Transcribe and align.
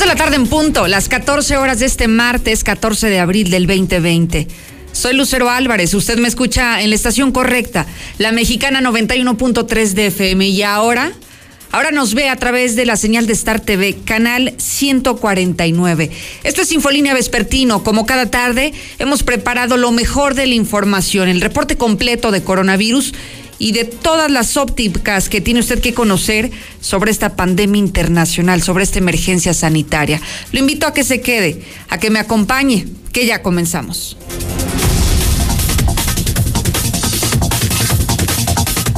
De 0.00 0.04
la 0.04 0.14
tarde 0.14 0.36
en 0.36 0.46
punto, 0.46 0.88
las 0.88 1.08
14 1.08 1.56
horas 1.56 1.78
de 1.78 1.86
este 1.86 2.06
martes 2.06 2.64
14 2.64 3.08
de 3.08 3.18
abril 3.18 3.50
del 3.50 3.66
2020. 3.66 4.46
Soy 4.92 5.14
Lucero 5.14 5.48
Álvarez, 5.48 5.94
usted 5.94 6.18
me 6.18 6.28
escucha 6.28 6.82
en 6.82 6.90
la 6.90 6.96
estación 6.96 7.32
correcta, 7.32 7.86
la 8.18 8.30
mexicana 8.30 8.82
91.3 8.82 9.92
de 9.94 10.06
FM 10.08 10.48
y 10.48 10.62
ahora, 10.62 11.12
ahora 11.72 11.92
nos 11.92 12.12
ve 12.12 12.28
a 12.28 12.36
través 12.36 12.76
de 12.76 12.84
la 12.84 12.96
señal 12.96 13.26
de 13.26 13.32
Star 13.32 13.60
TV, 13.60 13.96
canal 14.04 14.52
149. 14.58 16.10
Esto 16.44 16.60
es 16.60 16.72
Infolínea 16.72 17.14
Vespertino, 17.14 17.82
como 17.82 18.04
cada 18.04 18.30
tarde 18.30 18.74
hemos 18.98 19.22
preparado 19.22 19.78
lo 19.78 19.92
mejor 19.92 20.34
de 20.34 20.46
la 20.46 20.54
información, 20.54 21.28
el 21.28 21.40
reporte 21.40 21.76
completo 21.78 22.32
de 22.32 22.42
coronavirus 22.42 23.14
y 23.58 23.72
de 23.72 23.84
todas 23.84 24.30
las 24.30 24.56
ópticas 24.56 25.28
que 25.28 25.40
tiene 25.40 25.60
usted 25.60 25.80
que 25.80 25.94
conocer 25.94 26.50
sobre 26.80 27.10
esta 27.10 27.36
pandemia 27.36 27.78
internacional, 27.78 28.62
sobre 28.62 28.84
esta 28.84 28.98
emergencia 28.98 29.54
sanitaria. 29.54 30.20
Lo 30.52 30.60
invito 30.60 30.86
a 30.86 30.94
que 30.94 31.04
se 31.04 31.20
quede, 31.20 31.62
a 31.88 31.98
que 31.98 32.10
me 32.10 32.18
acompañe, 32.18 32.86
que 33.12 33.26
ya 33.26 33.42
comenzamos. 33.42 34.16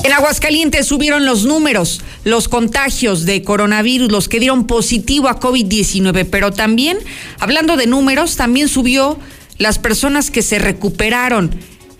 En 0.04 0.14
Aguascalientes 0.14 0.86
subieron 0.86 1.26
los 1.26 1.44
números, 1.44 2.00
los 2.24 2.48
contagios 2.48 3.26
de 3.26 3.42
coronavirus, 3.42 4.10
los 4.10 4.28
que 4.28 4.40
dieron 4.40 4.66
positivo 4.66 5.28
a 5.28 5.38
COVID-19, 5.38 6.26
pero 6.30 6.50
también, 6.50 6.98
hablando 7.38 7.76
de 7.76 7.86
números, 7.86 8.36
también 8.36 8.68
subió 8.68 9.18
las 9.58 9.78
personas 9.78 10.30
que 10.30 10.40
se 10.40 10.58
recuperaron 10.58 11.50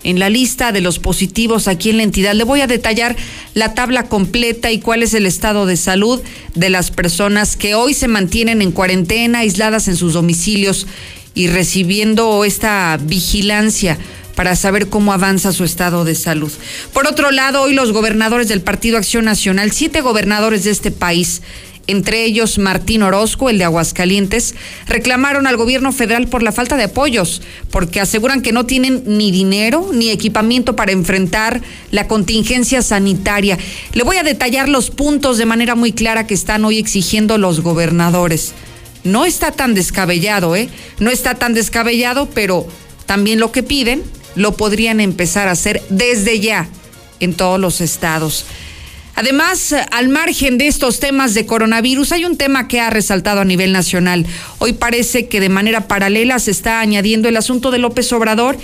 en 0.03 0.19
la 0.19 0.29
lista 0.29 0.71
de 0.71 0.81
los 0.81 0.99
positivos 0.99 1.67
aquí 1.67 1.89
en 1.89 1.97
la 1.97 2.03
entidad. 2.03 2.33
Le 2.33 2.43
voy 2.43 2.61
a 2.61 2.67
detallar 2.67 3.15
la 3.53 3.73
tabla 3.73 4.03
completa 4.03 4.71
y 4.71 4.79
cuál 4.79 5.03
es 5.03 5.13
el 5.13 5.25
estado 5.25 5.65
de 5.65 5.77
salud 5.77 6.21
de 6.55 6.69
las 6.69 6.91
personas 6.91 7.55
que 7.55 7.75
hoy 7.75 7.93
se 7.93 8.07
mantienen 8.07 8.61
en 8.61 8.71
cuarentena, 8.71 9.39
aisladas 9.39 9.87
en 9.87 9.97
sus 9.97 10.13
domicilios 10.13 10.87
y 11.33 11.47
recibiendo 11.47 12.43
esta 12.45 12.97
vigilancia 13.01 13.97
para 14.35 14.55
saber 14.55 14.87
cómo 14.87 15.11
avanza 15.11 15.51
su 15.51 15.65
estado 15.65 16.05
de 16.05 16.15
salud. 16.15 16.51
Por 16.93 17.07
otro 17.07 17.29
lado, 17.29 17.61
hoy 17.61 17.73
los 17.73 17.91
gobernadores 17.91 18.47
del 18.47 18.61
Partido 18.61 18.97
Acción 18.97 19.25
Nacional, 19.25 19.71
siete 19.71 19.99
gobernadores 19.99 20.63
de 20.63 20.71
este 20.71 20.91
país, 20.91 21.41
entre 21.89 22.23
ellos 22.23 22.59
Martín 22.59 23.01
Orozco, 23.01 23.49
el 23.49 23.57
de 23.57 23.63
Aguascalientes, 23.63 24.53
reclamaron 24.87 25.47
al 25.47 25.57
gobierno 25.57 25.91
federal 25.91 26.27
por 26.27 26.43
la 26.43 26.51
falta 26.51 26.77
de 26.77 26.83
apoyos, 26.83 27.41
porque 27.71 27.99
aseguran 27.99 28.41
que 28.41 28.51
no 28.51 28.65
tienen 28.67 29.03
ni 29.05 29.31
dinero 29.31 29.89
ni 29.91 30.09
equipamiento 30.09 30.75
para 30.75 30.91
enfrentar 30.91 31.61
la 31.89 32.07
contingencia 32.07 32.81
sanitaria. 32.81 33.57
Le 33.93 34.03
voy 34.03 34.17
a 34.17 34.23
detallar 34.23 34.69
los 34.69 34.91
puntos 34.91 35.39
de 35.39 35.47
manera 35.47 35.73
muy 35.73 35.91
clara 35.91 36.27
que 36.27 36.35
están 36.35 36.63
hoy 36.63 36.77
exigiendo 36.77 37.37
los 37.39 37.61
gobernadores. 37.61 38.53
No 39.03 39.25
está 39.25 39.51
tan 39.51 39.73
descabellado, 39.73 40.55
¿eh? 40.55 40.69
No 40.99 41.09
está 41.09 41.35
tan 41.35 41.53
descabellado, 41.53 42.29
pero 42.29 42.67
también 43.05 43.39
lo 43.39 43.51
que 43.51 43.63
piden 43.63 44.03
lo 44.35 44.55
podrían 44.55 44.99
empezar 44.99 45.47
a 45.47 45.51
hacer 45.51 45.81
desde 45.89 46.39
ya 46.39 46.69
en 47.19 47.33
todos 47.33 47.59
los 47.59 47.81
estados. 47.81 48.45
Además, 49.19 49.75
al 49.91 50.07
margen 50.07 50.57
de 50.57 50.67
estos 50.67 51.01
temas 51.01 51.33
de 51.33 51.45
coronavirus, 51.45 52.13
hay 52.13 52.23
un 52.23 52.37
tema 52.37 52.69
que 52.69 52.79
ha 52.79 52.89
resaltado 52.89 53.41
a 53.41 53.43
nivel 53.43 53.73
nacional. 53.73 54.25
Hoy 54.59 54.71
parece 54.71 55.27
que 55.27 55.41
de 55.41 55.49
manera 55.49 55.89
paralela 55.89 56.39
se 56.39 56.51
está 56.51 56.79
añadiendo 56.79 57.27
el 57.27 57.35
asunto 57.35 57.69
de 57.69 57.79
López 57.79 58.13
Obrador 58.13 58.57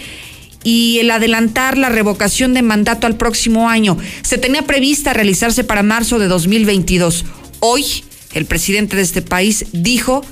y 0.64 1.00
el 1.00 1.12
adelantar 1.12 1.78
la 1.78 1.90
revocación 1.90 2.54
de 2.54 2.62
mandato 2.62 3.06
al 3.06 3.18
próximo 3.18 3.70
año. 3.70 3.98
Se 4.22 4.38
tenía 4.38 4.62
prevista 4.62 5.12
realizarse 5.12 5.66
para 5.66 5.84
marzo 5.84 6.20
de 6.20 6.30
2022. 6.30 7.26
Hoy, 7.60 8.06
el 8.34 8.46
presidente 8.46 8.96
de 8.96 9.02
este 9.02 9.22
país 9.22 9.66
dijo 9.74 10.24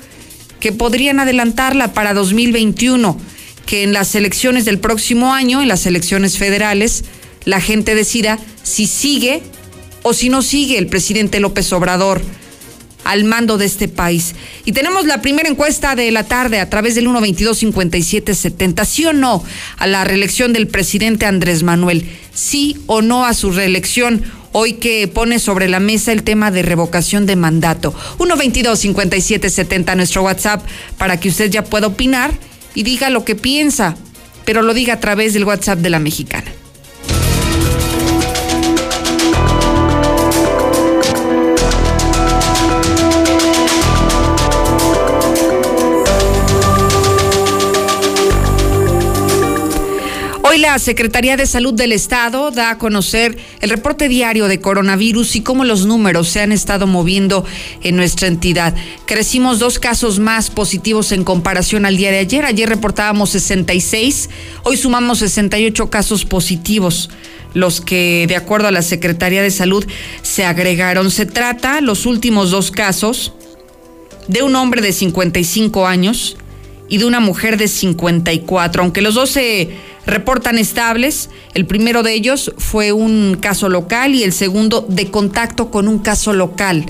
que 0.58 0.72
podrían 0.72 1.20
adelantarla 1.20 1.92
para 1.92 2.14
2021, 2.14 3.20
que 3.66 3.82
en 3.82 3.92
las 3.92 4.14
elecciones 4.14 4.64
del 4.64 4.78
próximo 4.78 5.34
año, 5.34 5.60
en 5.60 5.68
las 5.68 5.84
elecciones 5.84 6.38
federales, 6.38 7.04
la 7.44 7.60
gente 7.60 7.94
decida 7.94 8.38
si 8.62 8.86
sigue 8.86 9.42
o 10.04 10.12
si 10.12 10.28
no 10.28 10.42
sigue 10.42 10.78
el 10.78 10.86
presidente 10.86 11.40
López 11.40 11.72
Obrador 11.72 12.20
al 13.04 13.24
mando 13.24 13.58
de 13.58 13.64
este 13.64 13.88
país. 13.88 14.34
Y 14.64 14.72
tenemos 14.72 15.06
la 15.06 15.22
primera 15.22 15.48
encuesta 15.48 15.96
de 15.96 16.10
la 16.10 16.24
tarde 16.24 16.60
a 16.60 16.68
través 16.68 16.94
del 16.94 17.08
122-5770. 17.08 18.84
¿Sí 18.84 19.06
o 19.06 19.12
no 19.12 19.42
a 19.78 19.86
la 19.86 20.04
reelección 20.04 20.52
del 20.52 20.68
presidente 20.68 21.26
Andrés 21.26 21.62
Manuel? 21.62 22.06
¿Sí 22.34 22.78
o 22.86 23.02
no 23.02 23.24
a 23.24 23.32
su 23.34 23.50
reelección? 23.50 24.22
Hoy 24.52 24.74
que 24.74 25.08
pone 25.08 25.38
sobre 25.38 25.68
la 25.68 25.80
mesa 25.80 26.12
el 26.12 26.22
tema 26.22 26.50
de 26.50 26.62
revocación 26.62 27.24
de 27.26 27.36
mandato. 27.36 27.94
122-5770, 28.18 29.96
nuestro 29.96 30.22
WhatsApp, 30.22 30.64
para 30.98 31.18
que 31.18 31.30
usted 31.30 31.50
ya 31.50 31.64
pueda 31.64 31.88
opinar 31.88 32.32
y 32.74 32.82
diga 32.82 33.08
lo 33.10 33.24
que 33.24 33.34
piensa, 33.34 33.96
pero 34.44 34.62
lo 34.62 34.74
diga 34.74 34.94
a 34.94 35.00
través 35.00 35.32
del 35.32 35.44
WhatsApp 35.44 35.80
de 35.80 35.90
la 35.90 35.98
mexicana. 35.98 36.53
La 50.74 50.80
Secretaría 50.80 51.36
de 51.36 51.46
Salud 51.46 51.72
del 51.72 51.92
Estado 51.92 52.50
da 52.50 52.70
a 52.70 52.78
conocer 52.78 53.38
el 53.60 53.70
reporte 53.70 54.08
diario 54.08 54.48
de 54.48 54.60
coronavirus 54.60 55.36
y 55.36 55.42
cómo 55.42 55.64
los 55.64 55.86
números 55.86 56.28
se 56.28 56.40
han 56.40 56.50
estado 56.50 56.88
moviendo 56.88 57.44
en 57.84 57.94
nuestra 57.94 58.26
entidad. 58.26 58.74
Crecimos 59.06 59.60
dos 59.60 59.78
casos 59.78 60.18
más 60.18 60.50
positivos 60.50 61.12
en 61.12 61.22
comparación 61.22 61.86
al 61.86 61.96
día 61.96 62.10
de 62.10 62.18
ayer. 62.18 62.44
Ayer 62.44 62.68
reportábamos 62.68 63.30
66, 63.30 64.30
hoy 64.64 64.76
sumamos 64.76 65.20
68 65.20 65.90
casos 65.90 66.24
positivos 66.24 67.08
los 67.52 67.80
que, 67.80 68.26
de 68.26 68.34
acuerdo 68.34 68.66
a 68.66 68.72
la 68.72 68.82
Secretaría 68.82 69.42
de 69.42 69.52
Salud, 69.52 69.86
se 70.22 70.44
agregaron. 70.44 71.12
Se 71.12 71.24
trata, 71.24 71.82
los 71.82 72.04
últimos 72.04 72.50
dos 72.50 72.72
casos, 72.72 73.32
de 74.26 74.42
un 74.42 74.56
hombre 74.56 74.82
de 74.82 74.92
55 74.92 75.86
años 75.86 76.36
y 76.88 76.98
de 76.98 77.04
una 77.04 77.20
mujer 77.20 77.58
de 77.58 77.68
54, 77.68 78.82
aunque 78.82 79.02
los 79.02 79.14
dos 79.14 79.30
se 79.30 79.93
reportan 80.06 80.58
estables. 80.58 81.30
El 81.54 81.66
primero 81.66 82.02
de 82.02 82.14
ellos 82.14 82.52
fue 82.58 82.92
un 82.92 83.36
caso 83.40 83.68
local 83.68 84.14
y 84.14 84.22
el 84.22 84.32
segundo 84.32 84.84
de 84.88 85.10
contacto 85.10 85.70
con 85.70 85.88
un 85.88 85.98
caso 85.98 86.32
local. 86.32 86.86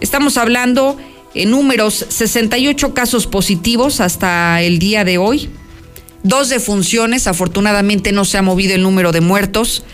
Estamos 0.00 0.36
hablando 0.36 0.96
en 1.34 1.50
números 1.50 2.06
68 2.08 2.94
casos 2.94 3.26
positivos 3.26 4.00
hasta 4.00 4.62
el 4.62 4.78
día 4.78 5.04
de 5.04 5.18
hoy, 5.18 5.50
dos 6.22 6.48
defunciones, 6.48 7.26
afortunadamente 7.26 8.12
no 8.12 8.24
se 8.24 8.38
ha 8.38 8.42
movido 8.42 8.74
el 8.74 8.82
número 8.82 9.12
de 9.12 9.20
muertos 9.20 9.84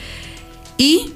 y 0.78 1.12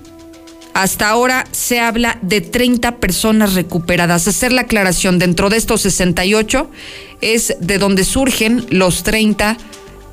hasta 0.74 1.08
ahora 1.08 1.44
se 1.50 1.80
habla 1.80 2.18
de 2.22 2.40
30 2.40 2.96
personas 2.96 3.54
recuperadas. 3.54 4.28
Hacer 4.28 4.52
la 4.52 4.62
aclaración, 4.62 5.18
dentro 5.18 5.50
de 5.50 5.56
estos 5.56 5.80
68 5.82 6.70
es 7.20 7.56
de 7.60 7.78
donde 7.78 8.04
surgen 8.04 8.64
los 8.70 9.02
30 9.02 9.56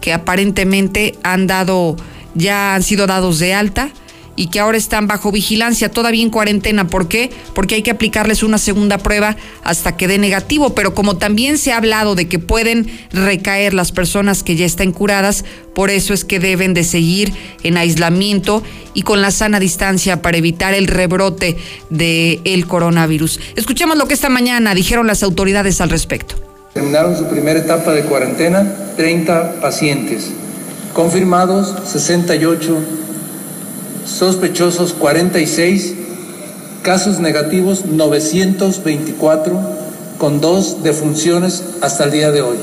que 0.02 0.14
aparentemente 0.14 1.16
han 1.24 1.48
dado, 1.48 1.96
ya 2.34 2.76
han 2.76 2.84
sido 2.84 3.08
dados 3.08 3.40
de 3.40 3.54
alta 3.54 3.92
y 4.36 4.48
que 4.48 4.60
ahora 4.60 4.78
están 4.78 5.08
bajo 5.08 5.32
vigilancia, 5.32 5.90
todavía 5.90 6.22
en 6.22 6.30
cuarentena. 6.30 6.88
¿Por 6.88 7.08
qué? 7.08 7.32
Porque 7.54 7.76
hay 7.76 7.84
que 7.84 7.92
aplicarles 7.92 8.44
una 8.44 8.58
segunda 8.58 8.98
prueba 8.98 9.38
hasta 9.64 9.96
que 9.96 10.08
dé 10.08 10.18
negativo. 10.18 10.76
Pero 10.76 10.94
como 10.94 11.18
también 11.18 11.58
se 11.58 11.72
ha 11.72 11.78
hablado 11.78 12.16
de 12.16 12.28
que 12.28 12.40
pueden 12.40 12.88
recaer 13.12 13.74
las 13.74 13.92
personas 13.92 14.44
que 14.44 14.56
ya 14.56 14.66
están 14.66 14.92
curadas, 14.92 15.46
por 15.74 15.90
eso 15.90 16.14
es 16.14 16.26
que 16.26 16.40
deben 16.40 16.74
de 16.74 16.84
seguir 16.84 17.32
en 17.64 17.78
aislamiento 17.78 18.62
y 18.94 19.04
con 19.04 19.22
la 19.22 19.32
sana 19.32 19.60
distancia 19.60 20.22
para 20.22 20.38
evitar 20.38 20.74
el 20.74 20.88
rebrote 20.88 21.58
del 21.90 22.68
coronavirus. 22.68 23.40
Escuchemos 23.56 23.98
lo 23.98 24.08
que 24.08 24.14
esta 24.14 24.30
mañana 24.30 24.76
dijeron 24.76 25.08
las 25.08 25.24
autoridades 25.24 25.80
al 25.80 25.90
respecto. 25.90 26.36
Terminaron 26.76 27.16
su 27.16 27.24
primera 27.28 27.58
etapa 27.58 27.94
de 27.94 28.04
cuarentena 28.04 28.68
30 28.98 29.62
pacientes, 29.62 30.26
confirmados 30.94 31.74
68, 31.90 32.78
sospechosos 34.06 34.92
46, 34.92 35.94
casos 36.82 37.22
negativos 37.22 37.86
924, 37.86 39.58
con 40.18 40.42
dos 40.42 40.84
defunciones 40.84 41.64
hasta 41.80 42.04
el 42.04 42.12
día 42.12 42.32
de 42.32 42.42
hoy. 42.42 42.58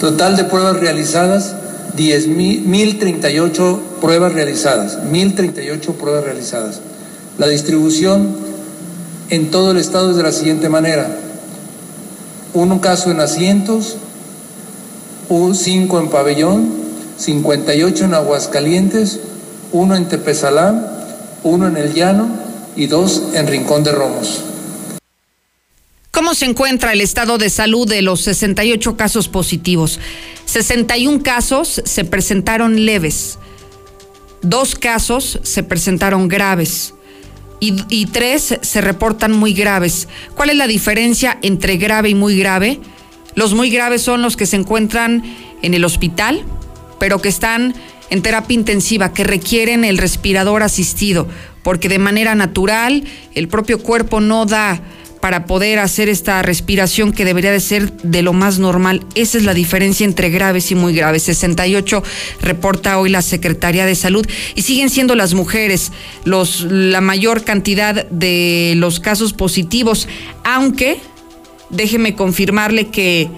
Total 0.00 0.34
de 0.34 0.44
pruebas 0.44 0.80
realizadas, 0.80 1.54
10.038 1.98 3.78
pruebas 4.00 4.32
realizadas, 4.32 4.98
1.038 5.02 5.92
pruebas 5.96 6.24
realizadas. 6.24 6.80
La 7.36 7.46
distribución 7.46 8.26
en 9.28 9.50
todo 9.50 9.72
el 9.72 9.76
estado 9.76 10.12
es 10.12 10.16
de 10.16 10.22
la 10.22 10.32
siguiente 10.32 10.70
manera 10.70 11.27
un 12.54 12.78
caso 12.78 13.10
en 13.10 13.20
asientos, 13.20 13.96
cinco 15.54 16.00
en 16.00 16.08
pabellón, 16.08 16.72
58 17.18 18.04
en 18.04 18.14
Aguascalientes, 18.14 19.20
uno 19.72 19.96
en 19.96 20.08
Tepezalá, 20.08 21.38
uno 21.42 21.68
en 21.68 21.76
El 21.76 21.94
Llano 21.94 22.28
y 22.76 22.86
dos 22.86 23.22
en 23.34 23.46
Rincón 23.46 23.84
de 23.84 23.92
Romos. 23.92 24.44
¿Cómo 26.10 26.34
se 26.34 26.46
encuentra 26.46 26.92
el 26.92 27.00
estado 27.00 27.38
de 27.38 27.50
salud 27.50 27.88
de 27.88 28.02
los 28.02 28.22
68 28.22 28.96
casos 28.96 29.28
positivos? 29.28 30.00
61 30.46 31.22
casos 31.22 31.82
se 31.84 32.04
presentaron 32.04 32.86
leves, 32.86 33.38
dos 34.42 34.74
casos 34.74 35.38
se 35.42 35.62
presentaron 35.62 36.28
graves 36.28 36.94
y, 37.60 38.06
tres 38.06 38.58
se 38.60 38.80
reportan 38.80 39.32
muy 39.32 39.52
graves. 39.52 40.08
¿Cuál 40.34 40.50
es 40.50 40.56
la 40.56 40.66
diferencia 40.66 41.38
entre 41.42 41.76
grave 41.76 42.10
y 42.10 42.14
muy 42.14 42.38
grave? 42.38 42.80
Los 43.34 43.54
muy 43.54 43.70
graves 43.70 44.02
son 44.02 44.22
los 44.22 44.36
que 44.36 44.46
se 44.46 44.56
encuentran 44.56 45.22
en 45.62 45.74
el 45.74 45.84
hospital, 45.84 46.44
pero 46.98 47.20
que 47.20 47.28
están 47.28 47.74
en 48.10 48.22
terapia 48.22 48.54
intensiva, 48.54 49.12
que 49.12 49.24
requieren 49.24 49.84
el 49.84 49.98
respirador 49.98 50.62
asistido, 50.62 51.26
porque 51.62 51.88
de 51.88 51.98
manera 51.98 52.34
natural 52.34 53.04
el 53.34 53.48
propio 53.48 53.82
cuerpo 53.82 54.20
no 54.20 54.46
da 54.46 54.80
para 55.20 55.46
poder 55.46 55.78
hacer 55.78 56.08
esta 56.08 56.42
respiración 56.42 57.12
que 57.12 57.24
debería 57.24 57.52
de 57.52 57.60
ser 57.60 57.92
de 58.02 58.22
lo 58.22 58.32
más 58.32 58.58
normal. 58.58 59.04
Esa 59.14 59.38
es 59.38 59.44
la 59.44 59.54
diferencia 59.54 60.04
entre 60.04 60.30
graves 60.30 60.70
y 60.70 60.74
muy 60.74 60.94
graves. 60.94 61.24
68 61.24 62.02
reporta 62.40 62.98
hoy 62.98 63.10
la 63.10 63.22
Secretaría 63.22 63.86
de 63.86 63.94
Salud 63.94 64.26
y 64.54 64.62
siguen 64.62 64.90
siendo 64.90 65.14
las 65.14 65.34
mujeres 65.34 65.92
los, 66.24 66.62
la 66.62 67.00
mayor 67.00 67.44
cantidad 67.44 68.06
de 68.06 68.74
los 68.76 69.00
casos 69.00 69.32
positivos, 69.32 70.08
aunque 70.44 71.00
déjeme 71.70 72.14
confirmarle 72.14 72.88
que 72.88 73.28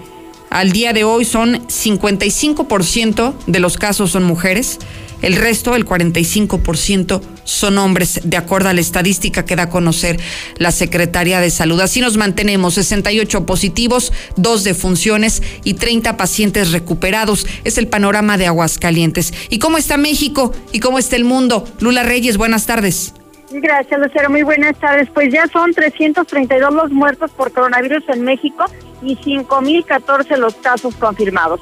al 0.49 0.71
día 0.73 0.91
de 0.93 1.05
hoy 1.05 1.23
son 1.23 1.65
55% 1.67 3.33
de 3.47 3.59
los 3.59 3.77
casos 3.77 4.11
son 4.11 4.23
mujeres, 4.23 4.79
el 5.21 5.35
resto, 5.35 5.75
el 5.75 5.85
45%, 5.85 7.21
son 7.43 7.77
hombres, 7.77 8.21
de 8.23 8.37
acuerdo 8.37 8.69
a 8.69 8.73
la 8.73 8.81
estadística 8.81 9.45
que 9.45 9.55
da 9.55 9.63
a 9.63 9.69
conocer 9.69 10.19
la 10.57 10.71
Secretaría 10.71 11.39
de 11.39 11.49
Salud. 11.49 11.79
Así 11.81 12.01
nos 12.01 12.17
mantenemos, 12.17 12.75
68 12.75 13.45
positivos, 13.45 14.13
dos 14.35 14.63
defunciones 14.63 15.41
y 15.63 15.75
30 15.75 16.17
pacientes 16.17 16.71
recuperados. 16.71 17.45
Es 17.63 17.77
el 17.77 17.87
panorama 17.87 18.37
de 18.37 18.47
Aguascalientes. 18.47 19.33
¿Y 19.49 19.59
cómo 19.59 19.77
está 19.77 19.97
México? 19.97 20.53
¿Y 20.71 20.79
cómo 20.79 20.99
está 20.99 21.15
el 21.15 21.25
mundo? 21.25 21.67
Lula 21.79 22.03
Reyes, 22.03 22.37
buenas 22.37 22.65
tardes. 22.65 23.13
Gracias, 23.51 23.99
Lucero. 23.99 24.29
Muy 24.29 24.43
buenas 24.43 24.77
tardes. 24.77 25.09
Pues 25.13 25.31
ya 25.33 25.45
son 25.47 25.73
332 25.73 26.73
los 26.73 26.91
muertos 26.91 27.31
por 27.31 27.51
coronavirus 27.51 28.03
en 28.09 28.23
México 28.23 28.65
y 29.01 29.17
5.014 29.17 30.37
los 30.37 30.55
casos 30.55 30.95
confirmados. 30.95 31.59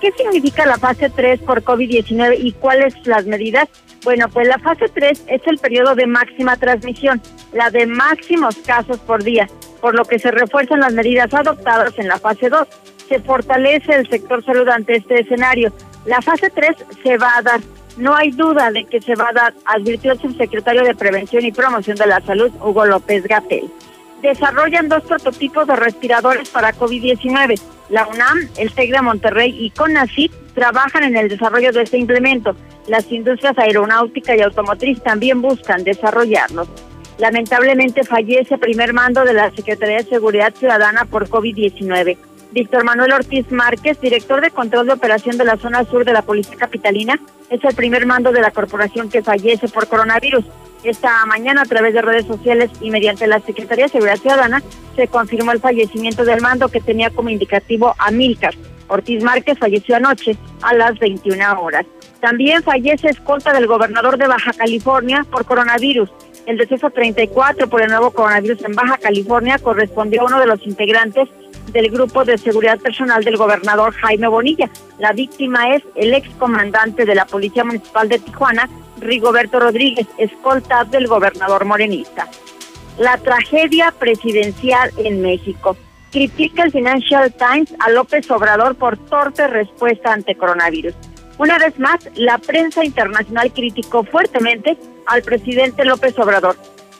¿Qué 0.00 0.12
significa 0.12 0.64
la 0.64 0.78
fase 0.78 1.10
3 1.10 1.40
por 1.40 1.64
COVID-19 1.64 2.36
y 2.38 2.52
cuáles 2.52 2.94
las 3.06 3.26
medidas? 3.26 3.68
Bueno, 4.04 4.28
pues 4.28 4.46
la 4.46 4.58
fase 4.58 4.88
3 4.88 5.24
es 5.26 5.42
el 5.46 5.58
periodo 5.58 5.96
de 5.96 6.06
máxima 6.06 6.56
transmisión, 6.56 7.20
la 7.52 7.70
de 7.70 7.86
máximos 7.86 8.56
casos 8.64 8.98
por 8.98 9.24
día, 9.24 9.48
por 9.80 9.96
lo 9.96 10.04
que 10.04 10.20
se 10.20 10.30
refuerzan 10.30 10.80
las 10.80 10.92
medidas 10.92 11.34
adoptadas 11.34 11.98
en 11.98 12.06
la 12.06 12.18
fase 12.18 12.48
2. 12.48 12.68
Se 13.08 13.18
fortalece 13.20 13.92
el 13.92 14.08
sector 14.08 14.44
salud 14.44 14.68
ante 14.68 14.96
este 14.96 15.20
escenario. 15.20 15.72
La 16.04 16.22
fase 16.22 16.50
3 16.50 16.76
se 17.02 17.16
va 17.16 17.36
a 17.36 17.42
dar. 17.42 17.60
No 17.96 18.14
hay 18.14 18.30
duda 18.30 18.70
de 18.70 18.84
que 18.84 19.00
se 19.00 19.16
va 19.16 19.30
a 19.30 19.32
dar, 19.32 19.54
advirtió 19.64 20.12
el 20.12 20.20
subsecretario 20.20 20.84
de 20.84 20.94
Prevención 20.94 21.44
y 21.44 21.50
Promoción 21.50 21.96
de 21.96 22.06
la 22.06 22.20
Salud, 22.20 22.52
Hugo 22.60 22.86
López 22.86 23.24
Gatel 23.24 23.68
desarrollan 24.22 24.88
dos 24.88 25.02
prototipos 25.04 25.66
de 25.66 25.76
respiradores 25.76 26.48
para 26.50 26.72
COVID-19. 26.74 27.60
La 27.88 28.06
UNAM, 28.06 28.48
el 28.56 28.72
TEC 28.72 28.92
de 28.92 29.02
Monterrey 29.02 29.54
y 29.58 29.70
CONACYT 29.70 30.32
trabajan 30.54 31.04
en 31.04 31.16
el 31.16 31.28
desarrollo 31.28 31.72
de 31.72 31.82
este 31.82 31.98
implemento. 31.98 32.54
Las 32.86 33.10
industrias 33.10 33.56
aeronáutica 33.58 34.36
y 34.36 34.40
automotriz 34.40 35.02
también 35.02 35.40
buscan 35.40 35.84
desarrollarlos. 35.84 36.68
Lamentablemente 37.18 38.04
fallece 38.04 38.58
primer 38.58 38.92
mando 38.92 39.24
de 39.24 39.32
la 39.32 39.50
Secretaría 39.50 39.98
de 39.98 40.04
Seguridad 40.04 40.54
Ciudadana 40.54 41.04
por 41.04 41.28
COVID-19. 41.28 42.16
Víctor 42.50 42.84
Manuel 42.84 43.12
Ortiz 43.12 43.50
Márquez, 43.52 44.00
director 44.00 44.40
de 44.40 44.50
control 44.50 44.86
de 44.86 44.94
operación 44.94 45.36
de 45.36 45.44
la 45.44 45.56
zona 45.56 45.84
sur 45.84 46.04
de 46.04 46.12
la 46.12 46.22
Policía 46.22 46.56
Capitalina, 46.56 47.20
es 47.50 47.62
el 47.62 47.74
primer 47.74 48.06
mando 48.06 48.32
de 48.32 48.40
la 48.40 48.50
corporación 48.50 49.10
que 49.10 49.22
fallece 49.22 49.68
por 49.68 49.86
coronavirus. 49.86 50.44
Esta 50.82 51.26
mañana, 51.26 51.62
a 51.62 51.66
través 51.66 51.92
de 51.92 52.02
redes 52.02 52.26
sociales 52.26 52.70
y 52.80 52.90
mediante 52.90 53.26
la 53.26 53.40
Secretaría 53.40 53.86
de 53.86 53.92
Seguridad 53.92 54.16
Ciudadana, 54.16 54.62
se 54.96 55.08
confirmó 55.08 55.52
el 55.52 55.60
fallecimiento 55.60 56.24
del 56.24 56.40
mando 56.40 56.68
que 56.68 56.80
tenía 56.80 57.10
como 57.10 57.28
indicativo 57.28 57.94
a 57.98 58.10
Milcar. 58.10 58.54
Ortiz 58.86 59.22
Márquez 59.22 59.58
falleció 59.58 59.96
anoche 59.96 60.36
a 60.62 60.74
las 60.74 60.98
21 60.98 61.60
horas. 61.60 61.84
También 62.20 62.62
fallece 62.62 63.08
escolta 63.08 63.52
del 63.52 63.66
gobernador 63.66 64.16
de 64.16 64.26
Baja 64.26 64.52
California 64.54 65.26
por 65.30 65.44
coronavirus. 65.44 66.10
El 66.46 66.56
deceso 66.56 66.88
34 66.88 67.68
por 67.68 67.82
el 67.82 67.90
nuevo 67.90 68.10
coronavirus 68.10 68.64
en 68.64 68.72
Baja 68.72 68.96
California 68.96 69.58
correspondió 69.58 70.22
a 70.22 70.24
uno 70.24 70.40
de 70.40 70.46
los 70.46 70.66
integrantes 70.66 71.28
del 71.72 71.90
grupo 71.90 72.24
de 72.24 72.38
seguridad 72.38 72.78
personal 72.78 73.24
del 73.24 73.36
gobernador 73.36 73.92
Jaime 73.94 74.28
Bonilla. 74.28 74.70
La 74.98 75.12
víctima 75.12 75.74
es 75.74 75.82
el 75.94 76.14
excomandante 76.14 77.04
de 77.04 77.14
la 77.14 77.26
Policía 77.26 77.64
Municipal 77.64 78.08
de 78.08 78.18
Tijuana, 78.18 78.68
Rigoberto 79.00 79.60
Rodríguez, 79.60 80.06
escolta 80.18 80.84
del 80.84 81.06
gobernador 81.06 81.64
morenista. 81.64 82.28
La 82.98 83.16
tragedia 83.18 83.92
presidencial 83.98 84.90
en 84.96 85.22
México. 85.22 85.76
Critica 86.10 86.64
el 86.64 86.72
Financial 86.72 87.32
Times 87.32 87.74
a 87.80 87.90
López 87.90 88.30
Obrador 88.30 88.74
por 88.76 88.96
torpe 88.96 89.46
respuesta 89.46 90.12
ante 90.12 90.34
coronavirus. 90.36 90.94
Una 91.36 91.58
vez 91.58 91.78
más, 91.78 91.98
la 92.14 92.38
prensa 92.38 92.84
internacional 92.84 93.52
criticó 93.52 94.02
fuertemente 94.02 94.76
al 95.06 95.22
presidente 95.22 95.84
López 95.84 96.18
Obrador, 96.18 96.56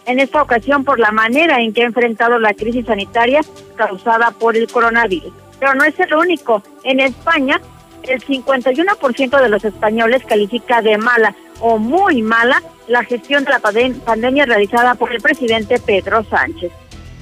en 0.08 0.18
esta 0.20 0.42
ocasión 0.42 0.84
por 0.84 0.98
la 0.98 1.12
manera 1.12 1.60
en 1.60 1.74
que 1.74 1.82
ha 1.82 1.86
enfrentado 1.86 2.38
la 2.38 2.54
crisis 2.54 2.86
sanitaria 2.86 3.42
causada 3.76 4.30
por 4.30 4.56
el 4.56 4.66
coronavirus. 4.66 5.34
Pero 5.60 5.74
no 5.74 5.84
es 5.84 6.00
el 6.00 6.14
único. 6.14 6.62
En 6.82 7.00
España, 7.00 7.60
el 8.04 8.24
51% 8.24 9.40
de 9.40 9.48
los 9.50 9.62
españoles 9.64 10.24
califica 10.24 10.80
de 10.80 10.96
mala 10.96 11.34
o 11.60 11.76
muy 11.76 12.22
mala 12.22 12.62
la 12.86 13.04
gestión 13.04 13.44
de 13.44 13.50
la 13.50 13.60
pandemia 13.60 14.46
realizada 14.46 14.94
por 14.94 15.12
el 15.12 15.20
presidente 15.20 15.78
Pedro 15.78 16.24
Sánchez. 16.24 16.72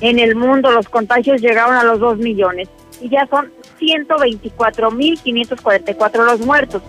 En 0.00 0.20
el 0.20 0.36
mundo 0.36 0.70
los 0.70 0.88
contagios 0.88 1.40
llegaron 1.40 1.74
a 1.74 1.82
los 1.82 1.98
2 1.98 2.18
millones 2.18 2.68
y 3.00 3.08
ya 3.08 3.26
son 3.26 3.50
124.544 3.80 6.24
los 6.24 6.38
muertos. 6.40 6.82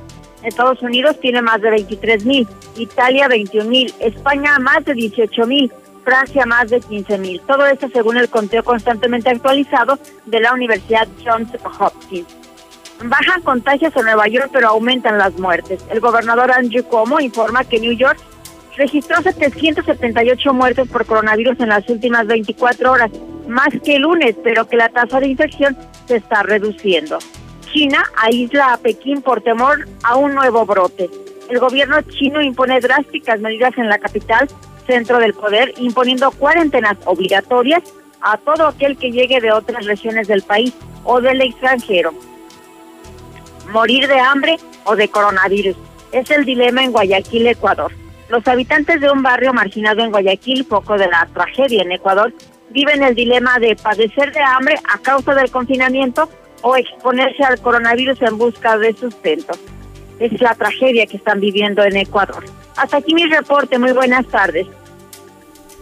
Estados 0.43 0.83
Unidos 0.83 1.19
tiene 1.19 1.41
más 1.41 1.59
de 1.61 1.71
23.000, 1.71 2.47
Italia 2.77 3.27
21.000, 3.27 3.95
España 3.99 4.59
más 4.59 4.85
de 4.85 4.93
18.000, 4.93 5.71
Francia 6.07 6.45
más 6.45 6.69
de 6.69 6.79
15.000. 6.79 7.41
Todo 7.45 7.65
esto 7.65 7.89
según 7.91 8.15
el 8.15 8.29
conteo 8.29 8.63
constantemente 8.63 9.29
actualizado 9.29 9.99
de 10.25 10.39
la 10.39 10.53
Universidad 10.53 11.05
Johns 11.21 11.49
Hopkins. 11.77 12.33
Bajan 13.03 13.41
contagios 13.41 13.93
en 13.93 14.05
Nueva 14.05 14.25
York, 14.29 14.49
pero 14.53 14.69
aumentan 14.69 15.17
las 15.17 15.37
muertes. 15.37 15.83
El 15.91 15.99
gobernador 15.99 16.49
Andrew 16.53 16.85
Cuomo 16.85 17.19
informa 17.19 17.65
que 17.65 17.81
New 17.81 17.91
York 17.91 18.17
registró 18.77 19.21
778 19.21 20.53
muertes 20.53 20.87
por 20.87 21.05
coronavirus 21.05 21.59
en 21.59 21.67
las 21.67 21.89
últimas 21.89 22.25
24 22.25 22.89
horas, 22.89 23.11
más 23.49 23.67
que 23.83 23.97
el 23.97 24.03
lunes, 24.03 24.33
pero 24.41 24.65
que 24.65 24.77
la 24.77 24.87
tasa 24.87 25.19
de 25.19 25.27
infección 25.27 25.75
se 26.05 26.15
está 26.15 26.41
reduciendo. 26.41 27.19
China 27.73 28.01
aísla 28.15 28.71
a 28.71 28.77
Pekín 28.77 29.21
por 29.21 29.41
temor 29.41 29.85
a 30.03 30.15
un 30.15 30.33
nuevo 30.33 30.65
brote. 30.65 31.09
El 31.49 31.59
gobierno 31.59 32.01
chino 32.03 32.41
impone 32.41 32.79
drásticas 32.79 33.41
medidas 33.41 33.77
en 33.77 33.89
la 33.89 33.99
capital, 33.99 34.47
centro 34.87 35.19
del 35.19 35.35
poder, 35.35 35.73
imponiendo 35.77 36.31
cuarentenas 36.31 36.97
obligatorias 37.05 37.83
a 38.21 38.37
todo 38.37 38.65
aquel 38.65 38.97
que 38.97 39.11
llegue 39.11 39.39
de 39.39 39.51
otras 39.51 39.85
regiones 39.85 40.27
del 40.27 40.41
país 40.41 40.73
o 41.03 41.21
del 41.21 41.41
extranjero 41.41 42.13
morir 43.71 44.07
de 44.07 44.19
hambre 44.19 44.57
o 44.85 44.95
de 44.95 45.07
coronavirus. 45.09 45.75
Es 46.11 46.29
el 46.31 46.45
dilema 46.45 46.83
en 46.83 46.91
Guayaquil, 46.91 47.47
Ecuador. 47.47 47.91
Los 48.29 48.47
habitantes 48.47 48.99
de 48.99 49.09
un 49.09 49.23
barrio 49.23 49.53
marginado 49.53 50.01
en 50.01 50.11
Guayaquil, 50.11 50.65
poco 50.65 50.97
de 50.97 51.07
la 51.07 51.27
tragedia 51.33 51.81
en 51.83 51.91
Ecuador, 51.91 52.33
viven 52.69 53.03
el 53.03 53.15
dilema 53.15 53.59
de 53.59 53.75
padecer 53.75 54.33
de 54.33 54.41
hambre 54.41 54.75
a 54.91 54.97
causa 54.99 55.33
del 55.33 55.49
confinamiento 55.49 56.29
o 56.61 56.75
exponerse 56.75 57.43
al 57.43 57.59
coronavirus 57.61 58.21
en 58.21 58.37
busca 58.37 58.77
de 58.77 58.93
sustento. 58.93 59.53
Es 60.19 60.41
la 60.41 60.55
tragedia 60.55 61.05
que 61.05 61.17
están 61.17 61.39
viviendo 61.39 61.83
en 61.83 61.95
Ecuador. 61.95 62.43
Hasta 62.75 62.97
aquí 62.97 63.13
mi 63.13 63.25
reporte. 63.25 63.77
Muy 63.77 63.91
buenas 63.91 64.25
tardes. 64.27 64.67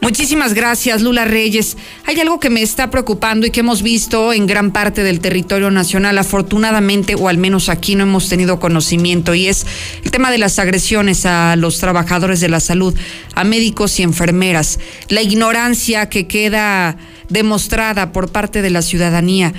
Muchísimas 0.02 0.54
gracias, 0.54 1.02
Lula 1.02 1.26
Reyes. 1.26 1.78
Hay 2.06 2.20
algo 2.20 2.40
que 2.40 2.50
me 2.50 2.62
está 2.62 2.92
preocupando 2.92 3.48
y 3.48 3.52
que 3.52 3.62
hemos 3.62 3.82
visto 3.82 4.34
en 4.34 4.46
gran 4.46 4.72
parte 4.72 5.04
del 5.04 5.20
territorio 5.20 5.72
nacional, 5.72 6.18
afortunadamente, 6.18 7.16
o 7.16 7.28
al 7.28 7.38
menos 7.38 7.70
aquí 7.70 7.96
no 7.96 8.04
hemos 8.04 8.30
tenido 8.30 8.60
conocimiento, 8.60 9.34
y 9.34 9.48
es 9.48 9.66
el 10.04 10.12
tema 10.12 10.30
de 10.30 10.38
las 10.38 10.60
agresiones 10.60 11.26
a 11.26 11.56
los 11.56 11.80
trabajadores 11.80 12.40
de 12.40 12.50
la 12.50 12.60
salud, 12.60 12.94
a 13.34 13.44
médicos 13.44 14.00
y 14.00 14.04
enfermeras, 14.04 14.80
la 15.10 15.22
ignorancia 15.22 16.08
que 16.08 16.28
queda 16.28 16.98
demostrada 17.30 18.12
por 18.12 18.32
parte 18.32 18.62
de 18.62 18.70
la 18.70 18.82
ciudadanía. 18.82 19.54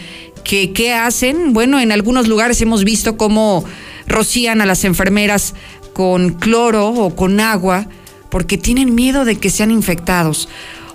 Que, 0.44 0.72
¿Qué 0.72 0.94
hacen? 0.94 1.54
Bueno, 1.54 1.80
en 1.80 1.90
algunos 1.90 2.28
lugares 2.28 2.60
hemos 2.60 2.84
visto 2.84 3.16
cómo 3.16 3.64
rocían 4.06 4.60
a 4.60 4.66
las 4.66 4.84
enfermeras 4.84 5.54
con 5.92 6.34
cloro 6.34 6.88
o 6.88 7.16
con 7.16 7.40
agua 7.40 7.88
porque 8.30 8.58
tienen 8.58 8.94
miedo 8.94 9.24
de 9.24 9.36
que 9.36 9.50
sean 9.50 9.70
infectados. 9.70 10.48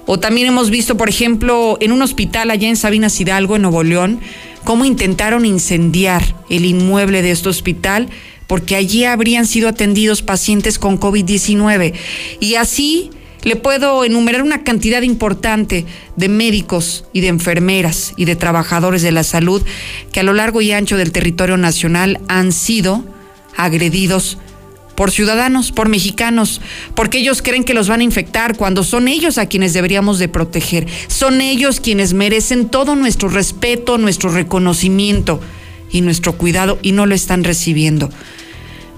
O 0.05 0.19
también 0.19 0.47
hemos 0.47 0.69
visto, 0.69 0.97
por 0.97 1.09
ejemplo, 1.09 1.77
en 1.79 1.91
un 1.91 2.01
hospital 2.01 2.51
allá 2.51 2.67
en 2.67 2.75
Sabinas 2.75 3.19
Hidalgo, 3.19 3.55
en 3.55 3.61
Nuevo 3.61 3.83
León, 3.83 4.19
cómo 4.63 4.85
intentaron 4.85 5.45
incendiar 5.45 6.35
el 6.49 6.65
inmueble 6.65 7.21
de 7.21 7.31
este 7.31 7.49
hospital 7.49 8.09
porque 8.47 8.75
allí 8.75 9.05
habrían 9.05 9.45
sido 9.45 9.69
atendidos 9.69 10.21
pacientes 10.21 10.77
con 10.77 10.99
COVID-19. 10.99 11.93
Y 12.41 12.55
así 12.55 13.09
le 13.43 13.55
puedo 13.55 14.03
enumerar 14.03 14.41
una 14.41 14.63
cantidad 14.63 15.01
importante 15.01 15.85
de 16.15 16.29
médicos 16.29 17.05
y 17.13 17.21
de 17.21 17.29
enfermeras 17.29 18.13
y 18.17 18.25
de 18.25 18.35
trabajadores 18.35 19.01
de 19.01 19.11
la 19.11 19.23
salud 19.23 19.63
que 20.11 20.19
a 20.19 20.23
lo 20.23 20.33
largo 20.33 20.61
y 20.61 20.71
ancho 20.73 20.97
del 20.97 21.11
territorio 21.11 21.57
nacional 21.57 22.19
han 22.27 22.51
sido 22.51 23.05
agredidos 23.55 24.37
por 25.01 25.09
ciudadanos, 25.09 25.71
por 25.71 25.89
mexicanos, 25.89 26.61
porque 26.93 27.17
ellos 27.17 27.41
creen 27.41 27.63
que 27.63 27.73
los 27.73 27.87
van 27.87 28.01
a 28.01 28.03
infectar 28.03 28.55
cuando 28.55 28.83
son 28.83 29.07
ellos 29.07 29.39
a 29.39 29.47
quienes 29.47 29.73
deberíamos 29.73 30.19
de 30.19 30.27
proteger. 30.27 30.85
Son 31.07 31.41
ellos 31.41 31.79
quienes 31.79 32.13
merecen 32.13 32.69
todo 32.69 32.95
nuestro 32.95 33.27
respeto, 33.27 33.97
nuestro 33.97 34.29
reconocimiento 34.29 35.41
y 35.89 36.01
nuestro 36.01 36.37
cuidado 36.37 36.77
y 36.83 36.91
no 36.91 37.07
lo 37.07 37.15
están 37.15 37.43
recibiendo. 37.43 38.11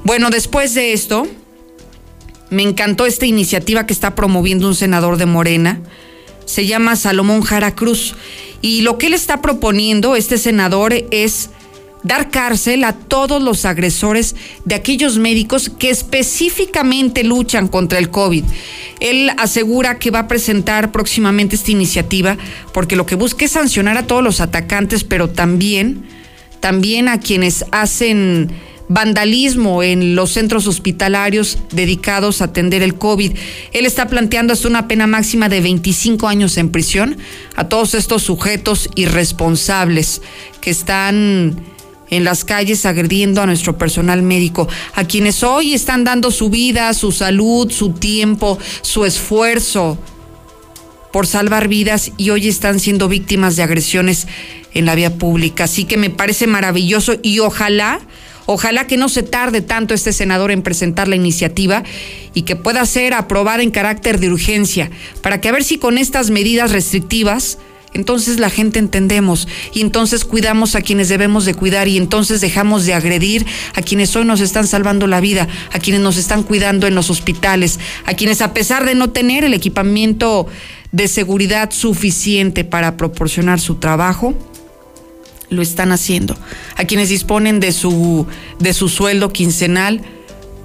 Bueno, 0.03 0.29
después 0.29 0.73
de 0.73 0.91
esto, 0.91 1.25
me 2.49 2.63
encantó 2.63 3.05
esta 3.05 3.25
iniciativa 3.25 3.85
que 3.85 3.93
está 3.93 4.13
promoviendo 4.13 4.67
un 4.67 4.75
senador 4.75 5.15
de 5.15 5.25
Morena. 5.25 5.79
Se 6.43 6.67
llama 6.67 6.97
Salomón 6.97 7.43
Jara 7.43 7.75
Cruz. 7.75 8.15
Y 8.61 8.81
lo 8.81 8.97
que 8.97 9.07
él 9.07 9.13
está 9.13 9.41
proponiendo, 9.41 10.17
este 10.17 10.37
senador, 10.37 10.93
es 11.11 11.51
dar 12.03 12.29
cárcel 12.29 12.83
a 12.83 12.93
todos 12.93 13.41
los 13.41 13.65
agresores 13.65 14.35
de 14.65 14.75
aquellos 14.75 15.17
médicos 15.17 15.69
que 15.69 15.89
específicamente 15.89 17.23
luchan 17.23 17.67
contra 17.67 17.97
el 17.99 18.09
COVID. 18.09 18.43
Él 18.99 19.31
asegura 19.37 19.99
que 19.99 20.11
va 20.11 20.19
a 20.19 20.27
presentar 20.27 20.91
próximamente 20.91 21.55
esta 21.55 21.71
iniciativa 21.71 22.37
porque 22.73 22.95
lo 22.95 23.05
que 23.05 23.15
busca 23.15 23.45
es 23.45 23.51
sancionar 23.51 23.97
a 23.97 24.07
todos 24.07 24.23
los 24.23 24.41
atacantes, 24.41 25.03
pero 25.03 25.29
también, 25.29 26.03
también 26.59 27.07
a 27.07 27.19
quienes 27.19 27.65
hacen 27.71 28.51
vandalismo 28.89 29.81
en 29.81 30.15
los 30.15 30.31
centros 30.31 30.67
hospitalarios 30.67 31.57
dedicados 31.71 32.41
a 32.41 32.45
atender 32.45 32.83
el 32.83 32.95
COVID. 32.95 33.33
Él 33.71 33.85
está 33.85 34.07
planteando 34.07 34.53
hasta 34.53 34.67
una 34.67 34.87
pena 34.87 35.07
máxima 35.07 35.49
de 35.49 35.61
25 35.61 36.27
años 36.27 36.57
en 36.57 36.69
prisión 36.69 37.17
a 37.55 37.69
todos 37.69 37.95
estos 37.95 38.23
sujetos 38.23 38.89
irresponsables 38.95 40.21
que 40.61 40.69
están 40.69 41.72
en 42.13 42.23
las 42.23 42.45
calles 42.45 42.85
agrediendo 42.85 43.41
a 43.41 43.45
nuestro 43.45 43.77
personal 43.77 44.21
médico, 44.21 44.67
a 44.93 45.05
quienes 45.05 45.43
hoy 45.43 45.73
están 45.73 46.03
dando 46.03 46.31
su 46.31 46.49
vida, 46.49 46.93
su 46.93 47.11
salud, 47.11 47.71
su 47.71 47.91
tiempo, 47.93 48.59
su 48.81 49.05
esfuerzo 49.05 49.97
por 51.11 51.27
salvar 51.27 51.67
vidas 51.67 52.11
y 52.17 52.29
hoy 52.29 52.47
están 52.47 52.79
siendo 52.79 53.07
víctimas 53.07 53.55
de 53.55 53.63
agresiones 53.63 54.27
en 54.73 54.85
la 54.85 54.95
vía 54.95 55.17
pública. 55.17 55.65
Así 55.65 55.85
que 55.85 55.97
me 55.97 56.09
parece 56.09 56.47
maravilloso 56.47 57.15
y 57.21 57.39
ojalá 57.39 57.99
Ojalá 58.45 58.87
que 58.87 58.97
no 58.97 59.07
se 59.07 59.23
tarde 59.23 59.61
tanto 59.61 59.93
este 59.93 60.11
senador 60.11 60.51
en 60.51 60.63
presentar 60.63 61.07
la 61.07 61.15
iniciativa 61.15 61.83
y 62.33 62.41
que 62.41 62.55
pueda 62.55 62.85
ser 62.85 63.13
aprobada 63.13 63.63
en 63.63 63.71
carácter 63.71 64.19
de 64.19 64.29
urgencia, 64.29 64.91
para 65.21 65.39
que 65.39 65.47
a 65.47 65.53
ver 65.53 65.63
si 65.63 65.77
con 65.77 65.97
estas 65.97 66.29
medidas 66.29 66.71
restrictivas, 66.71 67.57
entonces 67.93 68.39
la 68.39 68.49
gente 68.49 68.79
entendemos 68.79 69.47
y 69.73 69.81
entonces 69.81 70.25
cuidamos 70.25 70.75
a 70.75 70.81
quienes 70.81 71.09
debemos 71.09 71.45
de 71.45 71.53
cuidar 71.53 71.87
y 71.87 71.97
entonces 71.97 72.41
dejamos 72.41 72.85
de 72.85 72.93
agredir 72.93 73.45
a 73.75 73.81
quienes 73.81 74.15
hoy 74.15 74.25
nos 74.25 74.41
están 74.41 74.67
salvando 74.67 75.07
la 75.07 75.19
vida, 75.19 75.47
a 75.71 75.79
quienes 75.79 76.01
nos 76.01 76.17
están 76.17 76.43
cuidando 76.43 76.87
en 76.87 76.95
los 76.95 77.09
hospitales, 77.09 77.79
a 78.05 78.13
quienes 78.13 78.41
a 78.41 78.53
pesar 78.53 78.85
de 78.85 78.95
no 78.95 79.11
tener 79.11 79.43
el 79.43 79.53
equipamiento 79.53 80.47
de 80.91 81.07
seguridad 81.07 81.71
suficiente 81.71 82.63
para 82.63 82.97
proporcionar 82.97 83.59
su 83.59 83.75
trabajo, 83.75 84.33
lo 85.49 85.61
están 85.61 85.91
haciendo. 85.91 86.37
A 86.75 86.85
quienes 86.85 87.09
disponen 87.09 87.59
de 87.59 87.71
su, 87.71 88.27
de 88.59 88.73
su 88.73 88.89
sueldo 88.89 89.31
quincenal 89.31 90.01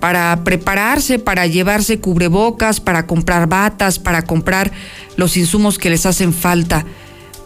para 0.00 0.44
prepararse, 0.44 1.18
para 1.18 1.46
llevarse 1.46 1.98
cubrebocas, 1.98 2.80
para 2.80 3.06
comprar 3.06 3.48
batas, 3.48 3.98
para 3.98 4.22
comprar 4.22 4.72
los 5.16 5.36
insumos 5.36 5.78
que 5.78 5.90
les 5.90 6.06
hacen 6.06 6.32
falta. 6.32 6.84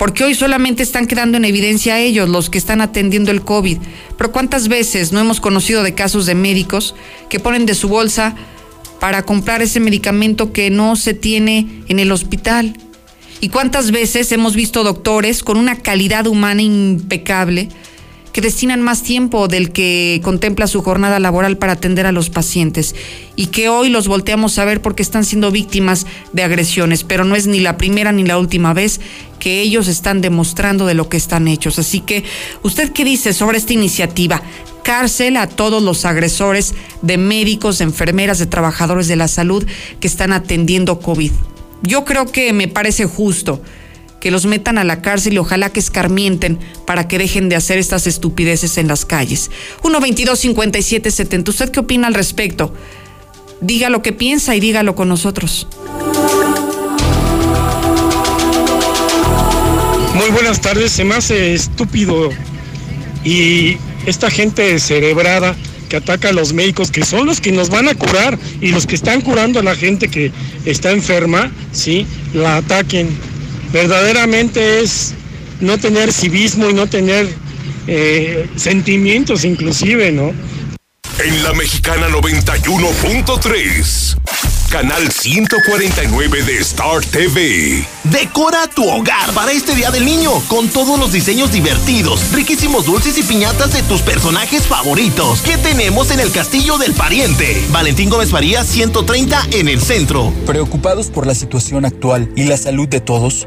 Porque 0.02 0.24
hoy 0.24 0.34
solamente 0.34 0.82
están 0.82 1.06
quedando 1.06 1.36
en 1.36 1.44
evidencia 1.44 2.00
ellos, 2.00 2.28
los 2.28 2.50
que 2.50 2.58
están 2.58 2.80
atendiendo 2.80 3.30
el 3.30 3.42
COVID. 3.42 3.78
Pero 4.18 4.32
¿cuántas 4.32 4.66
veces 4.66 5.12
no 5.12 5.20
hemos 5.20 5.38
conocido 5.38 5.84
de 5.84 5.94
casos 5.94 6.26
de 6.26 6.34
médicos 6.34 6.96
que 7.28 7.38
ponen 7.38 7.66
de 7.66 7.76
su 7.76 7.86
bolsa 7.86 8.34
para 8.98 9.22
comprar 9.22 9.62
ese 9.62 9.78
medicamento 9.78 10.52
que 10.52 10.70
no 10.70 10.96
se 10.96 11.14
tiene 11.14 11.84
en 11.86 12.00
el 12.00 12.10
hospital? 12.10 12.76
¿Y 13.40 13.50
cuántas 13.50 13.92
veces 13.92 14.32
hemos 14.32 14.56
visto 14.56 14.82
doctores 14.82 15.44
con 15.44 15.56
una 15.56 15.78
calidad 15.78 16.26
humana 16.26 16.62
impecable 16.62 17.68
que 18.32 18.40
destinan 18.40 18.80
más 18.80 19.02
tiempo 19.02 19.48
del 19.48 19.72
que 19.72 20.20
contempla 20.22 20.66
su 20.66 20.82
jornada 20.82 21.20
laboral 21.20 21.58
para 21.58 21.74
atender 21.74 22.06
a 22.06 22.12
los 22.12 22.30
pacientes 22.30 22.94
y 23.36 23.46
que 23.46 23.68
hoy 23.68 23.90
los 23.90 24.08
volteamos 24.08 24.58
a 24.58 24.64
ver 24.64 24.80
porque 24.80 25.02
están 25.02 25.24
siendo 25.24 25.50
víctimas 25.50 26.06
de 26.32 26.42
agresiones, 26.42 27.04
pero 27.04 27.24
no 27.24 27.36
es 27.36 27.46
ni 27.46 27.60
la 27.60 27.76
primera 27.76 28.12
ni 28.12 28.24
la 28.24 28.38
última 28.38 28.72
vez 28.72 29.00
que 29.38 29.60
ellos 29.60 29.88
están 29.88 30.20
demostrando 30.20 30.86
de 30.86 30.94
lo 30.94 31.08
que 31.08 31.16
están 31.16 31.48
hechos. 31.48 31.78
Así 31.78 32.00
que, 32.00 32.24
¿usted 32.62 32.92
qué 32.92 33.04
dice 33.04 33.32
sobre 33.32 33.58
esta 33.58 33.72
iniciativa? 33.72 34.42
Cárcel 34.82 35.36
a 35.36 35.46
todos 35.46 35.82
los 35.82 36.04
agresores 36.04 36.74
de 37.02 37.18
médicos, 37.18 37.78
de 37.78 37.84
enfermeras, 37.84 38.38
de 38.38 38.46
trabajadores 38.46 39.08
de 39.08 39.16
la 39.16 39.28
salud 39.28 39.64
que 40.00 40.08
están 40.08 40.32
atendiendo 40.32 40.98
COVID 40.98 41.32
yo 41.82 42.04
creo 42.04 42.26
que 42.26 42.52
me 42.52 42.68
parece 42.68 43.06
justo 43.06 43.60
que 44.22 44.30
los 44.30 44.46
metan 44.46 44.78
a 44.78 44.84
la 44.84 45.02
cárcel 45.02 45.32
y 45.32 45.38
ojalá 45.38 45.70
que 45.70 45.80
escarmienten 45.80 46.60
para 46.86 47.08
que 47.08 47.18
dejen 47.18 47.48
de 47.48 47.56
hacer 47.56 47.78
estas 47.78 48.06
estupideces 48.06 48.78
en 48.78 48.86
las 48.86 49.04
calles. 49.04 49.50
1-22-57-70. 49.82 51.48
¿Usted 51.48 51.70
qué 51.72 51.80
opina 51.80 52.06
al 52.06 52.14
respecto? 52.14 52.72
Diga 53.60 53.90
lo 53.90 54.00
que 54.00 54.12
piensa 54.12 54.54
y 54.54 54.60
dígalo 54.60 54.94
con 54.94 55.08
nosotros. 55.08 55.66
Muy 60.14 60.30
buenas 60.30 60.60
tardes. 60.60 60.92
Se 60.92 61.02
me 61.02 61.16
hace 61.16 61.54
estúpido 61.54 62.30
y 63.24 63.76
esta 64.06 64.30
gente 64.30 64.78
cerebrada 64.78 65.56
que 65.88 65.96
ataca 65.96 66.28
a 66.28 66.32
los 66.32 66.52
médicos, 66.52 66.92
que 66.92 67.04
son 67.04 67.26
los 67.26 67.40
que 67.40 67.50
nos 67.50 67.70
van 67.70 67.88
a 67.88 67.96
curar 67.96 68.38
y 68.60 68.68
los 68.68 68.86
que 68.86 68.94
están 68.94 69.20
curando 69.20 69.58
a 69.58 69.64
la 69.64 69.74
gente 69.74 70.06
que 70.06 70.30
está 70.64 70.92
enferma, 70.92 71.50
¿sí? 71.72 72.06
La 72.32 72.58
ataquen. 72.58 73.31
Verdaderamente 73.72 74.80
es 74.80 75.14
no 75.60 75.78
tener 75.78 76.12
civismo 76.12 76.68
y 76.68 76.74
no 76.74 76.88
tener 76.88 77.28
eh, 77.86 78.48
sentimientos 78.56 79.44
inclusive, 79.44 80.10
¿no? 80.12 80.32
En 81.18 81.42
la 81.42 81.52
mexicana 81.52 82.08
91.3 82.08 84.16
canal 84.72 85.12
149 85.12 86.44
de 86.44 86.58
Star 86.60 87.04
TV. 87.04 87.86
Decora 88.04 88.66
tu 88.74 88.88
hogar 88.88 89.30
para 89.34 89.52
este 89.52 89.74
Día 89.74 89.90
del 89.90 90.06
Niño 90.06 90.30
con 90.48 90.66
todos 90.68 90.98
los 90.98 91.12
diseños 91.12 91.52
divertidos, 91.52 92.32
riquísimos 92.32 92.86
dulces 92.86 93.18
y 93.18 93.22
piñatas 93.22 93.74
de 93.74 93.82
tus 93.82 94.00
personajes 94.00 94.66
favoritos 94.66 95.42
que 95.42 95.58
tenemos 95.58 96.10
en 96.10 96.20
el 96.20 96.32
Castillo 96.32 96.78
del 96.78 96.94
Pariente. 96.94 97.62
Valentín 97.70 98.08
Gómez 98.08 98.32
María 98.32 98.64
130 98.64 99.48
en 99.52 99.68
el 99.68 99.82
centro. 99.82 100.32
Preocupados 100.46 101.08
por 101.08 101.26
la 101.26 101.34
situación 101.34 101.84
actual 101.84 102.30
y 102.34 102.44
la 102.44 102.56
salud 102.56 102.88
de 102.88 103.00
todos, 103.00 103.46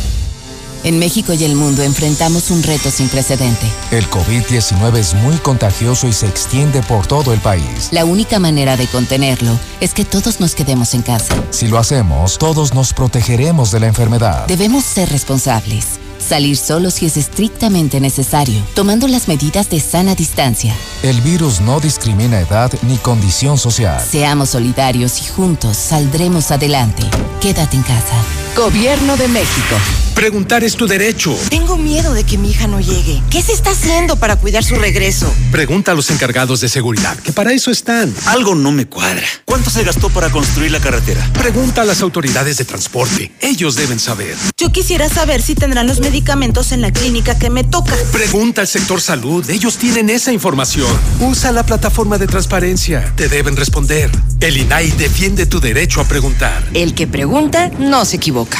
En 0.83 0.97
México 0.97 1.33
y 1.33 1.43
el 1.43 1.55
mundo 1.55 1.83
enfrentamos 1.83 2.49
un 2.49 2.63
reto 2.63 2.89
sin 2.89 3.07
precedente. 3.07 3.67
El 3.91 4.09
COVID-19 4.09 4.97
es 4.97 5.13
muy 5.13 5.35
contagioso 5.37 6.07
y 6.07 6.13
se 6.13 6.27
extiende 6.27 6.81
por 6.81 7.05
todo 7.05 7.33
el 7.33 7.39
país. 7.39 7.89
La 7.91 8.05
única 8.05 8.39
manera 8.39 8.77
de 8.77 8.87
contenerlo 8.87 9.59
es 9.79 9.93
que 9.93 10.05
todos 10.05 10.39
nos 10.39 10.55
quedemos 10.55 10.93
en 10.93 11.03
casa. 11.03 11.35
Si 11.51 11.67
lo 11.67 11.77
hacemos, 11.77 12.37
todos 12.39 12.73
nos 12.73 12.93
protegeremos 12.93 13.71
de 13.71 13.79
la 13.79 13.87
enfermedad. 13.87 14.47
Debemos 14.47 14.83
ser 14.83 15.09
responsables. 15.09 15.99
Salir 16.21 16.55
solo 16.55 16.91
si 16.91 17.05
es 17.07 17.17
estrictamente 17.17 17.99
necesario, 17.99 18.61
tomando 18.75 19.07
las 19.07 19.27
medidas 19.27 19.69
de 19.69 19.79
sana 19.79 20.15
distancia. 20.15 20.75
El 21.03 21.19
virus 21.21 21.59
no 21.61 21.79
discrimina 21.79 22.39
edad 22.39 22.71
ni 22.83 22.97
condición 22.97 23.57
social. 23.57 24.01
Seamos 24.01 24.51
solidarios 24.51 25.21
y 25.21 25.27
juntos 25.27 25.77
saldremos 25.77 26.51
adelante. 26.51 27.03
Quédate 27.41 27.75
en 27.75 27.83
casa. 27.83 28.15
Gobierno 28.55 29.17
de 29.17 29.27
México. 29.27 29.75
Preguntar 30.13 30.63
es 30.63 30.75
tu 30.75 30.87
derecho. 30.87 31.35
Tengo 31.49 31.77
miedo 31.77 32.13
de 32.13 32.25
que 32.25 32.37
mi 32.37 32.51
hija 32.51 32.67
no 32.67 32.79
llegue. 32.79 33.23
¿Qué 33.29 33.41
se 33.41 33.53
está 33.53 33.71
haciendo 33.71 34.17
para 34.17 34.35
cuidar 34.35 34.63
su 34.63 34.75
regreso? 34.75 35.33
Pregunta 35.51 35.93
a 35.93 35.95
los 35.95 36.11
encargados 36.11 36.59
de 36.59 36.69
seguridad, 36.69 37.17
que 37.17 37.31
para 37.31 37.53
eso 37.53 37.71
están. 37.71 38.13
Algo 38.27 38.53
no 38.53 38.71
me 38.71 38.85
cuadra. 38.85 39.25
¿Cuánto 39.45 39.69
se 39.69 39.83
gastó 39.83 40.09
para 40.09 40.29
construir 40.29 40.69
la 40.71 40.79
carretera? 40.79 41.27
Pregunta 41.33 41.81
a 41.81 41.85
las 41.85 42.01
autoridades 42.01 42.57
de 42.57 42.65
transporte. 42.65 43.31
Ellos 43.39 43.75
deben 43.75 43.99
saber. 43.99 44.35
Yo 44.57 44.71
quisiera 44.71 45.09
saber 45.09 45.41
si 45.41 45.55
tendrán 45.55 45.87
los 45.87 45.99
medicamentos 46.11 46.73
en 46.73 46.81
la 46.81 46.91
clínica 46.91 47.39
que 47.39 47.49
me 47.49 47.63
toca. 47.63 47.95
Pregunta 48.11 48.59
al 48.59 48.67
sector 48.67 48.99
salud. 48.99 49.49
Ellos 49.49 49.77
tienen 49.77 50.09
esa 50.09 50.33
información. 50.33 50.91
Usa 51.21 51.53
la 51.53 51.63
plataforma 51.63 52.17
de 52.17 52.27
transparencia. 52.27 53.13
Te 53.15 53.29
deben 53.29 53.55
responder. 53.55 54.11
El 54.41 54.57
INAI 54.57 54.91
defiende 54.91 55.45
tu 55.45 55.61
derecho 55.61 56.01
a 56.01 56.03
preguntar. 56.03 56.67
El 56.73 56.95
que 56.95 57.07
pregunta 57.07 57.71
no 57.79 58.03
se 58.03 58.17
equivoca. 58.17 58.59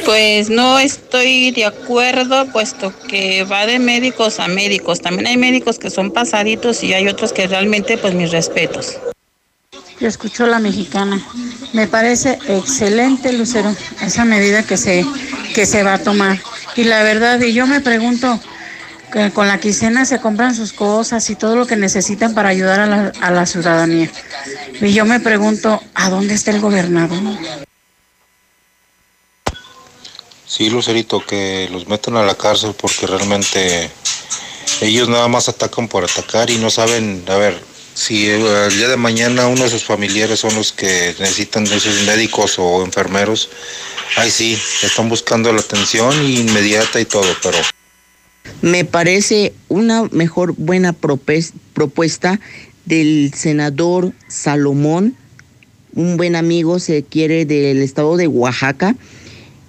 Pues 0.09 0.49
no 0.49 0.79
estoy 0.79 1.51
de 1.51 1.65
acuerdo, 1.65 2.47
puesto 2.47 2.91
que 3.07 3.43
va 3.43 3.67
de 3.67 3.77
médicos 3.77 4.39
a 4.39 4.47
médicos. 4.47 5.01
También 5.01 5.27
hay 5.27 5.37
médicos 5.37 5.77
que 5.77 5.91
son 5.91 6.09
pasaditos 6.09 6.83
y 6.83 6.95
hay 6.95 7.07
otros 7.07 7.31
que 7.31 7.45
realmente, 7.45 7.95
pues 7.95 8.15
mis 8.15 8.31
respetos. 8.31 8.97
Yo 9.99 10.07
escucho 10.07 10.47
la 10.47 10.57
mexicana. 10.57 11.21
Me 11.73 11.85
parece 11.85 12.39
excelente, 12.47 13.31
Lucero, 13.33 13.75
esa 14.01 14.25
medida 14.25 14.63
que 14.63 14.77
se, 14.77 15.05
que 15.53 15.67
se 15.67 15.83
va 15.83 15.93
a 15.93 15.99
tomar. 15.99 16.39
Y 16.75 16.85
la 16.85 17.03
verdad, 17.03 17.39
y 17.41 17.53
yo 17.53 17.67
me 17.67 17.79
pregunto, 17.79 18.39
con 19.35 19.47
la 19.47 19.59
quincena 19.59 20.05
se 20.05 20.19
compran 20.19 20.55
sus 20.55 20.73
cosas 20.73 21.29
y 21.29 21.35
todo 21.35 21.55
lo 21.55 21.67
que 21.67 21.75
necesitan 21.75 22.33
para 22.33 22.49
ayudar 22.49 22.79
a 22.79 22.87
la, 22.87 23.11
a 23.21 23.29
la 23.29 23.45
ciudadanía. 23.45 24.09
Y 24.81 24.91
yo 24.91 25.05
me 25.05 25.19
pregunto, 25.19 25.83
¿a 25.93 26.09
dónde 26.09 26.33
está 26.33 26.49
el 26.49 26.61
gobernador? 26.61 27.19
Sí, 30.59 30.69
Lucerito, 30.69 31.25
que 31.25 31.69
los 31.71 31.87
meten 31.87 32.17
a 32.17 32.25
la 32.25 32.35
cárcel 32.35 32.75
porque 32.77 33.07
realmente 33.07 33.89
ellos 34.81 35.07
nada 35.07 35.29
más 35.29 35.47
atacan 35.47 35.87
por 35.87 36.03
atacar 36.03 36.49
y 36.49 36.57
no 36.57 36.69
saben, 36.69 37.23
a 37.29 37.37
ver, 37.37 37.57
si 37.93 38.27
el 38.27 38.75
día 38.75 38.89
de 38.89 38.97
mañana 38.97 39.47
uno 39.47 39.63
de 39.63 39.69
sus 39.69 39.85
familiares 39.85 40.41
son 40.41 40.53
los 40.55 40.73
que 40.73 41.15
necesitan 41.17 41.63
de 41.63 41.77
esos 41.77 42.05
médicos 42.05 42.59
o 42.59 42.83
enfermeros, 42.83 43.49
ahí 44.17 44.29
sí, 44.29 44.57
están 44.83 45.07
buscando 45.07 45.53
la 45.53 45.61
atención 45.61 46.13
inmediata 46.29 46.99
y 46.99 47.05
todo, 47.05 47.33
pero... 47.41 47.57
Me 48.61 48.83
parece 48.83 49.53
una 49.69 50.09
mejor 50.11 50.55
buena 50.57 50.91
propuesta 50.91 52.37
del 52.83 53.31
senador 53.33 54.11
Salomón, 54.27 55.15
un 55.93 56.17
buen 56.17 56.35
amigo, 56.35 56.79
se 56.79 57.03
quiere, 57.03 57.45
del 57.45 57.81
estado 57.81 58.17
de 58.17 58.27
Oaxaca 58.27 58.97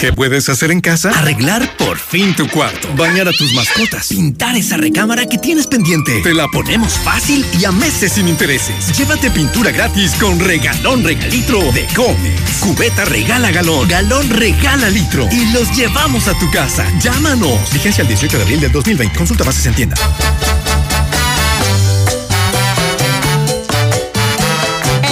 ¿Qué 0.00 0.14
puedes 0.14 0.48
hacer 0.48 0.70
en 0.70 0.80
casa? 0.80 1.10
Arreglar 1.10 1.76
por 1.76 1.98
fin 1.98 2.34
tu 2.34 2.48
cuarto. 2.48 2.88
Bañar 2.96 3.28
a 3.28 3.32
tus 3.32 3.52
mascotas. 3.52 4.08
Pintar 4.08 4.56
esa 4.56 4.78
recámara 4.78 5.26
que 5.26 5.36
tienes 5.36 5.66
pendiente. 5.66 6.22
Te 6.22 6.32
la 6.32 6.48
ponemos 6.48 6.94
fácil 7.00 7.44
y 7.60 7.66
a 7.66 7.70
meses 7.70 8.12
sin 8.12 8.26
intereses. 8.26 8.96
Llévate 8.96 9.30
pintura 9.30 9.70
gratis 9.72 10.12
con 10.18 10.40
regalón 10.40 11.04
regalitro 11.04 11.60
de 11.72 11.86
Comex. 11.94 12.60
Cubeta 12.60 13.04
regala 13.04 13.50
galón. 13.50 13.86
Galón 13.88 14.30
regala 14.30 14.88
litro. 14.88 15.28
Y 15.30 15.52
los 15.52 15.70
llevamos 15.76 16.28
a 16.28 16.38
tu 16.38 16.50
casa. 16.50 16.86
Llámanos. 17.00 17.70
Vigencia 17.70 18.00
el 18.00 18.08
18 18.08 18.38
de 18.38 18.42
abril 18.42 18.60
del 18.60 18.72
2020. 18.72 19.18
Consulta 19.18 19.44
bases 19.44 19.66
en 19.66 19.74
tienda. 19.74 19.96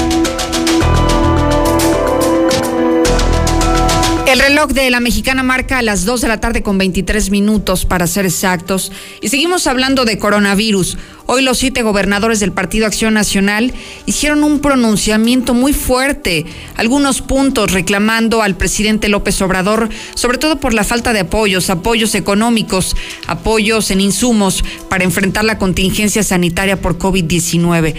El 4.33 4.39
reloj 4.39 4.71
de 4.71 4.89
la 4.89 4.99
mexicana 4.99 5.43
marca 5.43 5.77
a 5.77 5.83
las 5.83 6.05
2 6.05 6.21
de 6.21 6.27
la 6.27 6.39
tarde 6.39 6.63
con 6.63 6.79
23 6.79 7.29
minutos 7.29 7.85
para 7.85 8.07
ser 8.07 8.25
exactos. 8.25 8.91
Y 9.21 9.27
seguimos 9.27 9.67
hablando 9.67 10.05
de 10.05 10.17
coronavirus. 10.17 10.97
Hoy 11.27 11.43
los 11.43 11.59
siete 11.59 11.83
gobernadores 11.83 12.39
del 12.39 12.51
Partido 12.51 12.87
Acción 12.87 13.13
Nacional 13.13 13.71
hicieron 14.07 14.43
un 14.43 14.59
pronunciamiento 14.59 15.53
muy 15.53 15.71
fuerte, 15.71 16.47
algunos 16.77 17.21
puntos 17.21 17.73
reclamando 17.73 18.41
al 18.41 18.57
presidente 18.57 19.07
López 19.07 19.39
Obrador, 19.43 19.89
sobre 20.15 20.39
todo 20.39 20.59
por 20.59 20.73
la 20.73 20.83
falta 20.83 21.13
de 21.13 21.19
apoyos, 21.19 21.69
apoyos 21.69 22.15
económicos, 22.15 22.95
apoyos 23.27 23.91
en 23.91 24.01
insumos 24.01 24.63
para 24.89 25.03
enfrentar 25.03 25.45
la 25.45 25.59
contingencia 25.59 26.23
sanitaria 26.23 26.81
por 26.81 26.97
COVID-19. 26.97 27.93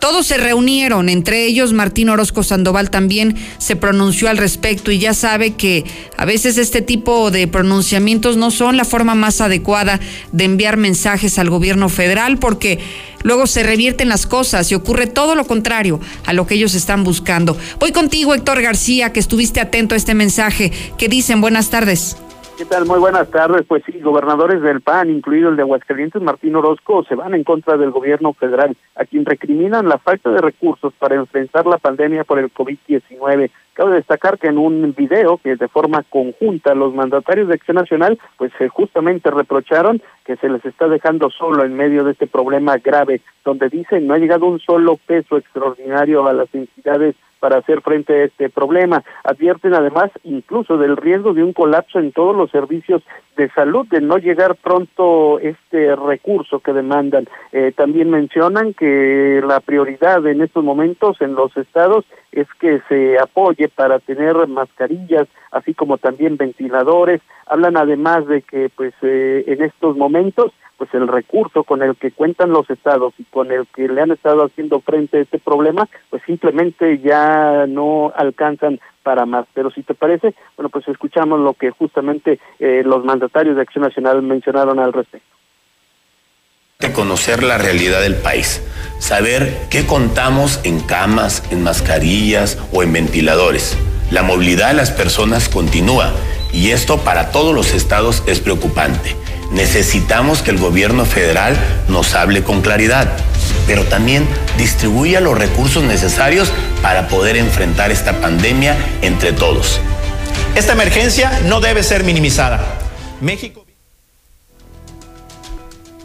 Todos 0.00 0.26
se 0.26 0.38
reunieron, 0.38 1.10
entre 1.10 1.44
ellos 1.44 1.74
Martín 1.74 2.08
Orozco 2.08 2.42
Sandoval 2.42 2.88
también 2.88 3.36
se 3.58 3.76
pronunció 3.76 4.30
al 4.30 4.38
respecto 4.38 4.90
y 4.90 4.98
ya 4.98 5.12
sabe 5.12 5.52
que 5.52 5.84
a 6.16 6.24
veces 6.24 6.56
este 6.56 6.80
tipo 6.80 7.30
de 7.30 7.46
pronunciamientos 7.46 8.38
no 8.38 8.50
son 8.50 8.78
la 8.78 8.86
forma 8.86 9.14
más 9.14 9.42
adecuada 9.42 10.00
de 10.32 10.44
enviar 10.44 10.78
mensajes 10.78 11.38
al 11.38 11.50
gobierno 11.50 11.90
federal 11.90 12.38
porque 12.38 12.78
luego 13.22 13.46
se 13.46 13.62
revierten 13.62 14.08
las 14.08 14.26
cosas 14.26 14.72
y 14.72 14.74
ocurre 14.74 15.06
todo 15.06 15.34
lo 15.34 15.46
contrario 15.46 16.00
a 16.24 16.32
lo 16.32 16.46
que 16.46 16.54
ellos 16.54 16.74
están 16.74 17.04
buscando. 17.04 17.58
Voy 17.78 17.92
contigo, 17.92 18.34
Héctor 18.34 18.62
García, 18.62 19.12
que 19.12 19.20
estuviste 19.20 19.60
atento 19.60 19.94
a 19.94 19.98
este 19.98 20.14
mensaje. 20.14 20.72
¿Qué 20.96 21.08
dicen? 21.08 21.42
Buenas 21.42 21.68
tardes. 21.68 22.16
¿Qué 22.60 22.66
tal? 22.66 22.84
Muy 22.84 22.98
buenas 22.98 23.30
tardes. 23.30 23.64
Pues 23.66 23.82
sí, 23.86 24.00
gobernadores 24.00 24.60
del 24.60 24.82
PAN, 24.82 25.08
incluido 25.08 25.48
el 25.48 25.56
de 25.56 25.62
Aguascalientes, 25.62 26.20
Martín 26.20 26.54
Orozco, 26.56 27.02
se 27.04 27.14
van 27.14 27.32
en 27.32 27.42
contra 27.42 27.78
del 27.78 27.90
gobierno 27.90 28.34
federal, 28.34 28.76
a 28.96 29.06
quien 29.06 29.24
recriminan 29.24 29.88
la 29.88 29.96
falta 29.96 30.28
de 30.28 30.42
recursos 30.42 30.92
para 30.98 31.14
enfrentar 31.14 31.64
la 31.64 31.78
pandemia 31.78 32.24
por 32.24 32.38
el 32.38 32.52
COVID-19. 32.52 33.50
Cabe 33.72 33.94
destacar 33.94 34.38
que 34.38 34.48
en 34.48 34.58
un 34.58 34.94
video 34.94 35.38
que 35.38 35.56
de 35.56 35.68
forma 35.68 36.04
conjunta 36.10 36.74
los 36.74 36.94
mandatarios 36.94 37.48
de 37.48 37.54
Acción 37.54 37.76
Nacional, 37.76 38.18
pues 38.36 38.52
eh, 38.60 38.68
justamente 38.68 39.30
reprocharon 39.30 40.02
que 40.26 40.36
se 40.36 40.50
les 40.50 40.62
está 40.66 40.86
dejando 40.86 41.30
solo 41.30 41.64
en 41.64 41.74
medio 41.74 42.04
de 42.04 42.12
este 42.12 42.26
problema 42.26 42.76
grave, 42.76 43.22
donde 43.42 43.70
dicen 43.70 44.06
no 44.06 44.12
ha 44.12 44.18
llegado 44.18 44.44
un 44.44 44.60
solo 44.60 44.98
peso 45.06 45.38
extraordinario 45.38 46.26
a 46.26 46.34
las 46.34 46.54
entidades 46.54 47.16
para 47.40 47.58
hacer 47.58 47.80
frente 47.80 48.12
a 48.12 48.24
este 48.24 48.50
problema. 48.50 49.02
Advierten 49.24 49.74
además 49.74 50.10
incluso 50.22 50.76
del 50.78 50.96
riesgo 50.96 51.34
de 51.34 51.42
un 51.42 51.52
colapso 51.52 51.98
en 51.98 52.12
todos 52.12 52.36
los 52.36 52.50
servicios 52.50 53.02
de 53.36 53.50
salud, 53.50 53.86
de 53.88 54.00
no 54.00 54.18
llegar 54.18 54.54
pronto 54.56 55.38
este 55.40 55.96
recurso 55.96 56.60
que 56.60 56.72
demandan. 56.72 57.26
Eh, 57.52 57.72
también 57.74 58.10
mencionan 58.10 58.74
que 58.74 59.42
la 59.46 59.60
prioridad 59.60 60.26
en 60.26 60.42
estos 60.42 60.62
momentos 60.62 61.20
en 61.20 61.34
los 61.34 61.56
estados 61.56 62.04
es 62.32 62.46
que 62.60 62.80
se 62.88 63.18
apoye 63.18 63.68
para 63.68 63.98
tener 63.98 64.46
mascarillas, 64.46 65.26
así 65.50 65.74
como 65.74 65.98
también 65.98 66.36
ventiladores. 66.36 67.20
Hablan 67.46 67.76
además 67.76 68.26
de 68.26 68.42
que 68.42 68.70
pues 68.74 68.94
eh, 69.02 69.44
en 69.46 69.62
estos 69.62 69.96
momentos 69.96 70.52
pues 70.80 70.94
el 70.94 71.08
recurso 71.08 71.62
con 71.62 71.82
el 71.82 71.94
que 71.94 72.10
cuentan 72.10 72.52
los 72.52 72.70
estados 72.70 73.12
y 73.18 73.24
con 73.24 73.52
el 73.52 73.66
que 73.66 73.86
le 73.86 74.00
han 74.00 74.12
estado 74.12 74.46
haciendo 74.46 74.80
frente 74.80 75.18
a 75.18 75.20
este 75.20 75.38
problema, 75.38 75.86
pues 76.08 76.22
simplemente 76.24 76.98
ya 77.00 77.66
no 77.68 78.14
alcanzan 78.16 78.80
para 79.02 79.26
más. 79.26 79.44
Pero 79.52 79.70
si 79.70 79.82
te 79.82 79.92
parece, 79.92 80.34
bueno, 80.56 80.70
pues 80.70 80.88
escuchamos 80.88 81.38
lo 81.38 81.52
que 81.52 81.70
justamente 81.70 82.40
eh, 82.58 82.82
los 82.82 83.04
mandatarios 83.04 83.56
de 83.56 83.62
Acción 83.62 83.84
Nacional 83.84 84.22
mencionaron 84.22 84.78
al 84.78 84.94
respecto. 84.94 85.28
De 86.78 86.94
conocer 86.94 87.42
la 87.42 87.58
realidad 87.58 88.00
del 88.00 88.14
país, 88.14 88.66
saber 88.98 89.52
qué 89.70 89.86
contamos 89.86 90.64
en 90.64 90.80
camas, 90.80 91.46
en 91.52 91.62
mascarillas 91.62 92.58
o 92.72 92.82
en 92.82 92.94
ventiladores. 92.94 93.76
La 94.10 94.22
movilidad 94.22 94.68
de 94.68 94.74
las 94.74 94.90
personas 94.90 95.48
continúa 95.48 96.12
y 96.52 96.70
esto 96.70 96.98
para 96.98 97.30
todos 97.30 97.54
los 97.54 97.72
estados 97.72 98.24
es 98.26 98.40
preocupante. 98.40 99.14
Necesitamos 99.52 100.42
que 100.42 100.50
el 100.50 100.58
gobierno 100.58 101.04
federal 101.04 101.56
nos 101.88 102.14
hable 102.14 102.42
con 102.42 102.60
claridad, 102.60 103.08
pero 103.68 103.84
también 103.84 104.26
distribuya 104.58 105.20
los 105.20 105.38
recursos 105.38 105.84
necesarios 105.84 106.50
para 106.82 107.06
poder 107.06 107.36
enfrentar 107.36 107.92
esta 107.92 108.20
pandemia 108.20 108.76
entre 109.02 109.32
todos. 109.32 109.80
Esta 110.56 110.72
emergencia 110.72 111.40
no 111.46 111.60
debe 111.60 111.84
ser 111.84 112.02
minimizada. 112.02 112.78
México 113.20 113.64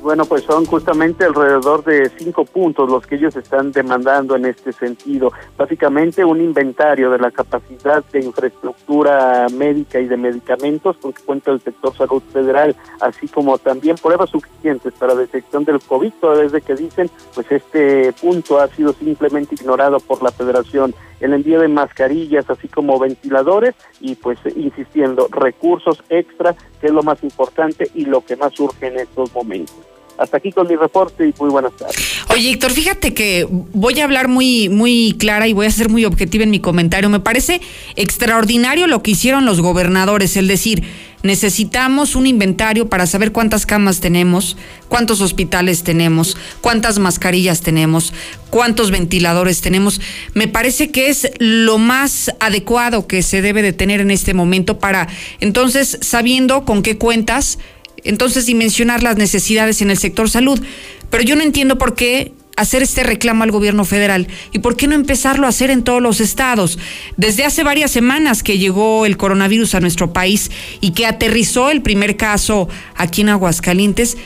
bueno, 0.05 0.25
pues 0.25 0.43
son 0.43 0.67
justamente 0.67 1.23
alrededor 1.23 1.83
de 1.83 2.11
cinco 2.15 2.45
puntos 2.45 2.87
los 2.87 3.07
que 3.07 3.15
ellos 3.15 3.35
están 3.35 3.71
demandando 3.71 4.35
en 4.35 4.45
este 4.45 4.71
sentido. 4.71 5.31
Básicamente 5.57 6.23
un 6.23 6.39
inventario 6.39 7.09
de 7.09 7.17
la 7.17 7.31
capacidad 7.31 8.05
de 8.13 8.19
infraestructura 8.19 9.47
médica 9.51 9.99
y 9.99 10.05
de 10.05 10.15
medicamentos 10.15 10.95
con 10.97 11.11
que 11.11 11.23
cuenta 11.23 11.49
el 11.49 11.59
sector 11.59 11.97
salud 11.97 12.21
federal, 12.31 12.75
así 13.01 13.27
como 13.27 13.57
también 13.57 13.95
pruebas 13.95 14.29
suficientes 14.29 14.93
para 14.93 15.15
detección 15.15 15.65
del 15.65 15.79
COVID, 15.79 16.13
toda 16.21 16.35
vez 16.35 16.63
que 16.63 16.75
dicen, 16.75 17.09
pues 17.33 17.51
este 17.51 18.13
punto 18.13 18.59
ha 18.59 18.67
sido 18.67 18.93
simplemente 18.93 19.55
ignorado 19.55 19.99
por 19.99 20.21
la 20.21 20.29
federación. 20.29 20.93
El 21.19 21.33
envío 21.33 21.61
de 21.61 21.67
mascarillas, 21.67 22.47
así 22.47 22.67
como 22.67 22.99
ventiladores 22.99 23.73
y 24.01 24.13
pues 24.13 24.37
insistiendo, 24.55 25.29
recursos 25.31 26.03
extra, 26.09 26.53
que 26.79 26.85
es 26.85 26.93
lo 26.93 27.01
más 27.01 27.23
importante 27.23 27.89
y 27.95 28.05
lo 28.05 28.23
que 28.23 28.35
más 28.35 28.59
urge 28.59 28.85
en 28.85 28.99
estos 28.99 29.33
momentos. 29.33 29.94
Hasta 30.17 30.37
aquí 30.37 30.51
con 30.51 30.67
mi 30.67 30.75
reporte 30.75 31.27
y 31.27 31.33
muy 31.39 31.49
buenas 31.49 31.73
tardes. 31.73 31.95
Oye, 32.29 32.51
Héctor, 32.51 32.71
fíjate 32.71 33.13
que 33.13 33.47
voy 33.49 33.99
a 33.99 34.03
hablar 34.03 34.27
muy, 34.27 34.69
muy 34.69 35.15
clara 35.17 35.47
y 35.47 35.53
voy 35.53 35.67
a 35.67 35.71
ser 35.71 35.89
muy 35.89 36.05
objetiva 36.05 36.43
en 36.43 36.51
mi 36.51 36.59
comentario. 36.59 37.09
Me 37.09 37.19
parece 37.19 37.61
extraordinario 37.95 38.87
lo 38.87 39.03
que 39.03 39.11
hicieron 39.11 39.45
los 39.45 39.61
gobernadores, 39.61 40.35
el 40.37 40.47
decir, 40.47 40.83
necesitamos 41.23 42.15
un 42.15 42.27
inventario 42.27 42.87
para 42.87 43.07
saber 43.07 43.31
cuántas 43.31 43.65
camas 43.65 43.99
tenemos, 43.99 44.57
cuántos 44.89 45.21
hospitales 45.21 45.83
tenemos, 45.83 46.37
cuántas 46.61 46.99
mascarillas 46.99 47.61
tenemos, 47.61 48.13
cuántos 48.49 48.91
ventiladores 48.91 49.61
tenemos. 49.61 50.01
Me 50.33 50.47
parece 50.47 50.91
que 50.91 51.09
es 51.09 51.31
lo 51.39 51.77
más 51.77 52.31
adecuado 52.39 53.07
que 53.07 53.23
se 53.23 53.41
debe 53.41 53.61
de 53.61 53.73
tener 53.73 54.01
en 54.01 54.11
este 54.11 54.33
momento 54.33 54.77
para, 54.77 55.07
entonces, 55.39 55.97
sabiendo 56.01 56.63
con 56.63 56.83
qué 56.83 56.97
cuentas, 56.97 57.59
entonces 58.05 58.45
dimensionar 58.45 59.03
las 59.03 59.17
necesidades 59.17 59.81
en 59.81 59.91
el 59.91 59.97
sector 59.97 60.29
salud. 60.29 60.61
Pero 61.09 61.23
yo 61.23 61.35
no 61.35 61.43
entiendo 61.43 61.77
por 61.77 61.95
qué 61.95 62.33
hacer 62.55 62.81
este 62.81 63.03
reclamo 63.03 63.43
al 63.43 63.51
gobierno 63.51 63.85
federal 63.85 64.27
y 64.53 64.59
por 64.59 64.77
qué 64.77 64.87
no 64.87 64.95
empezarlo 64.95 65.45
a 65.45 65.49
hacer 65.49 65.69
en 65.69 65.83
todos 65.83 66.01
los 66.01 66.21
estados. 66.21 66.79
Desde 67.17 67.43
hace 67.43 67.63
varias 67.63 67.91
semanas 67.91 68.43
que 68.43 68.57
llegó 68.57 69.05
el 69.05 69.17
coronavirus 69.17 69.75
a 69.75 69.79
nuestro 69.79 70.13
país 70.13 70.51
y 70.81 70.91
que 70.91 71.05
aterrizó 71.05 71.69
el 71.69 71.81
primer 71.81 72.17
caso 72.17 72.69
aquí 72.95 73.21
en 73.21 73.29
Aguascalientes, 73.29 74.17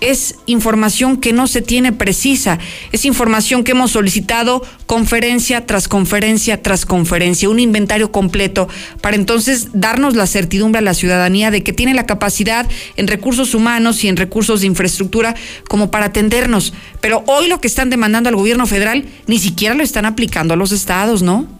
es 0.00 0.36
información 0.46 1.16
que 1.16 1.32
no 1.32 1.46
se 1.46 1.62
tiene 1.62 1.92
precisa, 1.92 2.58
es 2.92 3.04
información 3.04 3.64
que 3.64 3.72
hemos 3.72 3.92
solicitado 3.92 4.62
conferencia 4.86 5.66
tras 5.66 5.88
conferencia 5.88 6.62
tras 6.62 6.86
conferencia, 6.86 7.48
un 7.48 7.60
inventario 7.60 8.10
completo 8.10 8.68
para 9.00 9.16
entonces 9.16 9.68
darnos 9.72 10.16
la 10.16 10.26
certidumbre 10.26 10.78
a 10.78 10.82
la 10.82 10.94
ciudadanía 10.94 11.50
de 11.50 11.62
que 11.62 11.72
tiene 11.72 11.94
la 11.94 12.06
capacidad 12.06 12.66
en 12.96 13.06
recursos 13.06 13.54
humanos 13.54 14.02
y 14.04 14.08
en 14.08 14.16
recursos 14.16 14.60
de 14.60 14.66
infraestructura 14.66 15.34
como 15.68 15.90
para 15.90 16.06
atendernos. 16.06 16.72
Pero 17.00 17.22
hoy 17.26 17.48
lo 17.48 17.60
que 17.60 17.68
están 17.68 17.90
demandando 17.90 18.28
al 18.28 18.36
gobierno 18.36 18.66
federal 18.66 19.04
ni 19.26 19.38
siquiera 19.38 19.74
lo 19.74 19.82
están 19.82 20.06
aplicando 20.06 20.54
a 20.54 20.56
los 20.56 20.72
estados, 20.72 21.22
¿no? 21.22 21.59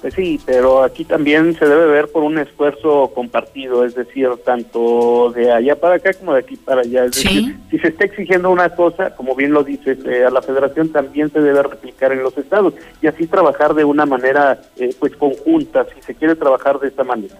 Pues 0.00 0.12
sí, 0.14 0.38
pero 0.44 0.82
aquí 0.82 1.04
también 1.04 1.58
se 1.58 1.66
debe 1.66 1.86
ver 1.86 2.08
por 2.08 2.22
un 2.22 2.38
esfuerzo 2.38 3.10
compartido, 3.14 3.84
es 3.84 3.94
decir, 3.94 4.28
tanto 4.44 5.32
de 5.34 5.50
allá 5.50 5.74
para 5.80 5.96
acá 5.96 6.12
como 6.12 6.34
de 6.34 6.40
aquí 6.40 6.56
para 6.56 6.82
allá. 6.82 7.06
Es 7.06 7.12
decir, 7.12 7.56
si 7.70 7.78
se 7.78 7.88
está 7.88 8.04
exigiendo 8.04 8.50
una 8.50 8.68
cosa, 8.68 9.16
como 9.16 9.34
bien 9.34 9.52
lo 9.52 9.64
dices, 9.64 9.98
eh, 10.04 10.24
a 10.24 10.30
la 10.30 10.42
federación 10.42 10.90
también 10.90 11.32
se 11.32 11.40
debe 11.40 11.62
replicar 11.62 12.12
en 12.12 12.22
los 12.22 12.36
estados 12.36 12.74
y 13.00 13.06
así 13.06 13.26
trabajar 13.26 13.74
de 13.74 13.84
una 13.84 14.04
manera 14.04 14.60
eh, 14.76 14.94
pues 14.98 15.16
conjunta, 15.16 15.86
si 15.94 16.02
se 16.02 16.14
quiere 16.14 16.34
trabajar 16.34 16.78
de 16.78 16.88
esta 16.88 17.02
manera. 17.02 17.34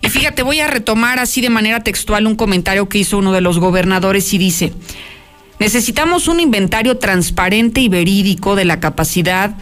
Y 0.00 0.08
fíjate, 0.08 0.42
voy 0.42 0.58
a 0.58 0.66
retomar 0.66 1.20
así 1.20 1.40
de 1.40 1.50
manera 1.50 1.84
textual 1.84 2.26
un 2.26 2.34
comentario 2.34 2.88
que 2.88 2.98
hizo 2.98 3.18
uno 3.18 3.32
de 3.32 3.40
los 3.40 3.60
gobernadores 3.60 4.34
y 4.34 4.38
dice, 4.38 4.72
necesitamos 5.60 6.26
un 6.26 6.40
inventario 6.40 6.98
transparente 6.98 7.80
y 7.80 7.88
verídico 7.88 8.56
de 8.56 8.64
la 8.64 8.80
capacidad 8.80 9.54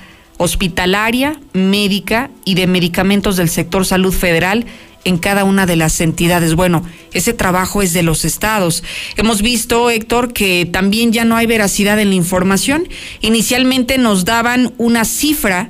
hospitalaria, 0.42 1.38
médica 1.52 2.30
y 2.46 2.54
de 2.54 2.66
medicamentos 2.66 3.36
del 3.36 3.50
sector 3.50 3.84
salud 3.84 4.10
federal 4.10 4.64
en 5.04 5.18
cada 5.18 5.44
una 5.44 5.66
de 5.66 5.76
las 5.76 6.00
entidades. 6.00 6.54
Bueno, 6.54 6.82
ese 7.12 7.34
trabajo 7.34 7.82
es 7.82 7.92
de 7.92 8.02
los 8.02 8.24
estados. 8.24 8.82
Hemos 9.18 9.42
visto, 9.42 9.90
Héctor, 9.90 10.32
que 10.32 10.64
también 10.64 11.12
ya 11.12 11.26
no 11.26 11.36
hay 11.36 11.44
veracidad 11.46 12.00
en 12.00 12.08
la 12.08 12.14
información. 12.14 12.88
Inicialmente 13.20 13.98
nos 13.98 14.24
daban 14.24 14.72
una 14.78 15.04
cifra, 15.04 15.68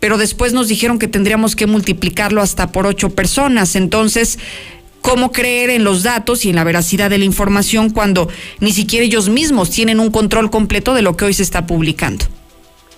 pero 0.00 0.16
después 0.16 0.54
nos 0.54 0.68
dijeron 0.68 0.98
que 0.98 1.08
tendríamos 1.08 1.54
que 1.54 1.66
multiplicarlo 1.66 2.40
hasta 2.40 2.72
por 2.72 2.86
ocho 2.86 3.10
personas. 3.10 3.76
Entonces, 3.76 4.38
¿cómo 5.02 5.30
creer 5.30 5.68
en 5.68 5.84
los 5.84 6.04
datos 6.04 6.46
y 6.46 6.48
en 6.48 6.56
la 6.56 6.64
veracidad 6.64 7.10
de 7.10 7.18
la 7.18 7.26
información 7.26 7.90
cuando 7.90 8.30
ni 8.60 8.72
siquiera 8.72 9.04
ellos 9.04 9.28
mismos 9.28 9.68
tienen 9.68 10.00
un 10.00 10.10
control 10.10 10.50
completo 10.50 10.94
de 10.94 11.02
lo 11.02 11.18
que 11.18 11.26
hoy 11.26 11.34
se 11.34 11.42
está 11.42 11.66
publicando? 11.66 12.24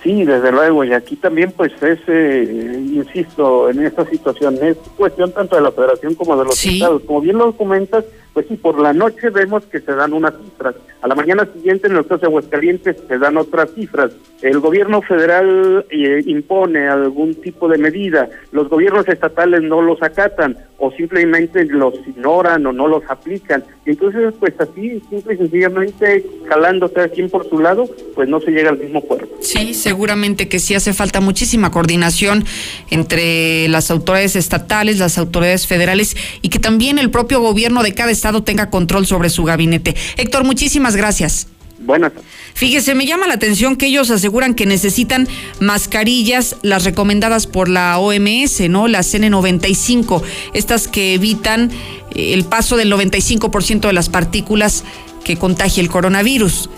Sí, 0.03 0.25
desde 0.25 0.53
luego, 0.53 0.85
y 0.85 0.93
aquí 0.93 1.17
también 1.17 1.53
pues 1.53 1.73
es, 1.83 1.99
eh, 2.07 2.85
insisto, 2.93 3.69
en 3.69 3.85
esta 3.85 4.09
situación 4.09 4.57
es 4.63 4.77
cuestión 4.97 5.33
tanto 5.33 5.57
de 5.57 5.63
la 5.63 5.73
federación 5.73 6.15
como 6.15 6.37
de 6.37 6.45
los 6.45 6.65
estados. 6.65 7.03
Como 7.03 7.21
bien 7.21 7.39
lo 7.39 7.53
comentas, 7.53 8.05
pues 8.39 8.47
sí, 8.51 8.57
por 8.57 8.79
la 8.79 8.93
noche 8.93 9.31
vemos 9.31 9.65
que 9.65 9.81
se 9.81 9.93
dan 9.97 10.13
unas 10.13 10.33
cifras. 10.41 10.77
A 11.03 11.09
la 11.09 11.17
mañana 11.17 11.45
siguiente 11.53 11.89
en 11.89 11.97
el 11.97 12.07
caso 12.07 12.19
de 12.19 12.27
Aguascalientes 12.29 12.97
se 13.09 13.19
dan 13.19 13.37
otras 13.37 13.71
cifras. 13.75 14.13
El 14.43 14.61
gobierno 14.61 15.03
federal 15.03 15.85
eh, 15.91 16.23
impone 16.25 16.87
algún 16.87 17.35
tipo 17.35 17.67
de 17.69 17.79
medida, 17.79 18.29
los 18.53 18.69
gobiernos 18.69 19.09
estatales 19.09 19.63
no 19.63 19.83
los 19.83 20.01
acatan 20.05 20.57
o 20.81 20.93
simplemente 20.93 21.65
los 21.65 21.95
ignoran 22.07 22.65
o 22.65 22.73
no 22.73 22.87
los 22.87 23.03
aplican. 23.09 23.65
Y 23.85 23.91
entonces, 23.91 24.33
pues 24.39 24.55
así, 24.61 25.03
simple 25.11 25.35
y 25.35 25.39
sencillamente, 25.39 26.25
jalándose 26.49 26.95
cada 26.95 27.09
quien 27.09 27.29
por 27.29 27.49
su 27.49 27.59
lado, 27.59 27.89
pues 28.15 28.29
no 28.29 28.41
se 28.41 28.53
llega 28.53 28.71
al 28.71 28.79
mismo 28.79 29.03
puerto. 29.03 29.29
Sí, 29.41 29.75
seguramente 29.75 30.49
que 30.49 30.61
sí 30.61 30.75
hace 30.75 30.93
falta 30.93 31.21
muchísima 31.21 31.73
coordinación 31.73 32.45
entre 32.91 33.67
las 33.69 33.91
autoridades 33.91 34.37
estatales, 34.37 34.99
las 35.01 35.19
autoridades 35.19 35.67
federales 35.67 36.17
y 36.43 36.49
que 36.49 36.61
también 36.61 36.99
el 36.99 37.11
propio 37.11 37.41
gobierno 37.41 37.83
de 37.83 37.95
cada 37.95 38.13
estado 38.13 38.28
tenga 38.43 38.71
control 38.71 39.07
sobre 39.07 39.31
su 39.31 39.45
gabinete. 39.45 39.95
Héctor, 40.17 40.45
muchísimas 40.45 40.97
gracias. 40.97 41.49
Buenas. 41.81 42.13
Fíjese, 42.55 42.95
me 42.97 43.07
llama 43.07 43.29
la 43.29 43.35
atención 43.35 43.77
que 43.77 43.87
ellos 43.87 44.11
aseguran 44.11 44.55
que 44.55 44.67
necesitan 44.67 45.29
mascarillas, 45.61 46.57
las 46.63 46.85
recomendadas 46.85 47.47
por 47.47 47.69
la 47.69 47.99
OMS, 47.99 48.69
¿no? 48.69 48.89
Las 48.89 49.15
N95, 49.15 50.23
estas 50.55 50.89
que 50.89 51.15
evitan 51.15 51.71
eh, 52.15 52.35
el 52.35 52.45
paso 52.45 52.77
del 52.77 52.93
95% 52.93 53.87
de 53.87 53.93
las 53.93 54.09
partículas 54.09 54.83
que 55.23 55.37
contagia 55.37 55.81
el 55.81 55.89
coronavirus. 55.89 56.69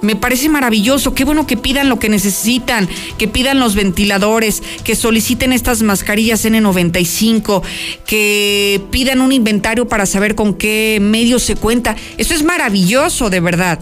Me 0.00 0.14
parece 0.14 0.48
maravilloso, 0.48 1.14
qué 1.14 1.24
bueno 1.24 1.46
que 1.46 1.56
pidan 1.56 1.88
lo 1.88 1.98
que 1.98 2.08
necesitan, 2.08 2.88
que 3.18 3.26
pidan 3.26 3.58
los 3.58 3.74
ventiladores, 3.74 4.62
que 4.84 4.94
soliciten 4.94 5.52
estas 5.52 5.82
mascarillas 5.82 6.44
N95, 6.44 7.62
que 8.06 8.80
pidan 8.90 9.20
un 9.20 9.32
inventario 9.32 9.88
para 9.88 10.06
saber 10.06 10.36
con 10.36 10.54
qué 10.54 10.98
medios 11.00 11.42
se 11.42 11.56
cuenta. 11.56 11.96
Eso 12.16 12.34
es 12.34 12.44
maravilloso, 12.44 13.28
de 13.28 13.40
verdad. 13.40 13.80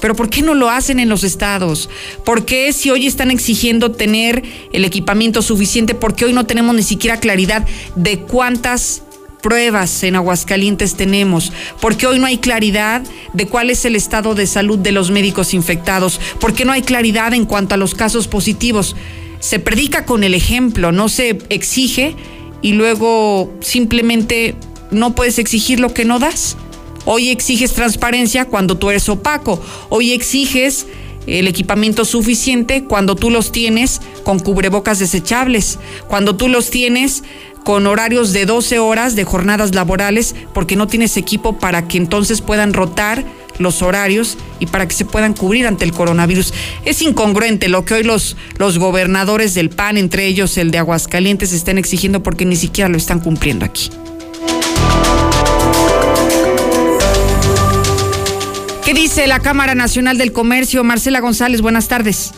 Pero 0.00 0.16
¿por 0.16 0.28
qué 0.28 0.42
no 0.42 0.54
lo 0.54 0.68
hacen 0.68 0.98
en 0.98 1.08
los 1.08 1.22
estados? 1.22 1.88
¿Por 2.24 2.44
qué 2.44 2.72
si 2.72 2.90
hoy 2.90 3.06
están 3.06 3.30
exigiendo 3.30 3.92
tener 3.92 4.42
el 4.72 4.84
equipamiento 4.84 5.42
suficiente, 5.42 5.94
por 5.94 6.16
qué 6.16 6.24
hoy 6.24 6.32
no 6.32 6.44
tenemos 6.44 6.74
ni 6.74 6.82
siquiera 6.82 7.20
claridad 7.20 7.64
de 7.94 8.18
cuántas 8.18 9.02
pruebas 9.42 10.02
en 10.04 10.16
Aguascalientes 10.16 10.94
tenemos? 10.94 11.52
porque 11.80 12.06
hoy 12.06 12.18
no 12.18 12.26
hay 12.26 12.38
claridad 12.38 13.02
de 13.32 13.46
cuál 13.46 13.70
es 13.70 13.84
el 13.84 13.96
estado 13.96 14.34
de 14.34 14.46
salud 14.46 14.78
de 14.78 14.92
los 14.92 15.10
médicos 15.10 15.52
infectados? 15.52 16.20
¿Por 16.40 16.54
qué 16.54 16.64
no 16.64 16.72
hay 16.72 16.82
claridad 16.82 17.34
en 17.34 17.44
cuanto 17.44 17.74
a 17.74 17.78
los 17.78 17.94
casos 17.94 18.28
positivos? 18.28 18.96
Se 19.40 19.58
predica 19.58 20.04
con 20.04 20.24
el 20.24 20.34
ejemplo, 20.34 20.92
no 20.92 21.08
se 21.08 21.38
exige 21.48 22.14
y 22.62 22.72
luego 22.72 23.52
simplemente 23.60 24.54
no 24.90 25.14
puedes 25.14 25.38
exigir 25.38 25.80
lo 25.80 25.92
que 25.92 26.04
no 26.04 26.18
das. 26.18 26.56
Hoy 27.04 27.30
exiges 27.30 27.72
transparencia 27.72 28.44
cuando 28.44 28.78
tú 28.78 28.90
eres 28.90 29.08
opaco. 29.08 29.60
Hoy 29.88 30.12
exiges 30.12 30.86
el 31.26 31.48
equipamiento 31.48 32.04
suficiente 32.04 32.84
cuando 32.84 33.16
tú 33.16 33.30
los 33.30 33.52
tienes 33.52 34.00
con 34.24 34.38
cubrebocas 34.38 34.98
desechables, 34.98 35.78
cuando 36.08 36.36
tú 36.36 36.48
los 36.48 36.70
tienes 36.70 37.24
con 37.64 37.86
horarios 37.86 38.32
de 38.32 38.46
12 38.46 38.78
horas 38.78 39.14
de 39.16 39.24
jornadas 39.24 39.74
laborales 39.74 40.34
porque 40.52 40.76
no 40.76 40.86
tienes 40.86 41.16
equipo 41.16 41.58
para 41.58 41.88
que 41.88 41.98
entonces 41.98 42.40
puedan 42.40 42.72
rotar 42.72 43.24
los 43.58 43.82
horarios 43.82 44.38
y 44.60 44.66
para 44.66 44.86
que 44.88 44.94
se 44.94 45.04
puedan 45.04 45.34
cubrir 45.34 45.66
ante 45.66 45.84
el 45.84 45.92
coronavirus. 45.92 46.52
Es 46.84 47.02
incongruente 47.02 47.68
lo 47.68 47.84
que 47.84 47.94
hoy 47.94 48.02
los, 48.02 48.36
los 48.58 48.78
gobernadores 48.78 49.54
del 49.54 49.70
PAN, 49.70 49.96
entre 49.96 50.26
ellos 50.26 50.56
el 50.58 50.70
de 50.70 50.78
Aguascalientes, 50.78 51.52
estén 51.52 51.78
exigiendo 51.78 52.22
porque 52.22 52.44
ni 52.44 52.56
siquiera 52.56 52.88
lo 52.88 52.96
están 52.96 53.20
cumpliendo 53.20 53.64
aquí. 53.64 53.90
¿Qué 58.84 58.94
dice 58.94 59.26
la 59.26 59.40
Cámara 59.40 59.74
Nacional 59.74 60.18
del 60.18 60.32
Comercio? 60.32 60.82
Marcela 60.82 61.20
González, 61.20 61.60
buenas 61.60 61.88
tardes. 61.88 62.32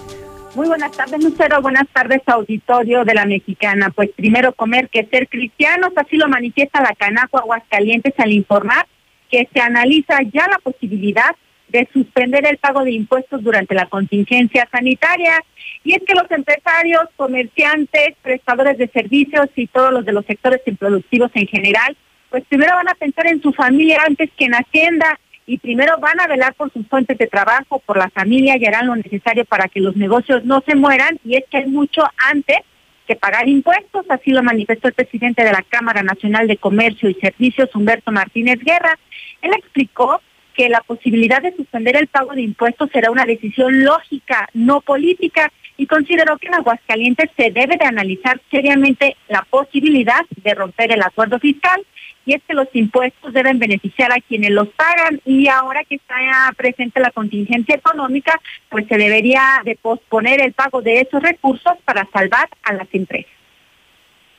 Muy 0.54 0.68
buenas 0.68 0.92
tardes, 0.92 1.24
Lucero. 1.24 1.60
Buenas 1.60 1.88
tardes, 1.92 2.22
auditorio 2.26 3.04
de 3.04 3.14
la 3.14 3.26
Mexicana. 3.26 3.90
Pues 3.90 4.10
primero 4.14 4.52
comer 4.52 4.88
que 4.88 5.04
ser 5.06 5.28
cristianos, 5.28 5.90
así 5.96 6.16
lo 6.16 6.28
manifiesta 6.28 6.80
la 6.80 6.94
Canaco 6.94 7.38
Aguascalientes 7.38 8.14
al 8.18 8.30
informar 8.30 8.86
que 9.28 9.48
se 9.52 9.60
analiza 9.60 10.22
ya 10.32 10.46
la 10.46 10.58
posibilidad 10.62 11.34
de 11.66 11.88
suspender 11.92 12.46
el 12.46 12.58
pago 12.58 12.84
de 12.84 12.92
impuestos 12.92 13.42
durante 13.42 13.74
la 13.74 13.86
contingencia 13.86 14.68
sanitaria. 14.70 15.42
Y 15.82 15.94
es 15.94 16.02
que 16.06 16.14
los 16.14 16.30
empresarios, 16.30 17.02
comerciantes, 17.16 18.14
prestadores 18.22 18.78
de 18.78 18.86
servicios 18.86 19.48
y 19.56 19.66
todos 19.66 19.92
los 19.92 20.04
de 20.04 20.12
los 20.12 20.24
sectores 20.24 20.60
improductivos 20.66 21.32
en 21.34 21.48
general, 21.48 21.96
pues 22.30 22.44
primero 22.48 22.76
van 22.76 22.88
a 22.88 22.94
pensar 22.94 23.26
en 23.26 23.42
su 23.42 23.52
familia 23.52 23.98
antes 24.06 24.30
que 24.36 24.44
en 24.44 24.54
Hacienda 24.54 25.18
y 25.46 25.58
primero 25.58 25.98
van 25.98 26.20
a 26.20 26.26
velar 26.26 26.54
por 26.54 26.72
sus 26.72 26.86
fuentes 26.86 27.18
de 27.18 27.26
trabajo, 27.26 27.80
por 27.80 27.98
la 27.98 28.10
familia 28.10 28.56
y 28.56 28.64
harán 28.64 28.86
lo 28.86 28.96
necesario 28.96 29.44
para 29.44 29.68
que 29.68 29.80
los 29.80 29.96
negocios 29.96 30.44
no 30.44 30.62
se 30.66 30.74
mueran 30.74 31.18
y 31.24 31.36
es 31.36 31.44
que 31.50 31.58
hay 31.58 31.66
mucho 31.66 32.02
antes 32.16 32.58
que 33.06 33.16
pagar 33.16 33.48
impuestos, 33.48 34.06
así 34.08 34.30
lo 34.30 34.42
manifestó 34.42 34.88
el 34.88 34.94
presidente 34.94 35.44
de 35.44 35.52
la 35.52 35.62
Cámara 35.68 36.02
Nacional 36.02 36.48
de 36.48 36.56
Comercio 36.56 37.10
y 37.10 37.14
Servicios, 37.14 37.74
Humberto 37.74 38.10
Martínez 38.10 38.58
Guerra. 38.60 38.98
Él 39.42 39.52
explicó 39.52 40.22
que 40.54 40.70
la 40.70 40.80
posibilidad 40.80 41.42
de 41.42 41.54
suspender 41.54 41.96
el 41.96 42.06
pago 42.06 42.32
de 42.32 42.40
impuestos 42.40 42.88
será 42.90 43.10
una 43.10 43.26
decisión 43.26 43.84
lógica, 43.84 44.48
no 44.54 44.80
política, 44.80 45.52
y 45.76 45.86
consideró 45.86 46.38
que 46.38 46.46
en 46.46 46.54
Aguascalientes 46.54 47.30
se 47.36 47.50
debe 47.50 47.76
de 47.76 47.84
analizar 47.84 48.40
seriamente 48.50 49.16
la 49.28 49.42
posibilidad 49.42 50.24
de 50.42 50.54
romper 50.54 50.92
el 50.92 51.02
acuerdo 51.02 51.38
fiscal 51.40 51.84
y 52.26 52.34
es 52.34 52.42
que 52.46 52.54
los 52.54 52.68
impuestos 52.72 53.32
deben 53.32 53.58
beneficiar 53.58 54.12
a 54.12 54.20
quienes 54.20 54.50
los 54.50 54.68
pagan 54.68 55.20
y 55.24 55.48
ahora 55.48 55.84
que 55.84 55.96
está 55.96 56.14
presente 56.56 57.00
la 57.00 57.10
contingencia 57.10 57.74
económica, 57.74 58.40
pues 58.68 58.86
se 58.88 58.96
debería 58.96 59.60
de 59.64 59.76
posponer 59.76 60.40
el 60.40 60.52
pago 60.52 60.82
de 60.82 61.00
esos 61.00 61.22
recursos 61.22 61.74
para 61.84 62.08
salvar 62.12 62.48
a 62.62 62.72
las 62.72 62.88
empresas. 62.92 63.33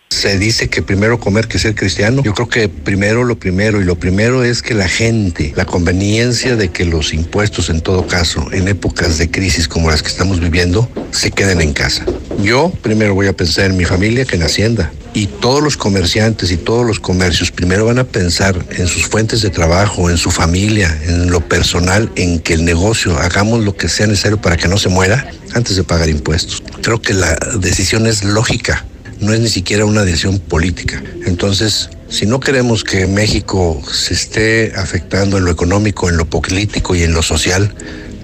Se 0.10 0.38
dice 0.40 0.70
que 0.70 0.82
primero 0.82 1.20
comer 1.20 1.48
que 1.48 1.60
ser 1.60 1.76
cristiano. 1.76 2.22
Yo 2.24 2.34
creo 2.34 2.48
que 2.48 2.70
primero 2.70 3.24
lo 3.24 3.38
primero 3.38 3.82
y 3.82 3.84
lo 3.84 3.96
primero 3.96 4.44
es 4.44 4.62
que 4.62 4.74
la 4.74 4.88
gente, 4.88 5.54
la 5.56 5.66
conveniencia 5.66 6.56
de 6.56 6.70
que 6.70 6.86
los 6.86 7.14
impuestos 7.14 7.70
en 7.70 7.82
todo 7.82 8.08
caso, 8.08 8.48
en 8.52 8.68
épocas 8.68 9.18
de 9.18 9.30
crisis 9.30 9.68
como 9.68 9.92
las 9.92 10.02
que 10.02 10.08
estamos 10.08 10.40
viviendo, 10.40 10.90
se 11.12 11.32
queden 11.32 11.62
en 11.62 11.74
casa. 11.74 12.06
Yo 12.42 12.72
primero 12.82 13.14
voy 13.14 13.28
a 13.28 13.34
pensar 13.34 13.66
en 13.66 13.78
mi 13.78 13.86
familia 13.86 14.26
que 14.26 14.36
en 14.36 14.44
Hacienda. 14.44 14.92
Y 15.14 15.28
todos 15.28 15.64
los 15.64 15.78
comerciantes 15.78 16.52
y 16.52 16.58
todos 16.58 16.86
los 16.86 17.00
comercios 17.00 17.52
primero 17.52 17.86
van 17.86 18.00
a 18.00 18.04
pensar 18.04 18.66
en 18.72 18.88
sus 18.88 19.08
fuentes 19.08 19.42
de 19.42 19.50
trabajo, 19.50 20.10
en 20.10 20.18
su 20.18 20.30
familia, 20.30 20.98
en 21.04 21.30
lo 21.30 21.40
personal, 21.42 22.12
en 22.16 22.40
que 22.40 22.54
el 22.54 22.66
negocio 22.66 23.18
hagamos 23.18 23.64
lo 23.64 23.76
que 23.76 23.90
sea 23.90 24.08
necesario 24.08 24.42
para 24.42 24.58
que 24.58 24.68
no 24.68 24.78
se 24.78 24.90
muera 24.90 25.30
antes 25.54 25.76
de 25.78 25.84
pagar 25.84 26.10
impuestos. 26.10 26.64
Creo 26.82 27.02
que 27.02 27.14
la 27.14 27.38
decisión 27.60 28.08
es 28.08 28.24
lógica 28.24 28.86
no 29.20 29.34
es 29.34 29.40
ni 29.40 29.50
siquiera 29.50 29.86
una 29.86 30.04
decisión 30.04 30.40
política. 30.40 31.02
Entonces, 31.26 31.90
si 32.10 32.26
no 32.26 32.40
queremos 32.40 32.84
que 32.84 33.08
México 33.08 33.82
se 33.92 34.14
esté 34.14 34.74
afectando 34.76 35.38
en 35.38 35.46
lo 35.46 35.52
económico, 35.52 36.10
en 36.10 36.18
lo 36.18 36.26
político 36.26 36.96
y 36.96 37.04
en 37.04 37.14
lo 37.14 37.22
social, 37.22 37.74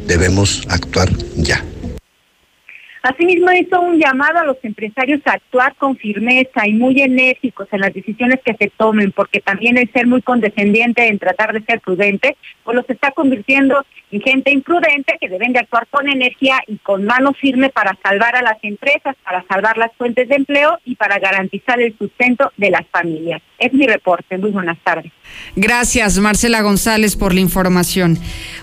debemos 0.07 0.63
actuar 0.67 1.11
ya. 1.35 1.63
Asimismo, 3.01 3.51
hizo 3.51 3.81
un 3.81 3.99
llamado 3.99 4.39
a 4.39 4.45
los 4.45 4.57
empresarios 4.61 5.21
a 5.25 5.31
actuar 5.31 5.75
con 5.75 5.97
firmeza 5.97 6.67
y 6.67 6.73
muy 6.73 7.01
enérgicos 7.01 7.67
en 7.71 7.81
las 7.81 7.93
decisiones 7.93 8.39
que 8.45 8.53
se 8.53 8.71
tomen, 8.77 9.11
porque 9.11 9.39
también 9.39 9.77
el 9.77 9.91
ser 9.91 10.05
muy 10.05 10.21
condescendiente 10.21 11.07
en 11.07 11.17
tratar 11.17 11.51
de 11.51 11.63
ser 11.63 11.79
prudente, 11.79 12.37
pues 12.63 12.75
los 12.75 12.87
está 12.89 13.11
convirtiendo 13.11 13.83
en 14.11 14.21
gente 14.21 14.51
imprudente 14.51 15.17
que 15.19 15.29
deben 15.29 15.53
de 15.53 15.59
actuar 15.59 15.87
con 15.89 16.07
energía 16.09 16.59
y 16.67 16.77
con 16.77 17.05
mano 17.05 17.33
firme 17.33 17.69
para 17.69 17.97
salvar 18.03 18.35
a 18.35 18.41
las 18.41 18.57
empresas, 18.61 19.15
para 19.23 19.43
salvar 19.47 19.77
las 19.77 19.91
fuentes 19.97 20.29
de 20.29 20.35
empleo 20.35 20.77
y 20.85 20.95
para 20.95 21.17
garantizar 21.17 21.81
el 21.81 21.97
sustento 21.97 22.51
de 22.57 22.69
las 22.69 22.85
familias. 22.91 23.41
Es 23.57 23.73
mi 23.73 23.87
reporte. 23.87 24.37
Muy 24.37 24.51
buenas 24.51 24.77
tardes. 24.83 25.11
Gracias, 25.55 26.17
Marcela 26.19 26.61
González, 26.61 27.15
por 27.15 27.33
la 27.33 27.39
información. 27.39 28.17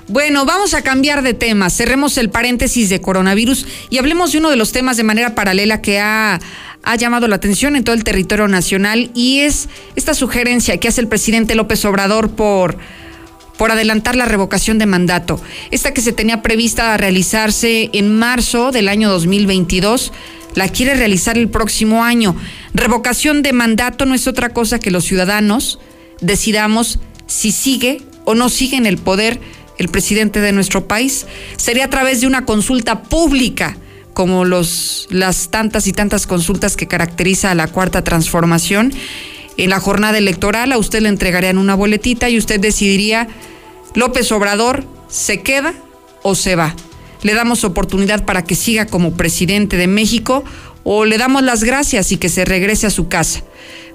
Bueno, 0.09 0.45
vamos 0.45 0.75
a 0.75 0.83
cambiar 0.83 1.23
de 1.23 1.35
tema. 1.35 1.71
Cerremos 1.71 2.19
el 2.19 2.31
paréntesis 2.31 2.89
de 2.89 3.01
coronavirus 3.01 3.67
y 3.91 3.99
hablemos 3.99 4.28
de 4.33 4.39
uno 4.39 4.51
de 4.51 4.57
los 4.57 4.73
temas 4.73 4.97
de 4.97 5.05
manera 5.05 5.35
paralela 5.35 5.81
que 5.83 6.01
ha, 6.01 6.41
ha 6.83 6.97
llamado 6.97 7.29
la 7.29 7.37
atención 7.37 7.77
en 7.77 7.85
todo 7.85 7.95
el 7.95 8.05
territorio 8.05 8.49
nacional 8.49 9.11
y 9.15 9.41
es 9.41 9.69
esta 9.97 10.15
sugerencia 10.15 10.79
que 10.79 10.89
hace 10.89 11.01
el 11.01 11.09
presidente 11.09 11.55
López 11.55 11.85
Obrador 11.85 12.31
por 12.31 12.79
por 13.59 13.73
adelantar 13.73 14.15
la 14.15 14.25
revocación 14.25 14.79
de 14.79 14.87
mandato. 14.87 15.41
Esta 15.73 15.93
que 15.93 16.01
se 16.01 16.13
tenía 16.13 16.43
prevista 16.43 16.97
realizarse 16.97 17.91
en 17.93 18.17
marzo 18.17 18.71
del 18.71 18.89
año 18.89 19.11
2022, 19.11 20.13
la 20.55 20.69
quiere 20.69 20.95
realizar 20.95 21.37
el 21.37 21.49
próximo 21.49 22.05
año. 22.05 22.37
Revocación 22.73 23.43
de 23.43 23.53
mandato 23.53 24.07
no 24.07 24.15
es 24.15 24.29
otra 24.29 24.51
cosa 24.51 24.79
que 24.79 24.93
los 24.93 25.05
ciudadanos 25.05 25.81
decidamos 26.21 27.01
si 27.27 27.51
sigue 27.51 28.01
o 28.25 28.37
no 28.37 28.49
sigue 28.49 28.77
en 28.77 28.87
el 28.87 28.97
poder 28.97 29.41
el 29.77 29.89
presidente 29.89 30.41
de 30.41 30.53
nuestro 30.53 30.87
país. 30.87 31.27
Sería 31.57 31.87
a 31.87 31.91
través 31.91 32.21
de 32.21 32.29
una 32.29 32.45
consulta 32.45 33.03
pública 33.03 33.77
como 34.19 34.45
los, 34.45 35.07
las 35.11 35.49
tantas 35.49 35.87
y 35.87 35.93
tantas 35.93 36.27
consultas 36.27 36.77
que 36.77 36.89
caracteriza 36.89 37.53
a 37.53 37.55
la 37.55 37.69
cuarta 37.69 38.03
transformación. 38.03 38.93
En 39.57 39.71
la 39.71 39.79
jornada 39.79 40.19
electoral 40.19 40.73
a 40.73 40.79
usted 40.79 41.03
le 41.03 41.09
entregarían 41.09 41.57
una 41.57 41.77
boletita 41.77 42.29
y 42.29 42.37
usted 42.37 42.59
decidiría, 42.59 43.29
López 43.95 44.33
Obrador 44.33 44.85
se 45.07 45.43
queda 45.43 45.73
o 46.25 46.35
se 46.35 46.57
va. 46.57 46.75
Le 47.23 47.33
damos 47.33 47.63
oportunidad 47.63 48.25
para 48.25 48.43
que 48.43 48.57
siga 48.57 48.87
como 48.87 49.13
presidente 49.13 49.77
de 49.77 49.87
México 49.87 50.43
o 50.83 51.05
le 51.05 51.17
damos 51.17 51.45
las 51.45 51.63
gracias 51.63 52.11
y 52.11 52.17
que 52.17 52.29
se 52.29 52.45
regrese 52.45 52.89
a 52.89 52.91
su 52.91 53.07
casa. 53.07 53.45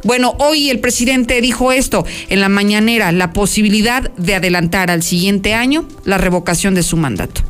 Bueno, 0.06 0.36
hoy 0.40 0.70
el 0.70 0.80
presidente 0.80 1.42
dijo 1.42 1.74
esto 1.74 2.06
en 2.30 2.40
la 2.40 2.48
mañanera, 2.48 3.12
la 3.12 3.34
posibilidad 3.34 4.10
de 4.12 4.36
adelantar 4.36 4.90
al 4.90 5.04
siguiente 5.04 5.54
año 5.54 5.86
la 6.06 6.18
revocación 6.18 6.76
de 6.76 6.84
su 6.84 6.96
mandato 6.96 7.44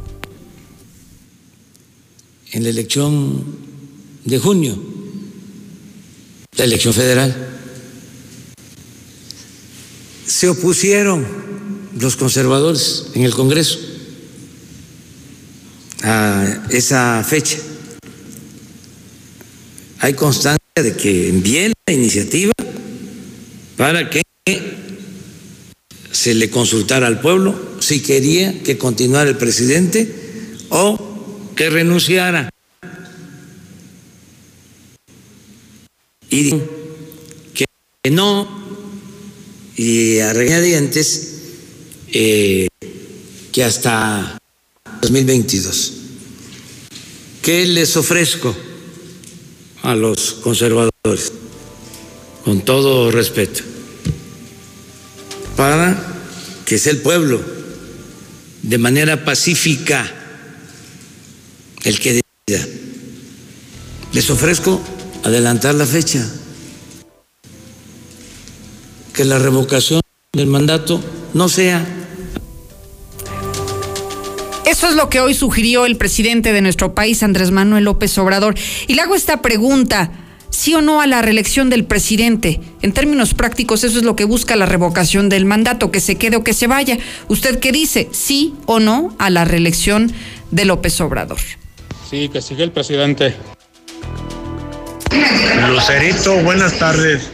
en 2.53 2.63
la 2.63 2.69
elección 2.69 3.43
de 4.25 4.37
junio, 4.37 4.77
la 6.55 6.63
elección 6.63 6.93
federal. 6.93 7.49
Se 10.25 10.47
opusieron 10.47 11.25
los 11.99 12.15
conservadores 12.15 13.07
en 13.15 13.23
el 13.23 13.33
Congreso 13.33 13.79
a 16.03 16.67
esa 16.69 17.23
fecha. 17.27 17.57
Hay 19.99 20.13
constancia 20.13 20.59
de 20.75 20.95
que 20.95 21.29
envíen 21.29 21.73
la 21.87 21.93
iniciativa 21.93 22.53
para 23.77 24.09
que 24.09 24.21
se 26.11 26.35
le 26.35 26.51
consultara 26.51 27.07
al 27.07 27.19
pueblo 27.19 27.59
si 27.79 28.01
quería 28.01 28.61
que 28.61 28.77
continuara 28.77 29.29
el 29.29 29.37
presidente 29.37 30.13
o 30.69 31.12
que 31.55 31.69
renunciara. 31.69 32.49
Y 36.29 36.51
que 37.53 37.65
no, 38.11 38.47
y 39.75 40.19
a 40.19 40.33
regañadientes, 40.33 41.33
eh, 42.11 42.67
que 43.51 43.63
hasta 43.63 44.37
2022. 45.01 45.93
¿Qué 47.41 47.67
les 47.67 47.95
ofrezco 47.97 48.55
a 49.83 49.95
los 49.95 50.33
conservadores? 50.35 51.33
Con 52.43 52.65
todo 52.65 53.11
respeto. 53.11 53.61
Para 55.55 56.13
que 56.65 56.79
sea 56.79 56.93
el 56.93 56.99
pueblo 56.99 57.41
de 58.63 58.77
manera 58.77 59.23
pacífica 59.23 60.22
el 61.83 61.99
que 61.99 62.21
decida. 62.47 62.67
Les 64.11 64.29
ofrezco 64.29 64.81
adelantar 65.23 65.75
la 65.75 65.85
fecha, 65.85 66.25
que 69.13 69.25
la 69.25 69.39
revocación 69.39 70.01
del 70.33 70.47
mandato 70.47 71.01
no 71.33 71.49
sea. 71.49 71.85
Eso 74.65 74.87
es 74.87 74.95
lo 74.95 75.09
que 75.09 75.19
hoy 75.19 75.33
sugirió 75.33 75.85
el 75.85 75.97
presidente 75.97 76.53
de 76.53 76.61
nuestro 76.61 76.95
país, 76.95 77.21
Andrés 77.21 77.51
Manuel 77.51 77.83
López 77.83 78.17
Obrador. 78.17 78.55
Y 78.87 78.95
le 78.95 79.01
hago 79.01 79.15
esta 79.15 79.41
pregunta, 79.41 80.11
sí 80.49 80.73
o 80.73 80.81
no 80.81 81.01
a 81.01 81.07
la 81.07 81.21
reelección 81.21 81.69
del 81.69 81.85
presidente. 81.85 82.59
En 82.81 82.91
términos 82.91 83.33
prácticos, 83.33 83.83
eso 83.83 83.97
es 83.97 84.03
lo 84.03 84.15
que 84.15 84.25
busca 84.25 84.55
la 84.55 84.65
revocación 84.65 85.29
del 85.29 85.45
mandato, 85.45 85.91
que 85.91 85.99
se 85.99 86.15
quede 86.15 86.37
o 86.37 86.43
que 86.43 86.53
se 86.53 86.67
vaya. 86.67 86.97
¿Usted 87.27 87.59
qué 87.59 87.71
dice? 87.71 88.09
¿Sí 88.11 88.53
o 88.65 88.79
no 88.79 89.15
a 89.19 89.29
la 89.29 89.45
reelección 89.45 90.11
de 90.51 90.65
López 90.65 90.99
Obrador? 91.01 91.39
Sí, 92.13 92.29
que 92.29 92.43
sigue 92.43 92.63
el 92.63 92.71
presidente. 92.71 93.35
Lucerito, 95.67 96.35
buenas 96.43 96.77
tardes. 96.77 97.31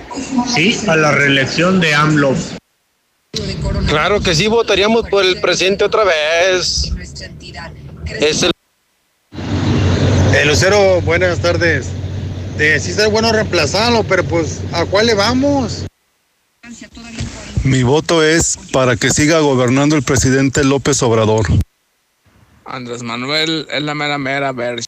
Sí, 0.55 0.79
a 0.87 0.95
la 0.95 1.11
reelección 1.11 1.81
de 1.81 1.93
AMLO. 1.93 2.33
Claro 3.89 4.21
que 4.21 4.33
sí, 4.35 4.47
votaríamos 4.47 5.09
por 5.09 5.25
el 5.25 5.41
presidente 5.41 5.83
otra 5.83 6.05
vez. 6.05 6.93
Es 8.21 8.43
el... 8.43 8.51
Eh, 9.33 10.45
Lucero, 10.45 11.01
buenas 11.01 11.39
tardes. 11.39 11.87
De, 12.57 12.79
sí 12.79 12.93
sería 12.93 13.09
bueno 13.09 13.33
reemplazarlo, 13.33 14.05
pero 14.05 14.23
pues, 14.23 14.61
¿a 14.71 14.85
cuál 14.85 15.07
le 15.07 15.13
vamos? 15.13 15.87
Mi 17.65 17.83
voto 17.83 18.23
es 18.23 18.57
para 18.71 18.95
que 18.95 19.09
siga 19.09 19.39
gobernando 19.39 19.97
el 19.97 20.03
presidente 20.03 20.63
López 20.63 21.03
Obrador. 21.03 21.47
Andrés 22.69 23.03
Manuel 23.03 23.67
es 23.71 23.81
la 23.81 23.95
mera 23.95 24.17
mera 24.17 24.51
ver. 24.51 24.81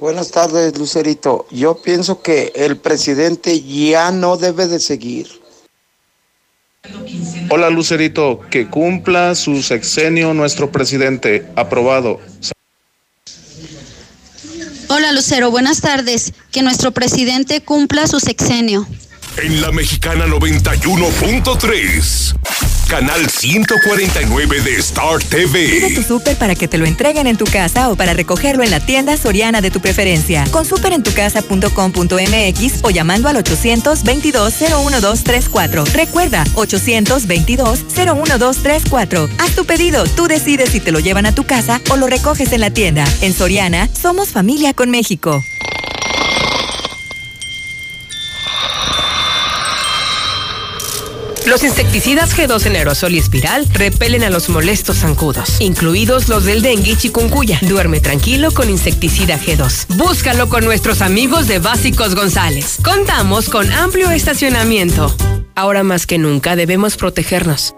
Buenas 0.00 0.30
tardes, 0.30 0.78
Lucerito. 0.78 1.46
Yo 1.50 1.80
pienso 1.80 2.22
que 2.22 2.52
el 2.54 2.76
presidente 2.76 3.62
ya 3.62 4.10
no 4.10 4.36
debe 4.36 4.66
de 4.66 4.78
seguir. 4.78 5.28
Hola, 7.48 7.70
Lucerito. 7.70 8.40
Que 8.50 8.68
cumpla 8.68 9.34
su 9.34 9.62
sexenio 9.62 10.34
nuestro 10.34 10.70
presidente. 10.70 11.46
Aprobado. 11.56 12.20
Hola, 14.88 15.12
Lucero. 15.12 15.50
Buenas 15.50 15.80
tardes. 15.80 16.34
Que 16.52 16.62
nuestro 16.62 16.92
presidente 16.92 17.62
cumpla 17.62 18.06
su 18.06 18.20
sexenio. 18.20 18.86
en 19.38 19.60
la 19.60 19.72
mexicana 19.72 20.26
91.3. 20.26 22.65
Canal 22.88 23.28
149 23.28 24.62
de 24.62 24.76
Star 24.76 25.18
TV. 25.18 25.68
Pide 25.68 25.94
tu 25.94 26.02
súper 26.02 26.36
para 26.36 26.54
que 26.54 26.68
te 26.68 26.78
lo 26.78 26.86
entreguen 26.86 27.26
en 27.26 27.36
tu 27.36 27.44
casa 27.44 27.90
o 27.90 27.96
para 27.96 28.12
recogerlo 28.12 28.62
en 28.62 28.70
la 28.70 28.78
tienda 28.78 29.16
soriana 29.16 29.60
de 29.60 29.72
tu 29.72 29.80
preferencia. 29.80 30.44
Con 30.52 30.64
superentucasa.com.mx 30.64 32.84
o 32.84 32.90
llamando 32.90 33.28
al 33.28 33.42
822-01234. 33.42 35.92
Recuerda, 35.92 36.44
822-01234. 36.54 39.30
Haz 39.38 39.56
tu 39.56 39.64
pedido, 39.64 40.04
tú 40.04 40.28
decides 40.28 40.70
si 40.70 40.78
te 40.78 40.92
lo 40.92 41.00
llevan 41.00 41.26
a 41.26 41.34
tu 41.34 41.42
casa 41.44 41.80
o 41.90 41.96
lo 41.96 42.06
recoges 42.06 42.52
en 42.52 42.60
la 42.60 42.70
tienda. 42.70 43.04
En 43.20 43.32
Soriana, 43.32 43.88
somos 44.00 44.28
familia 44.28 44.74
con 44.74 44.90
México. 44.90 45.42
Los 51.46 51.62
insecticidas 51.62 52.36
G2 52.36 52.66
en 52.66 52.74
aerosol 52.74 53.14
y 53.14 53.18
espiral 53.18 53.66
repelen 53.72 54.24
a 54.24 54.30
los 54.30 54.48
molestos 54.48 54.98
zancudos, 54.98 55.60
incluidos 55.60 56.28
los 56.28 56.44
del 56.44 56.60
dengue 56.60 56.90
y 56.90 56.96
chikungunya. 56.96 57.60
Duerme 57.62 58.00
tranquilo 58.00 58.50
con 58.50 58.68
insecticida 58.68 59.38
G2. 59.38 59.94
Búscalo 59.96 60.48
con 60.48 60.64
nuestros 60.64 61.02
amigos 61.02 61.46
de 61.46 61.60
Básicos 61.60 62.16
González. 62.16 62.78
Contamos 62.82 63.48
con 63.48 63.72
amplio 63.72 64.10
estacionamiento. 64.10 65.14
Ahora 65.54 65.84
más 65.84 66.06
que 66.06 66.18
nunca 66.18 66.56
debemos 66.56 66.96
protegernos. 66.96 67.74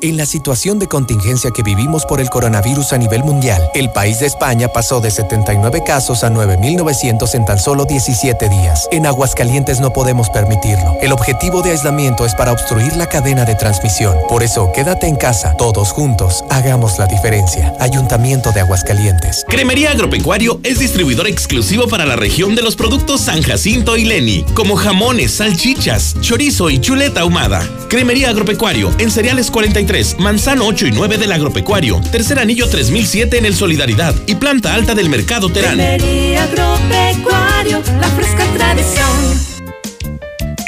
En 0.00 0.16
la 0.16 0.26
situación 0.26 0.78
de 0.78 0.86
contingencia 0.86 1.50
que 1.50 1.64
vivimos 1.64 2.06
por 2.06 2.20
el 2.20 2.30
coronavirus 2.30 2.92
a 2.92 2.98
nivel 2.98 3.24
mundial, 3.24 3.60
el 3.74 3.90
país 3.90 4.20
de 4.20 4.26
España 4.26 4.68
pasó 4.68 5.00
de 5.00 5.10
79 5.10 5.82
casos 5.84 6.22
a 6.22 6.30
9.900 6.30 7.34
en 7.34 7.44
tan 7.44 7.58
solo 7.58 7.84
17 7.84 8.48
días. 8.48 8.86
En 8.92 9.06
Aguascalientes 9.06 9.80
no 9.80 9.92
podemos 9.92 10.30
permitirlo. 10.30 10.96
El 11.02 11.10
objetivo 11.10 11.62
de 11.62 11.72
aislamiento 11.72 12.24
es 12.24 12.36
para 12.36 12.52
obstruir 12.52 12.94
la 12.94 13.08
cadena 13.08 13.44
de 13.44 13.56
transmisión. 13.56 14.16
Por 14.28 14.44
eso, 14.44 14.70
quédate 14.72 15.08
en 15.08 15.16
casa. 15.16 15.56
Todos 15.56 15.90
juntos, 15.90 16.44
hagamos 16.48 16.96
la 17.00 17.08
diferencia. 17.08 17.74
Ayuntamiento 17.80 18.52
de 18.52 18.60
Aguascalientes. 18.60 19.44
Cremería 19.48 19.90
Agropecuario 19.90 20.60
es 20.62 20.78
distribuidor 20.78 21.26
exclusivo 21.26 21.88
para 21.88 22.06
la 22.06 22.14
región 22.14 22.54
de 22.54 22.62
los 22.62 22.76
productos 22.76 23.22
San 23.22 23.42
Jacinto 23.42 23.96
y 23.96 24.04
Leni, 24.04 24.44
como 24.54 24.76
jamones, 24.76 25.32
salchichas, 25.32 26.14
chorizo 26.20 26.70
y 26.70 26.80
chuleta 26.80 27.22
ahumada. 27.22 27.68
Cremería 27.88 28.28
Agropecuario 28.28 28.92
en 28.98 29.10
cereales 29.10 29.50
43 29.50 29.87
Manzano 30.18 30.66
8 30.66 30.88
y 30.88 30.92
9 30.92 31.16
del 31.16 31.32
Agropecuario, 31.32 32.02
Tercer 32.12 32.38
Anillo 32.38 32.68
3007 32.68 33.38
en 33.38 33.46
el 33.46 33.54
Solidaridad 33.54 34.14
y 34.26 34.34
Planta 34.34 34.74
Alta 34.74 34.94
del 34.94 35.08
Mercado 35.08 35.48
Terán. 35.48 35.80
Agropecuario, 35.80 37.82
la 37.98 38.08
fresca 38.08 38.44
tradición. 38.54 39.57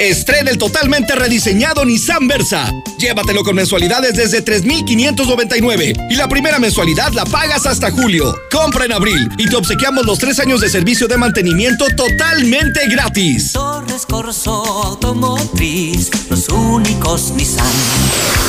Estrena 0.01 0.49
el 0.49 0.57
totalmente 0.57 1.13
rediseñado 1.13 1.85
Nissan 1.85 2.27
Versa. 2.27 2.73
Llévatelo 2.97 3.43
con 3.43 3.55
mensualidades 3.55 4.15
desde 4.15 4.41
3,599 4.41 5.93
y 6.09 6.15
la 6.15 6.27
primera 6.27 6.57
mensualidad 6.57 7.11
la 7.13 7.23
pagas 7.23 7.67
hasta 7.67 7.91
julio. 7.91 8.35
Compra 8.49 8.85
en 8.85 8.93
abril 8.93 9.29
y 9.37 9.47
te 9.47 9.55
obsequiamos 9.55 10.07
los 10.07 10.17
tres 10.17 10.39
años 10.39 10.59
de 10.59 10.69
servicio 10.69 11.07
de 11.07 11.17
mantenimiento 11.17 11.85
totalmente 11.95 12.87
gratis. 12.89 13.53
Torres 13.53 14.07
Corso 14.07 14.63
Automotriz, 14.85 16.09
los 16.31 16.49
únicos 16.49 17.33
Nissan 17.35 17.71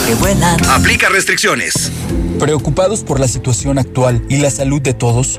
que 0.07 0.15
vuelan. 0.15 0.59
Aplica 0.71 1.11
restricciones. 1.11 1.93
Preocupados 2.39 3.05
por 3.05 3.21
la 3.21 3.29
situación 3.29 3.79
actual 3.79 4.25
y 4.31 4.39
la 4.39 4.51
salud 4.51 4.81
de 4.81 4.95
todos, 4.95 5.39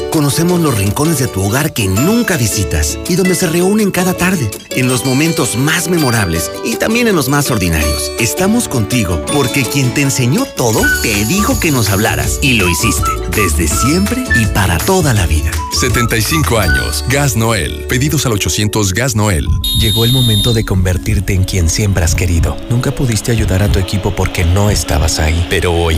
Conocemos 0.11 0.59
los 0.59 0.77
rincones 0.77 1.19
de 1.19 1.27
tu 1.27 1.41
hogar 1.41 1.71
que 1.71 1.87
nunca 1.87 2.35
visitas 2.35 2.99
y 3.07 3.15
donde 3.15 3.33
se 3.33 3.47
reúnen 3.47 3.91
cada 3.91 4.13
tarde, 4.13 4.51
en 4.71 4.89
los 4.89 5.05
momentos 5.05 5.55
más 5.55 5.87
memorables 5.87 6.51
y 6.65 6.75
también 6.75 7.07
en 7.07 7.15
los 7.15 7.29
más 7.29 7.49
ordinarios. 7.49 8.11
Estamos 8.19 8.67
contigo 8.67 9.23
porque 9.33 9.63
quien 9.63 9.93
te 9.93 10.01
enseñó 10.01 10.45
todo 10.57 10.81
te 11.01 11.25
dijo 11.25 11.59
que 11.61 11.71
nos 11.71 11.89
hablaras 11.89 12.39
y 12.41 12.53
lo 12.53 12.67
hiciste 12.67 13.09
desde 13.35 13.67
siempre 13.67 14.23
y 14.35 14.45
para 14.47 14.77
toda 14.77 15.13
la 15.13 15.25
vida. 15.25 15.51
75 15.79 16.59
años. 16.59 17.05
Gas 17.09 17.35
Noel. 17.35 17.85
Pedidos 17.87 18.25
al 18.25 18.33
800 18.33 18.93
Gas 18.93 19.15
Noel. 19.15 19.47
Llegó 19.79 20.05
el 20.05 20.11
momento 20.11 20.53
de 20.53 20.65
convertirte 20.65 21.33
en 21.33 21.43
quien 21.43 21.69
siempre 21.69 22.03
has 22.03 22.13
querido. 22.13 22.57
Nunca 22.69 22.93
pudiste 22.93 23.31
ayudar 23.31 23.63
a 23.63 23.71
tu 23.71 23.79
equipo 23.79 24.13
porque 24.15 24.43
no 24.43 24.69
estabas 24.69 25.19
ahí. 25.19 25.47
Pero 25.49 25.73
hoy, 25.73 25.97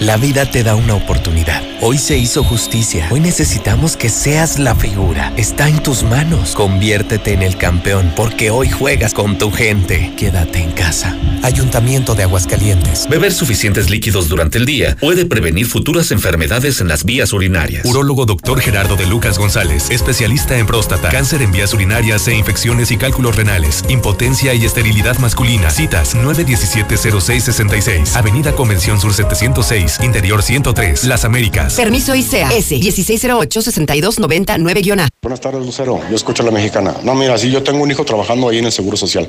la 0.00 0.16
vida 0.16 0.50
te 0.50 0.62
da 0.62 0.74
una 0.74 0.94
oportunidad. 0.94 1.62
Hoy 1.80 1.98
se 1.98 2.18
hizo 2.18 2.44
justicia. 2.44 3.08
Hoy 3.10 3.20
necesitamos 3.54 3.96
que 3.96 4.08
seas 4.08 4.58
la 4.58 4.74
figura. 4.74 5.32
Está 5.36 5.68
en 5.68 5.80
tus 5.80 6.02
manos. 6.02 6.56
Conviértete 6.56 7.34
en 7.34 7.42
el 7.42 7.56
campeón, 7.56 8.12
porque 8.16 8.50
hoy 8.50 8.68
juegas 8.68 9.14
con 9.14 9.38
tu 9.38 9.52
gente. 9.52 10.12
Quédate 10.16 10.58
en 10.58 10.72
casa. 10.72 11.16
Ayuntamiento 11.44 12.16
de 12.16 12.24
Aguascalientes. 12.24 13.06
Beber 13.08 13.32
suficientes 13.32 13.90
líquidos 13.90 14.28
durante 14.28 14.58
el 14.58 14.66
día 14.66 14.96
puede 14.96 15.24
prevenir 15.24 15.66
futuras 15.66 16.10
enfermedades 16.10 16.80
en 16.80 16.88
las 16.88 17.04
vías 17.04 17.32
urinarias. 17.32 17.84
Urólogo 17.84 18.26
doctor 18.26 18.60
Gerardo 18.60 18.96
de 18.96 19.06
Lucas 19.06 19.38
González, 19.38 19.88
especialista 19.90 20.58
en 20.58 20.66
próstata, 20.66 21.10
cáncer 21.10 21.40
en 21.42 21.52
vías 21.52 21.72
urinarias 21.74 22.26
e 22.26 22.34
infecciones 22.34 22.90
y 22.90 22.96
cálculos 22.96 23.36
renales, 23.36 23.84
impotencia 23.88 24.52
y 24.54 24.64
esterilidad 24.64 25.16
masculina. 25.18 25.70
Citas 25.70 26.16
917-0666. 26.16 28.16
Avenida 28.16 28.56
Convención 28.56 29.00
Sur 29.00 29.14
706, 29.14 30.00
Interior 30.02 30.42
103, 30.42 31.04
Las 31.04 31.24
Américas. 31.24 31.74
Permiso 31.74 32.16
ICEA 32.16 32.50
S1608. 32.50 33.43
862-90-9-A. 33.48 35.08
Buenas 35.22 35.40
tardes, 35.40 35.64
Lucero. 35.64 36.00
Yo 36.10 36.16
escucho 36.16 36.42
a 36.42 36.46
la 36.46 36.52
mexicana. 36.52 36.94
No, 37.02 37.14
mira, 37.14 37.38
sí, 37.38 37.50
yo 37.50 37.62
tengo 37.62 37.82
un 37.82 37.90
hijo 37.90 38.04
trabajando 38.04 38.48
ahí 38.48 38.58
en 38.58 38.66
el 38.66 38.72
Seguro 38.72 38.96
Social. 38.96 39.28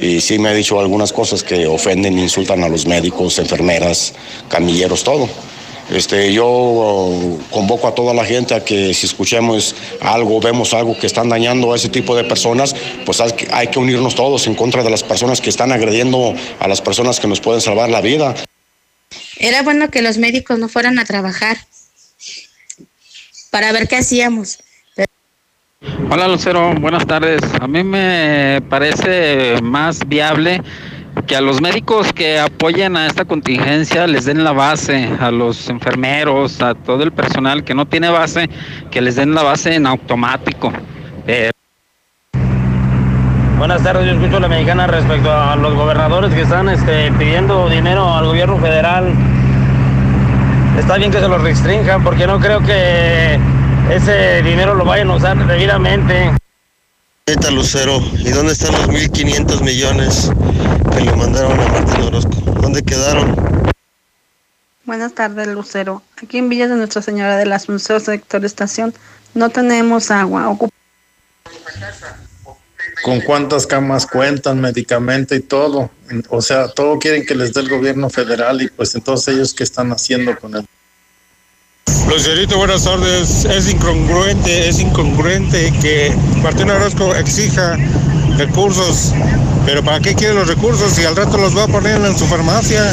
Y 0.00 0.20
sí 0.20 0.38
me 0.38 0.48
ha 0.48 0.54
dicho 0.54 0.80
algunas 0.80 1.12
cosas 1.12 1.42
que 1.42 1.66
ofenden, 1.66 2.18
insultan 2.18 2.62
a 2.64 2.68
los 2.68 2.86
médicos, 2.86 3.38
enfermeras, 3.38 4.14
camilleros, 4.48 5.04
todo. 5.04 5.28
Este, 5.90 6.32
yo 6.32 7.38
convoco 7.50 7.88
a 7.88 7.94
toda 7.94 8.14
la 8.14 8.24
gente 8.24 8.54
a 8.54 8.64
que 8.64 8.94
si 8.94 9.06
escuchemos 9.06 9.74
algo, 10.00 10.40
vemos 10.40 10.72
algo 10.72 10.96
que 10.96 11.08
están 11.08 11.28
dañando 11.28 11.72
a 11.72 11.76
ese 11.76 11.88
tipo 11.88 12.14
de 12.14 12.22
personas, 12.22 12.76
pues 13.04 13.20
hay 13.20 13.66
que 13.68 13.78
unirnos 13.78 14.14
todos 14.14 14.46
en 14.46 14.54
contra 14.54 14.84
de 14.84 14.90
las 14.90 15.02
personas 15.02 15.40
que 15.40 15.50
están 15.50 15.72
agrediendo 15.72 16.34
a 16.60 16.68
las 16.68 16.80
personas 16.80 17.18
que 17.18 17.26
nos 17.26 17.40
pueden 17.40 17.60
salvar 17.60 17.90
la 17.90 18.00
vida. 18.00 18.36
Era 19.38 19.62
bueno 19.62 19.90
que 19.90 20.00
los 20.00 20.16
médicos 20.18 20.60
no 20.60 20.68
fueran 20.68 21.00
a 21.00 21.04
trabajar, 21.04 21.56
para 23.50 23.72
ver 23.72 23.88
qué 23.88 23.96
hacíamos. 23.96 24.58
Hola 26.10 26.28
Lucero, 26.28 26.74
buenas 26.74 27.06
tardes. 27.06 27.40
A 27.60 27.66
mí 27.66 27.82
me 27.82 28.60
parece 28.68 29.60
más 29.62 30.06
viable 30.06 30.62
que 31.26 31.36
a 31.36 31.40
los 31.40 31.60
médicos 31.60 32.12
que 32.12 32.38
apoyen 32.38 32.96
a 32.96 33.06
esta 33.06 33.24
contingencia 33.24 34.06
les 34.06 34.24
den 34.24 34.44
la 34.44 34.52
base, 34.52 35.08
a 35.20 35.30
los 35.30 35.68
enfermeros, 35.68 36.60
a 36.60 36.74
todo 36.74 37.02
el 37.02 37.12
personal 37.12 37.64
que 37.64 37.74
no 37.74 37.86
tiene 37.86 38.10
base, 38.10 38.48
que 38.90 39.00
les 39.00 39.16
den 39.16 39.34
la 39.34 39.42
base 39.42 39.74
en 39.74 39.86
automático. 39.86 40.72
Eh, 41.26 41.50
Buenas 43.58 43.82
tardes, 43.82 44.06
yo 44.06 44.12
escucho 44.12 44.38
a 44.38 44.40
la 44.40 44.48
mexicana 44.48 44.86
respecto 44.86 45.30
a 45.30 45.54
los 45.54 45.74
gobernadores 45.74 46.32
que 46.32 46.40
están 46.42 46.68
este, 46.70 47.12
pidiendo 47.12 47.68
dinero 47.68 48.14
al 48.14 48.24
gobierno 48.24 48.58
federal. 48.58 49.12
Está 50.78 50.96
bien 50.96 51.10
que 51.10 51.20
se 51.20 51.28
los 51.28 51.40
restrinjan 51.42 52.02
porque 52.02 52.26
no 52.26 52.40
creo 52.40 52.60
que 52.60 53.38
ese 53.90 54.42
dinero 54.42 54.74
lo 54.74 54.84
vayan 54.84 55.10
a 55.10 55.16
usar 55.16 55.46
debidamente. 55.46 56.32
Lucero, 57.52 58.00
¿y 58.18 58.30
dónde 58.30 58.52
están 58.52 58.72
los 58.72 58.88
1.500 58.88 59.60
millones 59.62 60.30
que 60.92 61.00
le 61.00 61.12
mandaron 61.14 61.52
a 61.52 61.68
Martín 61.68 62.02
Orozco? 62.02 62.32
¿Dónde 62.60 62.82
quedaron? 62.82 63.36
Buenas 64.84 65.12
tardes, 65.14 65.46
Lucero. 65.48 66.02
Aquí 66.22 66.38
en 66.38 66.48
Villas 66.48 66.70
de 66.70 66.76
Nuestra 66.76 67.02
Señora 67.02 67.36
de 67.36 67.46
la 67.46 67.56
Asunción, 67.56 68.00
sector 68.00 68.44
estación, 68.44 68.92
no 69.34 69.48
tenemos 69.50 70.10
agua. 70.10 70.48
Ocup 70.48 70.70
¿Con 73.02 73.20
cuántas 73.20 73.66
camas 73.66 74.06
cuentan, 74.06 74.60
medicamento 74.60 75.34
y 75.34 75.40
todo? 75.40 75.90
O 76.28 76.42
sea, 76.42 76.68
todo 76.68 76.98
quieren 76.98 77.24
que 77.24 77.34
les 77.34 77.54
dé 77.54 77.60
el 77.60 77.68
gobierno 77.68 78.10
federal 78.10 78.60
y 78.60 78.68
pues 78.68 78.94
entonces 78.94 79.34
ellos 79.34 79.54
qué 79.54 79.64
están 79.64 79.90
haciendo 79.90 80.36
con 80.38 80.56
él. 80.56 80.66
Lucerito, 82.08 82.58
buenas 82.58 82.84
tardes. 82.84 83.44
Es 83.44 83.70
incongruente, 83.70 84.68
es 84.68 84.80
incongruente 84.80 85.72
que 85.80 86.14
Martín 86.42 86.68
Orozco 86.70 87.14
exija 87.14 87.76
recursos, 88.36 89.12
pero 89.64 89.82
¿para 89.82 90.00
qué 90.00 90.14
quiere 90.14 90.34
los 90.34 90.48
recursos 90.48 90.92
si 90.92 91.04
al 91.04 91.16
rato 91.16 91.38
los 91.38 91.56
va 91.56 91.64
a 91.64 91.68
poner 91.68 92.04
en 92.04 92.18
su 92.18 92.26
farmacia? 92.26 92.92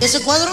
¿Ese 0.00 0.22
cuadro? 0.22 0.52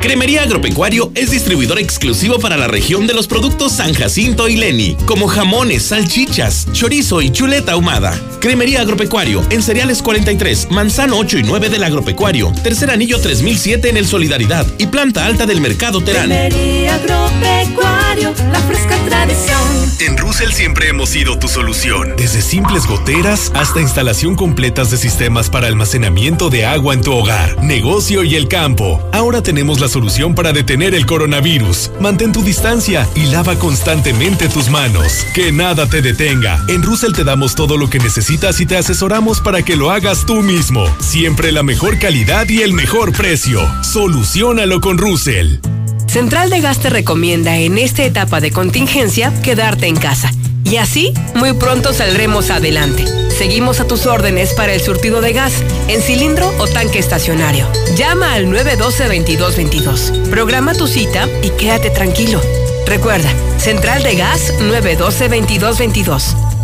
Cremería 0.00 0.42
Agropecuario 0.42 1.10
es 1.14 1.30
distribuidor 1.30 1.78
exclusivo 1.78 2.38
para 2.38 2.56
la 2.56 2.68
región 2.68 3.06
de 3.06 3.14
los 3.14 3.26
productos 3.26 3.72
San 3.72 3.92
Jacinto 3.92 4.48
y 4.48 4.56
Leni, 4.56 4.96
como 5.06 5.26
jamones, 5.26 5.84
salchichas, 5.84 6.68
chorizo 6.72 7.20
y 7.20 7.30
chuleta 7.30 7.72
ahumada. 7.72 8.18
Cremería 8.40 8.82
Agropecuario 8.82 9.44
en 9.50 9.62
Cereales 9.62 10.00
43, 10.02 10.70
Manzano 10.70 11.18
8 11.18 11.38
y 11.38 11.42
9 11.42 11.68
del 11.68 11.82
Agropecuario, 11.82 12.52
Tercer 12.62 12.90
Anillo 12.90 13.20
3007 13.20 13.88
en 13.90 13.96
el 13.96 14.06
Solidaridad 14.06 14.66
y 14.78 14.86
Planta 14.86 15.26
Alta 15.26 15.46
del 15.46 15.60
Mercado 15.60 16.00
Terán. 16.00 16.28
Cremería 16.28 16.94
Agropecuario, 16.94 18.34
la 18.52 18.60
fresca 18.60 18.96
tradición. 19.08 19.88
En 20.00 20.16
Russell 20.16 20.52
siempre 20.52 20.88
hemos 20.88 21.08
sido 21.08 21.40
tu 21.40 21.48
solución. 21.48 22.14
Desde 22.16 22.40
simples 22.40 22.86
goteras 22.86 23.50
hasta 23.54 23.80
instalación 23.80 24.36
completas 24.36 24.92
de 24.92 24.96
sistemas 24.96 25.50
para 25.50 25.66
almacenamiento 25.66 26.50
de 26.50 26.64
agua 26.64 26.94
en 26.94 27.02
tu 27.02 27.12
hogar, 27.12 27.60
negocio 27.64 28.22
y 28.22 28.36
el 28.36 28.46
campo. 28.46 29.02
Ahora 29.12 29.42
tenemos 29.42 29.77
la 29.80 29.88
solución 29.88 30.34
para 30.34 30.52
detener 30.52 30.94
el 30.94 31.06
coronavirus. 31.06 31.90
Mantén 32.00 32.32
tu 32.32 32.42
distancia 32.42 33.08
y 33.14 33.26
lava 33.26 33.58
constantemente 33.58 34.48
tus 34.48 34.68
manos. 34.68 35.26
Que 35.34 35.52
nada 35.52 35.88
te 35.88 36.02
detenga. 36.02 36.64
En 36.68 36.82
Russell 36.82 37.12
te 37.12 37.24
damos 37.24 37.54
todo 37.54 37.76
lo 37.76 37.88
que 37.90 37.98
necesitas 37.98 38.60
y 38.60 38.66
te 38.66 38.76
asesoramos 38.76 39.40
para 39.40 39.62
que 39.62 39.76
lo 39.76 39.90
hagas 39.90 40.26
tú 40.26 40.42
mismo. 40.42 40.84
Siempre 41.00 41.52
la 41.52 41.62
mejor 41.62 41.98
calidad 41.98 42.48
y 42.48 42.62
el 42.62 42.72
mejor 42.72 43.12
precio. 43.12 43.60
Solucionalo 43.82 44.80
con 44.80 44.98
Russell. 44.98 45.58
Central 46.06 46.48
de 46.48 46.60
Gas 46.60 46.80
te 46.80 46.88
recomienda 46.88 47.58
en 47.58 47.76
esta 47.76 48.02
etapa 48.02 48.40
de 48.40 48.50
contingencia 48.50 49.32
quedarte 49.42 49.86
en 49.86 49.96
casa. 49.96 50.32
Y 50.64 50.76
así, 50.76 51.12
muy 51.34 51.52
pronto 51.54 51.92
saldremos 51.92 52.50
adelante. 52.50 53.04
Seguimos 53.30 53.80
a 53.80 53.86
tus 53.86 54.06
órdenes 54.06 54.52
para 54.54 54.74
el 54.74 54.80
surtido 54.80 55.20
de 55.20 55.32
gas, 55.32 55.52
en 55.88 56.02
cilindro 56.02 56.52
o 56.58 56.66
tanque 56.66 56.98
estacionario. 56.98 57.66
Llama 57.96 58.34
al 58.34 58.46
912-2222. 58.46 60.28
Programa 60.30 60.74
tu 60.74 60.86
cita 60.86 61.28
y 61.42 61.50
quédate 61.50 61.90
tranquilo. 61.90 62.40
Recuerda, 62.86 63.30
Central 63.58 64.02
de 64.02 64.16
Gas 64.16 64.52
912-2222. 64.60 66.57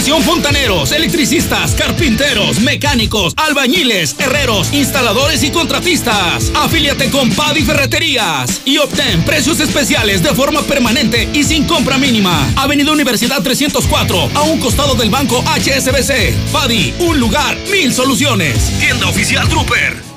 Fontaneros, 0.00 0.92
electricistas, 0.92 1.74
carpinteros, 1.74 2.58
mecánicos, 2.60 3.34
albañiles, 3.36 4.16
herreros, 4.18 4.72
instaladores 4.72 5.42
y 5.44 5.50
contratistas. 5.50 6.50
Afíliate 6.54 7.10
con 7.10 7.30
Padi 7.30 7.62
Ferreterías 7.62 8.62
y 8.64 8.78
obtén 8.78 9.22
precios 9.24 9.60
especiales 9.60 10.22
de 10.22 10.34
forma 10.34 10.62
permanente 10.62 11.28
y 11.34 11.44
sin 11.44 11.64
compra 11.64 11.98
mínima. 11.98 12.50
Avenida 12.56 12.90
Universidad 12.92 13.42
304, 13.42 14.30
a 14.34 14.42
un 14.42 14.58
costado 14.58 14.94
del 14.94 15.10
banco 15.10 15.44
HSBC. 15.44 16.34
Padi, 16.50 16.94
un 17.00 17.20
lugar, 17.20 17.56
mil 17.70 17.92
soluciones. 17.92 18.78
Tienda 18.80 19.06
oficial 19.06 19.48
Trooper. 19.48 20.09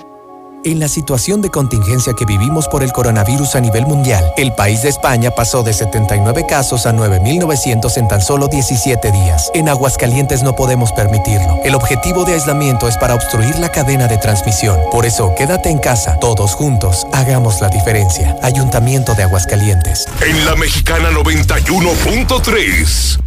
En 0.66 0.80
la 0.80 0.88
situación 0.88 1.41
de 1.41 1.49
contingencia 1.49 2.14
que 2.14 2.24
vivimos 2.24 2.70
por 2.70 2.84
el 2.84 2.93
coronavirus 2.93 3.55
a 3.55 3.59
nivel 3.59 3.86
mundial, 3.86 4.24
el 4.38 4.53
país 4.53 4.82
de 4.82 4.88
España 4.88 5.32
pasó 5.32 5.61
de 5.61 5.74
79 5.74 6.45
casos 6.47 6.86
a 6.86 6.93
9.900 6.93 7.97
en 7.97 8.07
tan 8.07 8.22
solo 8.22 8.47
17 8.47 9.11
días. 9.11 9.51
En 9.53 9.68
Aguascalientes 9.68 10.41
no 10.41 10.55
podemos 10.55 10.93
permitirlo. 10.93 11.59
El 11.66 11.76
objetivo 11.76 12.24
de 12.24 12.36
aislamiento 12.36 12.88
es 12.88 12.95
para 12.95 13.14
obstruir 13.14 13.59
la 13.59 13.74
cadena 13.74 14.07
de 14.07 14.18
transmisión. 14.18 14.80
Por 14.89 15.05
eso, 15.05 15.36
quédate 15.36 15.70
en 15.70 15.80
casa, 15.80 16.18
todos 16.22 16.55
juntos, 16.55 17.07
hagamos 17.11 17.59
la 17.59 17.68
diferencia. 17.68 18.38
Ayuntamiento 18.41 19.16
de 19.16 19.24
Aguascalientes. 19.24 20.07
En 20.26 20.45
la 20.45 20.55
mexicana 20.55 21.11
91.3, 21.11 23.20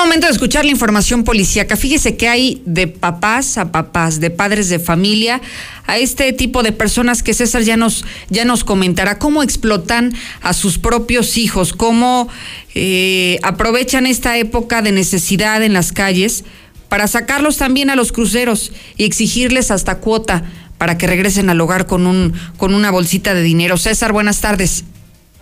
Momento 0.00 0.26
de 0.26 0.32
escuchar 0.32 0.64
la 0.64 0.70
información 0.70 1.24
policíaca. 1.24 1.76
Fíjese 1.76 2.16
que 2.16 2.28
hay 2.28 2.62
de 2.64 2.86
papás 2.86 3.58
a 3.58 3.70
papás, 3.70 4.18
de 4.18 4.30
padres 4.30 4.68
de 4.68 4.78
familia, 4.78 5.40
a 5.86 5.98
este 5.98 6.32
tipo 6.32 6.62
de 6.62 6.72
personas 6.72 7.22
que 7.22 7.34
César 7.34 7.62
ya 7.62 7.76
nos, 7.76 8.04
ya 8.28 8.44
nos 8.44 8.64
comentará 8.64 9.18
cómo 9.18 9.42
explotan 9.42 10.12
a 10.40 10.52
sus 10.54 10.78
propios 10.78 11.36
hijos, 11.36 11.72
cómo 11.72 12.28
eh, 12.74 13.38
aprovechan 13.42 14.06
esta 14.06 14.38
época 14.38 14.82
de 14.82 14.92
necesidad 14.92 15.62
en 15.62 15.74
las 15.74 15.92
calles 15.92 16.44
para 16.88 17.06
sacarlos 17.06 17.58
también 17.58 17.90
a 17.90 17.96
los 17.96 18.12
cruceros 18.12 18.72
y 18.96 19.04
exigirles 19.04 19.70
hasta 19.70 19.98
cuota 19.98 20.44
para 20.78 20.96
que 20.96 21.06
regresen 21.06 21.50
al 21.50 21.60
hogar 21.60 21.86
con, 21.86 22.06
un, 22.06 22.32
con 22.56 22.74
una 22.74 22.90
bolsita 22.90 23.34
de 23.34 23.42
dinero. 23.42 23.76
César, 23.76 24.12
buenas 24.12 24.40
tardes. 24.40 24.84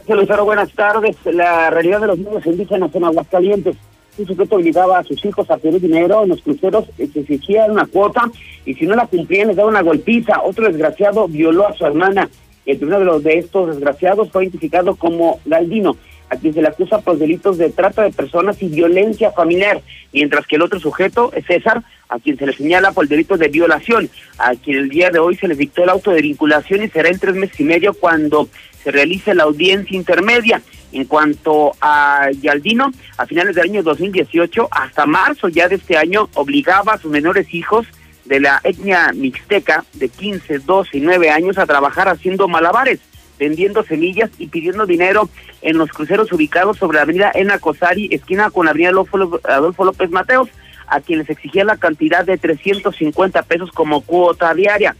Lucero, 0.08 0.44
buenas 0.44 0.72
tardes. 0.72 1.16
La 1.24 1.70
realidad 1.70 2.00
de 2.00 2.08
los 2.08 2.18
niños 2.18 2.44
indígenas 2.44 2.94
en 2.94 3.04
Aguascalientes 3.04 3.76
un 4.22 4.26
sujeto 4.26 4.56
obligaba 4.56 4.98
a 4.98 5.04
sus 5.04 5.24
hijos 5.24 5.50
a 5.50 5.56
pedir 5.56 5.80
dinero 5.80 6.22
en 6.22 6.30
los 6.30 6.42
cruceros, 6.42 6.84
eh, 6.98 7.08
se 7.12 7.20
exigía 7.20 7.66
una 7.66 7.86
cuota 7.86 8.30
y 8.64 8.74
si 8.74 8.86
no 8.86 8.94
la 8.94 9.06
cumplían 9.06 9.48
les 9.48 9.56
daba 9.56 9.68
una 9.68 9.82
golpiza. 9.82 10.42
Otro 10.42 10.66
desgraciado 10.66 11.28
violó 11.28 11.68
a 11.68 11.74
su 11.74 11.84
hermana. 11.86 12.28
El 12.66 12.76
primero 12.76 12.98
de 12.98 13.04
los 13.06 13.22
de 13.22 13.38
estos 13.38 13.68
desgraciados 13.68 14.30
fue 14.30 14.44
identificado 14.44 14.94
como 14.96 15.40
Galdino, 15.46 15.96
a 16.30 16.36
quien 16.36 16.52
se 16.52 16.60
le 16.60 16.68
acusa 16.68 17.00
por 17.00 17.16
delitos 17.16 17.56
de 17.56 17.70
trata 17.70 18.02
de 18.02 18.12
personas 18.12 18.62
y 18.62 18.68
violencia 18.68 19.32
familiar, 19.32 19.80
mientras 20.12 20.46
que 20.46 20.56
el 20.56 20.62
otro 20.62 20.78
sujeto 20.78 21.32
es 21.34 21.46
César, 21.46 21.82
a 22.08 22.18
quien 22.18 22.36
se 22.36 22.46
le 22.46 22.52
señala 22.52 22.92
por 22.92 23.04
el 23.04 23.08
delito 23.08 23.36
de 23.36 23.48
violación, 23.48 24.10
a 24.38 24.54
quien 24.54 24.78
el 24.78 24.88
día 24.90 25.10
de 25.10 25.18
hoy 25.18 25.36
se 25.36 25.48
le 25.48 25.54
dictó 25.54 25.82
el 25.82 25.88
auto 25.88 26.10
de 26.10 26.22
vinculación 26.22 26.82
y 26.82 26.88
será 26.88 27.08
en 27.08 27.18
tres 27.18 27.34
meses 27.34 27.58
y 27.58 27.64
medio 27.64 27.94
cuando 27.94 28.48
se 28.82 28.90
realice 28.90 29.34
la 29.34 29.44
audiencia 29.44 29.96
intermedia. 29.96 30.62
En 30.92 31.04
cuanto 31.04 31.72
a 31.80 32.30
Yaldino, 32.40 32.90
a 33.18 33.26
finales 33.26 33.54
del 33.54 33.64
año 33.64 33.82
2018 33.82 34.68
hasta 34.70 35.06
marzo 35.06 35.48
ya 35.48 35.68
de 35.68 35.76
este 35.76 35.96
año 35.96 36.28
obligaba 36.34 36.94
a 36.94 36.98
sus 36.98 37.10
menores 37.10 37.52
hijos 37.52 37.86
de 38.24 38.40
la 38.40 38.60
etnia 38.64 39.12
mixteca 39.14 39.84
de 39.94 40.08
15, 40.08 40.60
12 40.60 40.98
y 40.98 41.00
9 41.00 41.30
años 41.30 41.58
a 41.58 41.66
trabajar 41.66 42.08
haciendo 42.08 42.48
malabares, 42.48 43.00
vendiendo 43.38 43.82
semillas 43.82 44.30
y 44.38 44.48
pidiendo 44.48 44.86
dinero 44.86 45.28
en 45.62 45.78
los 45.78 45.90
cruceros 45.90 46.32
ubicados 46.32 46.78
sobre 46.78 46.96
la 46.96 47.02
avenida 47.02 47.32
Enacosari, 47.34 48.08
esquina 48.12 48.50
con 48.50 48.66
la 48.66 48.70
avenida 48.70 48.90
Adolfo 48.90 49.84
López 49.84 50.10
Mateos, 50.10 50.48
a 50.86 51.00
quienes 51.00 51.28
exigía 51.28 51.64
la 51.64 51.76
cantidad 51.76 52.24
de 52.24 52.38
350 52.38 53.42
pesos 53.42 53.70
como 53.72 54.00
cuota 54.02 54.54
diaria. 54.54 54.96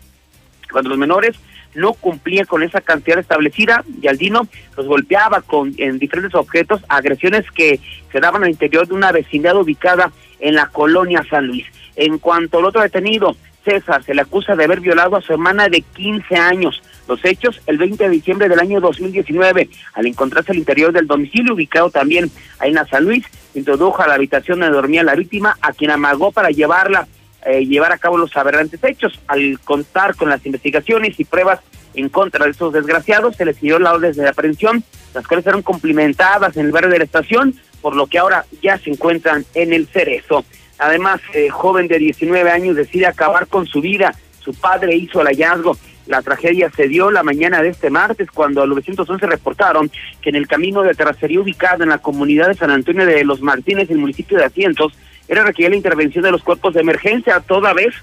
Cuando 0.71 0.91
los 0.91 0.99
menores 0.99 1.37
no 1.75 1.93
cumplía 1.93 2.45
con 2.45 2.63
esa 2.63 2.81
cantidad 2.81 3.19
establecida, 3.19 3.85
Yaldino 4.01 4.49
los 4.77 4.87
golpeaba 4.87 5.43
con 5.43 5.75
en 5.79 5.99
diferentes 5.99 6.35
objetos, 6.35 6.83
agresiones 6.89 7.45
que 7.51 7.81
se 8.13 8.21
daban 8.21 8.45
al 8.45 8.51
interior 8.51 8.87
de 8.87 8.95
una 8.95 9.13
vecindad 9.13 9.57
ubicada 9.57 10.11
en 10.41 10.55
la 10.55 10.67
colonia 10.69 11.25
San 11.29 11.47
Luis. 11.47 11.67
En 11.97 12.19
cuanto 12.19 12.59
al 12.59 12.67
otro 12.67 12.81
detenido, 12.81 13.37
César, 13.65 14.03
se 14.05 14.15
le 14.15 14.23
acusa 14.23 14.57
de 14.57 14.65
haber 14.65 14.81
violado 14.81 15.17
a 15.17 15.21
su 15.21 15.33
hermana 15.33 15.69
de 15.69 15.83
15 15.83 16.37
años. 16.37 16.83
Los 17.07 17.25
hechos 17.25 17.61
el 17.67 17.79
20 17.79 18.05
de 18.05 18.11
diciembre 18.11 18.49
del 18.49 18.61
año 18.61 18.81
2019, 18.81 19.69
al 19.95 20.07
encontrarse 20.07 20.53
al 20.53 20.59
interior 20.59 20.93
del 20.93 21.07
domicilio 21.07 21.55
ubicado 21.55 21.91
también 21.91 22.31
en 22.63 22.75
la 22.75 22.87
San 22.87 23.05
Luis, 23.05 23.25
introdujo 23.55 24.03
a 24.03 24.09
la 24.09 24.15
habitación 24.15 24.61
donde 24.61 24.75
dormía 24.75 25.03
la 25.03 25.15
víctima, 25.15 25.57
a 25.61 25.73
quien 25.73 25.91
amagó 25.91 26.33
para 26.33 26.51
llevarla 26.51 27.09
eh, 27.47 27.65
llevar 27.65 27.93
a 27.93 27.99
cabo 27.99 28.19
los 28.19 28.37
aberrantes 28.37 28.83
hechos. 28.83 29.19
Al 29.27 29.59
contar 29.61 30.17
con 30.17 30.29
las 30.29 30.45
investigaciones 30.45 31.19
y 31.19 31.25
pruebas 31.25 31.61
en 31.95 32.09
contra 32.09 32.45
de 32.45 32.51
esos 32.51 32.73
desgraciados, 32.73 33.37
se 33.37 33.45
les 33.45 33.57
siguió 33.57 33.79
la 33.79 33.93
orden 33.93 34.13
de 34.13 34.29
aprehensión, 34.29 34.85
las 35.15 35.27
cuales 35.27 35.45
fueron 35.45 35.63
cumplimentadas 35.63 36.57
en 36.57 36.67
el 36.67 36.73
barrio 36.73 36.91
de 36.91 36.99
la 36.99 37.05
estación, 37.05 37.55
por 37.81 37.97
lo 37.97 38.07
que 38.07 38.19
ahora 38.19 38.45
ya 38.63 38.79
se 38.79 38.91
encuentran 38.91 39.45
en 39.55 39.73
el 39.73 39.87
cerezo. 39.87 40.45
Además, 40.79 41.21
eh, 41.35 41.49
joven 41.49 41.89
de 41.89 41.99
19 41.99 42.51
años 42.51 42.77
decide 42.77 43.07
acabar 43.07 43.47
con 43.49 43.67
su 43.67 43.81
vida. 43.81 44.15
Su 44.41 44.55
padre 44.55 44.95
hizo 44.95 45.21
el 45.21 45.27
hallazgo. 45.27 45.77
La 46.07 46.23
tragedia 46.23 46.71
se 46.71 46.89
dio 46.89 47.11
la 47.11 47.23
mañana 47.23 47.61
de 47.61 47.69
este 47.69 47.91
martes 47.91 48.31
cuando 48.31 48.63
al 48.63 48.71
911 48.71 49.27
reportaron 49.27 49.91
que 50.23 50.31
en 50.31 50.37
el 50.37 50.47
camino 50.47 50.83
de 50.83 50.95
terracería 50.95 51.41
ubicado 51.41 51.83
en 51.83 51.91
la 51.91 51.99
comunidad 51.99 52.49
de 52.49 52.55
San 52.55 52.71
Antonio 52.71 53.05
de 53.05 53.25
los 53.25 53.43
Martínez, 53.43 53.91
el 53.91 53.99
municipio 53.99 54.39
de 54.39 54.45
Asientos, 54.45 54.93
era 55.29 55.45
requerida 55.45 55.71
la 55.71 55.77
intervención 55.77 56.25
de 56.25 56.31
los 56.31 56.43
cuerpos 56.43 56.75
de 56.75 56.81
emergencia, 56.81 57.41
toda 57.41 57.73
vez 57.75 57.95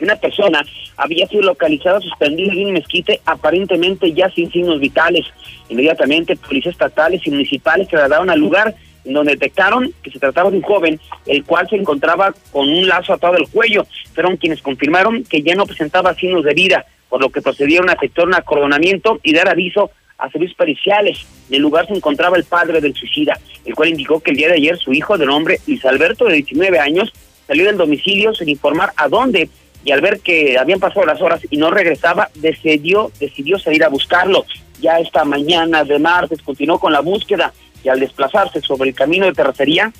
una 0.00 0.16
persona 0.16 0.62
había 0.96 1.26
sido 1.26 1.42
localizada 1.42 2.00
suspendida 2.00 2.52
en 2.52 2.66
un 2.66 2.72
mezquite 2.72 3.20
aparentemente 3.24 4.12
ya 4.12 4.30
sin 4.30 4.50
signos 4.50 4.80
vitales. 4.80 5.26
Inmediatamente 5.68 6.36
policías 6.36 6.74
estatales 6.74 7.26
y 7.26 7.30
municipales 7.30 7.86
se 7.86 7.96
trasladaron 7.96 8.30
al 8.30 8.38
lugar 8.38 8.74
donde 9.04 9.32
detectaron 9.32 9.92
que 10.02 10.10
se 10.10 10.18
trataba 10.18 10.50
de 10.50 10.58
un 10.58 10.62
joven, 10.62 11.00
el 11.26 11.44
cual 11.44 11.68
se 11.68 11.76
encontraba 11.76 12.34
con 12.52 12.68
un 12.68 12.86
lazo 12.86 13.14
atado 13.14 13.34
al 13.34 13.48
cuello. 13.48 13.86
Fueron 14.14 14.36
quienes 14.36 14.62
confirmaron 14.62 15.24
que 15.24 15.42
ya 15.42 15.54
no 15.54 15.66
presentaba 15.66 16.14
signos 16.14 16.44
de 16.44 16.54
vida, 16.54 16.84
por 17.08 17.20
lo 17.20 17.30
que 17.30 17.42
procedieron 17.42 17.88
a 17.88 17.94
efectuar 17.94 18.28
un 18.28 18.34
acordonamiento 18.34 19.18
y 19.22 19.32
dar 19.32 19.48
aviso 19.48 19.90
a 20.20 20.30
servicios 20.30 20.56
periciales. 20.56 21.18
En 21.48 21.56
el 21.56 21.62
lugar 21.62 21.86
se 21.86 21.94
encontraba 21.94 22.36
el 22.36 22.44
padre 22.44 22.80
del 22.80 22.94
suicida, 22.94 23.38
el 23.64 23.74
cual 23.74 23.90
indicó 23.90 24.20
que 24.20 24.30
el 24.30 24.36
día 24.36 24.48
de 24.48 24.54
ayer 24.54 24.78
su 24.78 24.92
hijo 24.92 25.18
de 25.18 25.26
nombre 25.26 25.60
Luis 25.66 25.84
Alberto, 25.84 26.26
de 26.26 26.34
19 26.34 26.78
años, 26.78 27.12
salió 27.46 27.64
del 27.64 27.76
domicilio 27.76 28.34
sin 28.34 28.48
informar 28.48 28.92
a 28.96 29.08
dónde 29.08 29.48
y 29.84 29.92
al 29.92 30.00
ver 30.00 30.20
que 30.20 30.58
habían 30.58 30.78
pasado 30.78 31.06
las 31.06 31.20
horas 31.20 31.40
y 31.50 31.56
no 31.56 31.70
regresaba, 31.70 32.30
decidió, 32.34 33.10
decidió 33.18 33.58
salir 33.58 33.82
a 33.84 33.88
buscarlo. 33.88 34.44
Ya 34.80 34.98
esta 34.98 35.24
mañana 35.24 35.84
de 35.84 35.98
martes 35.98 36.42
continuó 36.42 36.78
con 36.78 36.92
la 36.92 37.00
búsqueda 37.00 37.52
y 37.82 37.88
al 37.88 38.00
desplazarse 38.00 38.60
sobre 38.60 38.90
el 38.90 38.94
camino 38.94 39.26
de 39.26 39.32
terracería, 39.32 39.92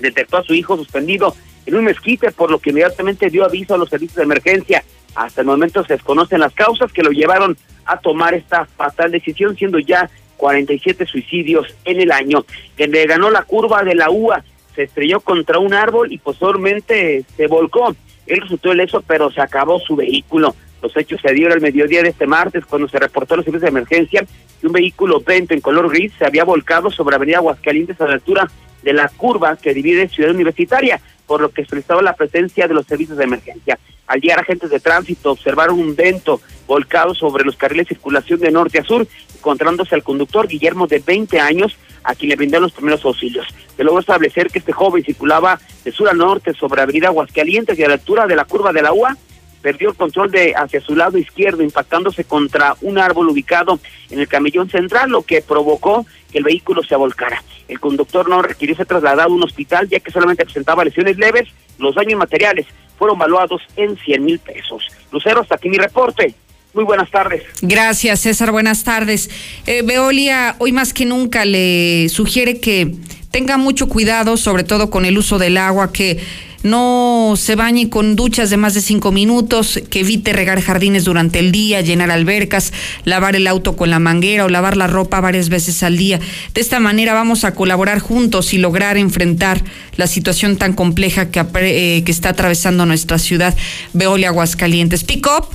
detectó 0.00 0.38
a 0.38 0.44
su 0.44 0.54
hijo 0.54 0.76
suspendido 0.76 1.34
en 1.66 1.76
un 1.76 1.84
mezquite, 1.84 2.32
por 2.32 2.50
lo 2.50 2.58
que 2.58 2.70
inmediatamente 2.70 3.30
dio 3.30 3.44
aviso 3.44 3.74
a 3.74 3.78
los 3.78 3.88
servicios 3.88 4.16
de 4.16 4.24
emergencia. 4.24 4.84
Hasta 5.14 5.40
el 5.40 5.46
momento 5.46 5.84
se 5.84 5.94
desconocen 5.94 6.40
las 6.40 6.54
causas 6.54 6.92
que 6.92 7.02
lo 7.02 7.10
llevaron 7.10 7.56
a 7.84 7.98
tomar 7.98 8.34
esta 8.34 8.64
fatal 8.64 9.10
decisión, 9.10 9.56
siendo 9.56 9.78
ya 9.78 10.10
47 10.36 11.06
suicidios 11.06 11.74
en 11.84 12.00
el 12.00 12.12
año. 12.12 12.44
Que 12.76 12.88
le 12.88 13.06
ganó 13.06 13.30
la 13.30 13.42
curva 13.42 13.82
de 13.82 13.94
la 13.94 14.10
UA, 14.10 14.44
se 14.74 14.82
estrelló 14.84 15.20
contra 15.20 15.58
un 15.58 15.74
árbol 15.74 16.12
y 16.12 16.18
posteriormente 16.18 17.24
se 17.36 17.46
volcó. 17.46 17.94
Él 18.26 18.40
resultó 18.40 18.72
ileso, 18.72 19.02
pero 19.06 19.30
se 19.30 19.40
acabó 19.40 19.78
su 19.80 19.96
vehículo. 19.96 20.54
Los 20.82 20.96
hechos 20.96 21.20
se 21.20 21.32
dieron 21.32 21.52
al 21.52 21.60
mediodía 21.60 22.02
de 22.02 22.10
este 22.10 22.26
martes 22.26 22.66
cuando 22.66 22.88
se 22.88 22.98
reportó 22.98 23.34
a 23.34 23.36
los 23.38 23.44
servicios 23.44 23.62
de 23.62 23.68
emergencia 23.68 24.26
que 24.60 24.66
un 24.66 24.72
vehículo 24.72 25.20
Vento 25.20 25.54
en 25.54 25.60
color 25.60 25.88
gris 25.90 26.12
se 26.18 26.26
había 26.26 26.44
volcado 26.44 26.90
sobre 26.90 27.16
Avenida 27.16 27.38
Aguascalientes 27.38 28.00
a 28.00 28.06
la 28.06 28.14
altura 28.14 28.50
de 28.82 28.92
la 28.92 29.08
curva 29.08 29.56
que 29.56 29.72
divide 29.72 30.08
Ciudad 30.08 30.32
Universitaria, 30.32 31.00
por 31.26 31.40
lo 31.40 31.48
que 31.48 31.64
solicitaba 31.64 32.02
la 32.02 32.14
presencia 32.14 32.68
de 32.68 32.74
los 32.74 32.86
servicios 32.86 33.16
de 33.16 33.24
emergencia. 33.24 33.78
Al 34.06 34.20
llegar 34.20 34.40
agentes 34.40 34.70
de 34.70 34.80
tránsito 34.80 35.32
observaron 35.32 35.78
un 35.78 35.96
vento 35.96 36.40
volcado 36.66 37.14
sobre 37.14 37.44
los 37.44 37.56
carriles 37.56 37.88
de 37.88 37.94
circulación 37.94 38.40
de 38.40 38.50
norte 38.50 38.78
a 38.78 38.84
sur, 38.84 39.06
encontrándose 39.34 39.94
al 39.94 40.02
conductor 40.02 40.46
Guillermo 40.46 40.86
de 40.86 40.98
20 40.98 41.40
años, 41.40 41.76
a 42.02 42.14
quien 42.14 42.30
le 42.30 42.36
brindaron 42.36 42.64
los 42.64 42.72
primeros 42.72 43.04
auxilios. 43.04 43.46
Se 43.76 43.84
logró 43.84 44.00
establecer 44.00 44.48
que 44.48 44.58
este 44.58 44.72
joven 44.72 45.02
circulaba 45.04 45.58
de 45.84 45.92
sur 45.92 46.08
a 46.08 46.12
norte 46.12 46.52
sobre 46.54 46.82
Avenida 46.82 47.08
Aguascalientes 47.08 47.78
y 47.78 47.82
a 47.82 47.88
la 47.88 47.94
altura 47.94 48.26
de 48.26 48.36
la 48.36 48.44
curva 48.44 48.72
de 48.72 48.82
la 48.82 48.92
UA 48.92 49.16
perdió 49.64 49.88
el 49.88 49.96
control 49.96 50.30
de 50.30 50.52
hacia 50.54 50.82
su 50.82 50.94
lado 50.94 51.16
izquierdo, 51.16 51.62
impactándose 51.62 52.24
contra 52.24 52.76
un 52.82 52.98
árbol 52.98 53.30
ubicado 53.30 53.80
en 54.10 54.20
el 54.20 54.28
camellón 54.28 54.68
central, 54.68 55.08
lo 55.08 55.22
que 55.22 55.40
provocó 55.40 56.04
que 56.30 56.36
el 56.36 56.44
vehículo 56.44 56.82
se 56.82 56.94
volcara. 56.96 57.42
El 57.66 57.80
conductor 57.80 58.28
no 58.28 58.42
requirió 58.42 58.76
ser 58.76 58.84
trasladado 58.84 59.30
a 59.30 59.34
un 59.34 59.42
hospital 59.42 59.88
ya 59.88 60.00
que 60.00 60.10
solamente 60.10 60.44
presentaba 60.44 60.84
lesiones 60.84 61.16
leves. 61.16 61.48
Los 61.78 61.94
daños 61.94 62.18
materiales 62.18 62.66
fueron 62.98 63.18
valuados 63.18 63.62
en 63.76 63.96
100 63.96 64.22
mil 64.22 64.38
pesos. 64.38 64.86
Lucero, 65.10 65.40
hasta 65.40 65.54
aquí 65.54 65.70
mi 65.70 65.78
reporte. 65.78 66.34
Muy 66.74 66.84
buenas 66.84 67.10
tardes. 67.10 67.42
Gracias, 67.62 68.20
César. 68.20 68.52
Buenas 68.52 68.84
tardes. 68.84 69.30
Eh, 69.64 69.80
Veolia, 69.82 70.56
hoy 70.58 70.72
más 70.72 70.92
que 70.92 71.06
nunca 71.06 71.46
le 71.46 72.10
sugiere 72.10 72.60
que 72.60 72.94
tenga 73.30 73.56
mucho 73.56 73.88
cuidado, 73.88 74.36
sobre 74.36 74.62
todo 74.62 74.90
con 74.90 75.06
el 75.06 75.16
uso 75.16 75.38
del 75.38 75.56
agua, 75.56 75.90
que 75.90 76.20
no 76.64 77.13
se 77.36 77.56
bañe 77.56 77.88
con 77.88 78.16
duchas 78.16 78.50
de 78.50 78.56
más 78.56 78.74
de 78.74 78.80
cinco 78.80 79.12
minutos, 79.12 79.80
que 79.90 80.00
evite 80.00 80.32
regar 80.32 80.60
jardines 80.60 81.04
durante 81.04 81.38
el 81.38 81.52
día, 81.52 81.80
llenar 81.80 82.10
albercas, 82.10 82.72
lavar 83.04 83.36
el 83.36 83.46
auto 83.46 83.76
con 83.76 83.90
la 83.90 83.98
manguera 83.98 84.44
o 84.44 84.48
lavar 84.48 84.76
la 84.76 84.86
ropa 84.86 85.20
varias 85.20 85.48
veces 85.48 85.82
al 85.82 85.96
día. 85.96 86.20
De 86.54 86.60
esta 86.60 86.80
manera 86.80 87.14
vamos 87.14 87.44
a 87.44 87.54
colaborar 87.54 87.98
juntos 87.98 88.54
y 88.54 88.58
lograr 88.58 88.96
enfrentar 88.96 89.62
la 89.96 90.06
situación 90.06 90.56
tan 90.56 90.72
compleja 90.72 91.30
que, 91.30 91.44
eh, 91.60 92.04
está 92.06 92.30
atravesando 92.30 92.86
nuestra 92.86 93.18
ciudad, 93.18 93.54
Veolia 93.92 94.28
Aguascalientes. 94.28 95.04
Pick 95.04 95.26
up 95.26 95.46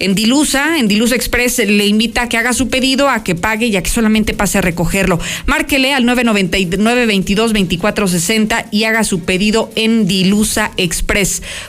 en 0.00 0.14
Dilusa, 0.14 0.78
en 0.78 0.88
Dilusa 0.88 1.14
Express, 1.14 1.58
le 1.58 1.86
invita 1.86 2.22
a 2.22 2.28
que 2.28 2.36
haga 2.36 2.52
su 2.52 2.68
pedido, 2.68 3.08
a 3.08 3.22
que 3.22 3.36
pague 3.36 3.66
y 3.66 3.76
a 3.76 3.82
que 3.82 3.90
solamente 3.90 4.34
pase 4.34 4.58
a 4.58 4.60
recogerlo. 4.60 5.20
Márquele 5.46 5.94
al 5.94 6.02
999-22-2460 6.04 8.66
y 8.72 8.82
haga 8.84 9.04
su 9.04 9.20
pedido 9.20 9.70
en 9.76 10.08
Dilusa 10.08 10.72
Express. 10.76 11.03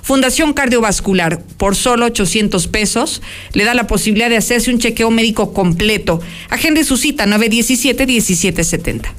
Fundación 0.01 0.53
Cardiovascular, 0.53 1.41
por 1.57 1.75
solo 1.75 2.05
800 2.05 2.67
pesos, 2.67 3.21
le 3.53 3.63
da 3.63 3.73
la 3.73 3.87
posibilidad 3.87 4.29
de 4.29 4.37
hacerse 4.37 4.71
un 4.71 4.79
chequeo 4.79 5.11
médico 5.11 5.53
completo. 5.53 6.21
Agende 6.49 6.83
su 6.83 6.97
cita 6.97 7.25
917-1770. 7.25 9.09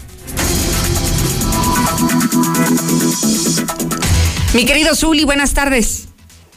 Mi 4.55 4.65
querido 4.65 4.95
Zuli, 4.95 5.25
buenas 5.25 5.55
tardes. 5.55 6.09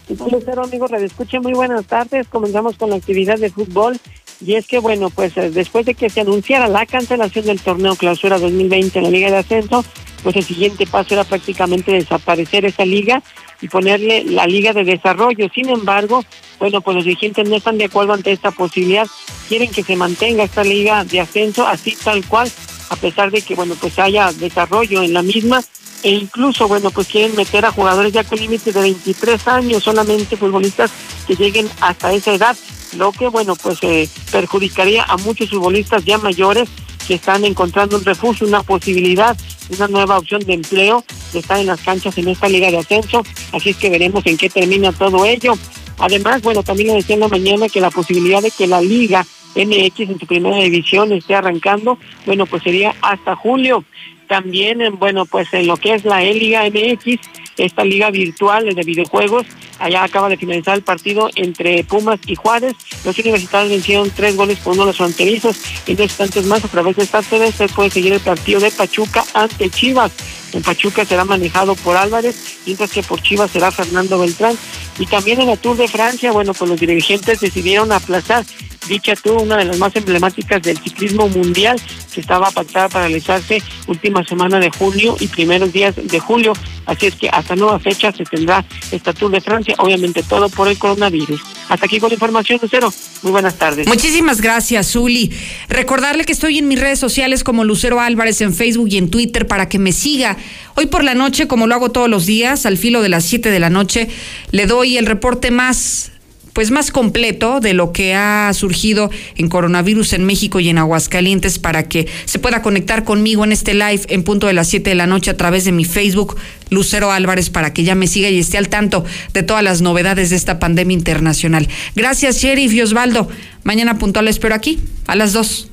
¿Qué 0.08 0.16
tal, 0.16 0.32
Lucero, 0.32 0.64
amigos? 0.64 0.92
Escuchen, 0.94 1.42
muy 1.42 1.54
buenas 1.54 1.86
tardes. 1.86 2.28
Comenzamos 2.28 2.78
con 2.78 2.90
la 2.90 2.96
actividad 2.96 3.38
de 3.38 3.52
fútbol. 3.52 4.00
Y 4.46 4.56
es 4.56 4.68
que, 4.68 4.80
bueno, 4.80 5.10
pues 5.10 5.36
eh, 5.38 5.50
después 5.50 5.86
de 5.86 5.96
que 5.96 6.10
se 6.10 6.22
anunciara 6.22 6.68
la 6.68 6.86
cancelación 6.86 7.46
del 7.46 7.60
torneo 7.60 7.96
Clausura 7.96 8.40
2020 8.40 9.00
en 9.00 9.04
la 9.04 9.12
Liga 9.12 9.32
de 9.32 9.38
Ascenso, 9.38 9.84
pues 10.24 10.36
el 10.36 10.44
siguiente 10.44 10.86
paso 10.86 11.14
era 11.14 11.24
prácticamente 11.24 11.92
desaparecer 11.92 12.66
esa 12.66 12.86
liga 12.86 13.22
y 13.62 13.68
ponerle 13.68 14.24
la 14.24 14.48
Liga 14.48 14.74
de 14.74 14.84
Desarrollo. 14.84 15.50
Sin 15.54 15.70
embargo, 15.70 16.24
bueno, 16.60 16.82
pues 16.82 16.96
los 16.96 17.06
dirigentes 17.06 17.50
no 17.50 17.58
están 17.58 17.78
de 17.78 17.86
acuerdo 17.86 18.14
ante 18.14 18.32
esta 18.32 18.52
posibilidad. 18.52 19.08
Quieren 19.48 19.72
que 19.72 19.84
se 19.84 19.96
mantenga 19.96 20.44
esta 20.44 20.64
Liga 20.64 21.04
de 21.04 21.20
Ascenso 21.20 21.68
así 21.68 21.98
tal 22.02 22.26
cual, 22.26 22.50
a 22.90 22.96
pesar 22.96 23.32
de 23.32 23.42
que, 23.42 23.56
bueno, 23.56 23.76
pues 23.80 24.00
haya 24.00 24.32
desarrollo 24.32 25.04
en 25.04 25.14
la 25.14 25.22
misma 25.22 25.62
e 26.04 26.12
incluso, 26.12 26.68
bueno, 26.68 26.92
pues 26.92 27.08
quieren 27.08 27.36
meter 27.36 27.66
a 27.66 27.72
jugadores 27.72 28.14
ya 28.14 28.24
con 28.24 28.40
límite 28.40 28.72
de 28.72 28.82
23 28.82 29.48
años, 29.50 29.84
solamente 29.84 30.38
futbolistas 30.38 30.92
que 31.28 31.36
lleguen 31.36 31.70
hasta 31.82 32.14
esa 32.14 32.34
edad, 32.34 32.56
lo 32.96 33.12
que, 33.12 33.28
bueno, 33.28 33.56
pues 33.56 33.80
eh, 33.84 34.08
perjudicaría 34.32 35.04
a 35.04 35.18
muchos 35.18 35.50
futbolistas 35.50 36.04
ya 36.06 36.18
mayores 36.18 36.70
que 37.08 37.16
están 37.16 37.44
encontrando 37.46 37.98
un 37.98 38.06
refugio, 38.06 38.48
una 38.48 38.62
posibilidad, 38.62 39.36
una 39.76 39.88
nueva 39.88 40.18
opción 40.18 40.42
de 40.42 40.54
empleo, 40.54 41.04
de 41.34 41.40
estar 41.40 41.60
en 41.60 41.68
las 41.68 41.82
canchas 41.82 42.18
en 42.18 42.28
esta 42.28 42.48
liga 42.48 42.70
de 42.70 42.78
ascenso, 42.78 43.24
así 43.52 43.72
es 43.72 43.78
que 43.78 43.90
veremos 43.90 44.26
en 44.26 44.38
qué 44.38 44.50
termina 44.50 44.92
todo 44.92 45.26
ello. 45.26 45.54
Además, 45.98 46.42
bueno, 46.42 46.64
también 46.64 46.90
le 46.90 46.96
decía 46.96 47.16
en 47.16 47.22
la 47.22 47.28
mañana 47.28 47.68
que 47.68 47.82
la 47.82 47.90
posibilidad 47.90 48.42
de 48.42 48.52
que 48.52 48.68
la 48.68 48.82
liga 48.82 49.26
MX 49.56 50.00
en 50.02 50.20
su 50.20 50.28
primera 50.28 50.58
división 50.58 51.12
esté 51.12 51.36
arrancando, 51.36 51.98
bueno, 52.26 52.46
pues 52.46 52.64
sería 52.64 52.96
hasta 53.02 53.36
julio. 53.36 53.84
También, 54.30 54.80
bueno, 55.00 55.26
pues 55.26 55.52
en 55.56 55.66
lo 55.66 55.76
que 55.76 55.96
es 55.96 56.06
la 56.06 56.24
E-Liga 56.24 56.64
MX, 56.70 57.20
esta 57.58 57.84
liga 57.84 58.12
virtual 58.12 58.76
de 58.76 58.84
videojuegos, 58.84 59.48
allá 59.80 60.04
acaba 60.04 60.30
de 60.30 60.38
finalizar 60.38 60.76
el 60.76 60.84
partido 60.84 61.32
entre 61.36 61.84
Pumas 61.84 62.20
y 62.28 62.36
Juárez. 62.36 62.76
Los 63.04 63.18
universitarios 63.18 63.72
vencieron 63.72 64.12
tres 64.12 64.38
goles 64.38 64.60
por 64.60 64.74
uno 64.74 64.84
de 64.84 64.90
los 64.90 64.98
fronterizos. 64.98 65.60
En 65.88 65.96
dos 65.96 66.06
instantes 66.06 66.46
más, 66.46 66.64
a 66.64 66.68
través 66.68 66.96
de 66.96 67.04
esta 67.04 67.24
sede, 67.24 67.52
se 67.52 67.68
puede 67.70 67.90
seguir 67.90 68.14
el 68.14 68.20
partido 68.20 68.60
de 68.60 68.70
Pachuca 68.70 69.26
ante 69.34 69.68
Chivas. 69.72 70.12
En 70.54 70.62
Pachuca 70.62 71.06
será 71.06 71.26
manejado 71.26 71.76
por 71.76 71.98
Álvarez, 71.98 72.60
mientras 72.66 72.92
que 72.92 73.04
por 73.04 73.22
Chivas 73.22 73.52
será 73.52 73.72
Fernando 73.72 74.20
Beltrán. 74.20 74.58
Y 74.98 75.06
también 75.06 75.40
en 75.40 75.48
la 75.48 75.58
Tour 75.58 75.78
de 75.78 75.88
Francia, 75.88 76.32
bueno, 76.32 76.54
pues 76.54 76.70
los 76.70 76.80
dirigentes 76.80 77.40
decidieron 77.40 77.92
aplazar 77.92 78.46
dicha 78.90 79.16
Tour, 79.16 79.44
una 79.44 79.56
de 79.58 79.66
las 79.66 79.78
más 79.78 79.96
emblemáticas 79.96 80.62
del 80.62 80.78
ciclismo 80.78 81.30
mundial, 81.30 81.80
que 82.14 82.22
estaba 82.22 82.52
pactada 82.52 82.90
para 82.90 83.08
realizarse 83.08 83.62
última 83.88 84.26
semana 84.26 84.60
de 84.60 84.70
junio 84.72 85.16
y 85.20 85.28
primeros 85.28 85.72
días 85.72 85.96
de 85.96 86.20
julio. 86.20 86.54
Así 86.86 87.06
es 87.06 87.16
que 87.16 87.30
hasta 87.30 87.56
nueva 87.56 87.80
fecha 87.80 88.12
se 88.12 88.24
tendrá 88.26 88.66
esta 88.92 89.14
Tour 89.14 89.32
de 89.32 89.42
Francia, 89.42 89.76
obviamente 89.78 90.24
todo 90.24 90.50
por 90.50 90.68
el 90.68 90.78
coronavirus. 90.78 91.40
Hasta 91.70 91.86
aquí 91.86 92.00
con 92.00 92.10
la 92.10 92.16
información, 92.16 92.60
Lucero. 92.62 92.92
Muy 93.22 93.32
buenas 93.32 93.56
tardes. 93.56 93.88
Muchísimas 93.88 94.42
gracias, 94.42 94.92
Zuli. 94.92 95.32
Recordarle 95.68 96.26
que 96.26 96.32
estoy 96.32 96.58
en 96.58 96.68
mis 96.68 96.80
redes 96.80 96.98
sociales 96.98 97.44
como 97.44 97.64
Lucero 97.64 98.00
Álvarez 98.00 98.42
en 98.42 98.56
Facebook 98.56 98.88
y 98.90 98.98
en 98.98 99.12
Twitter 99.12 99.46
para 99.46 99.70
que 99.70 99.78
me 99.78 99.92
siga. 99.92 100.36
Hoy 100.76 100.88
por 100.88 101.04
la 101.04 101.14
noche, 101.14 101.48
como 101.48 101.68
lo 101.68 101.76
hago 101.76 101.92
todos 101.92 102.10
los 102.10 102.26
días, 102.26 102.66
al 102.66 102.78
filo 102.78 103.02
de 103.02 103.10
las 103.10 103.26
7 103.26 103.50
de 103.50 103.60
la 103.60 103.70
noche, 103.70 104.08
le 104.52 104.66
doy 104.66 104.98
el 104.98 105.06
reporte 105.06 105.52
más 105.52 106.12
pues 106.54 106.72
más 106.72 106.92
completo 106.92 107.60
de 107.62 107.74
lo 107.74 107.94
que 107.94 108.16
ha 108.16 108.52
surgido 108.54 109.10
en 109.38 109.48
coronavirus 109.48 110.12
en 110.14 110.26
México 110.26 110.60
y 110.60 110.68
en 110.68 110.78
Aguascalientes 110.78 111.60
para 111.60 111.88
que 111.88 112.08
se 112.26 112.40
pueda 112.40 112.62
conectar 112.62 113.06
conmigo 113.06 113.46
en 113.46 113.54
este 113.54 113.74
live 113.74 114.02
en 114.10 114.24
punto 114.24 114.48
de 114.48 114.54
las 114.54 114.68
7 114.68 114.90
de 114.90 114.96
la 114.96 115.08
noche 115.08 115.32
a 115.32 115.38
través 115.38 115.64
de 115.64 115.72
mi 115.72 115.86
Facebook 115.86 116.36
Lucero 116.70 117.12
Álvarez 117.12 117.50
para 117.50 117.74
que 117.74 117.84
ya 117.84 117.96
me 117.96 118.08
siga 118.08 118.30
y 118.30 118.40
esté 118.40 118.58
al 118.58 118.68
tanto 118.68 119.06
de 119.34 119.44
todas 119.44 119.64
las 119.64 119.82
novedades 119.82 120.32
de 120.32 120.36
esta 120.36 120.60
pandemia 120.60 120.96
internacional. 120.96 121.70
Gracias, 121.96 122.42
Sheriff 122.42 122.74
y 122.74 122.82
Osvaldo. 122.82 123.30
Mañana 123.64 123.98
puntual 123.98 124.28
espero 124.28 124.56
aquí 124.56 124.80
a 125.08 125.16
las 125.16 125.34
2. 125.34 125.70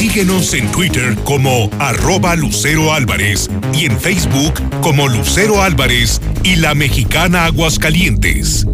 Síguenos 0.00 0.54
en 0.54 0.66
Twitter 0.72 1.14
como 1.24 1.68
arroba 1.78 2.34
Lucero 2.34 2.94
Álvarez 2.94 3.50
y 3.74 3.84
en 3.84 4.00
Facebook 4.00 4.54
como 4.80 5.06
Lucero 5.08 5.62
Álvarez 5.62 6.22
y 6.42 6.56
la 6.56 6.74
mexicana 6.74 7.44
Aguascalientes. 7.44 8.64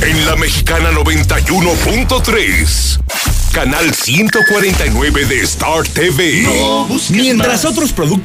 En 0.00 0.24
la 0.24 0.36
mexicana 0.36 0.92
91.3. 0.92 3.00
Canal 3.52 3.92
149 3.92 5.26
de 5.26 5.42
Star 5.42 5.86
TV. 5.86 6.48
Mientras 7.10 7.66
otros 7.66 7.92
productos 7.92 8.20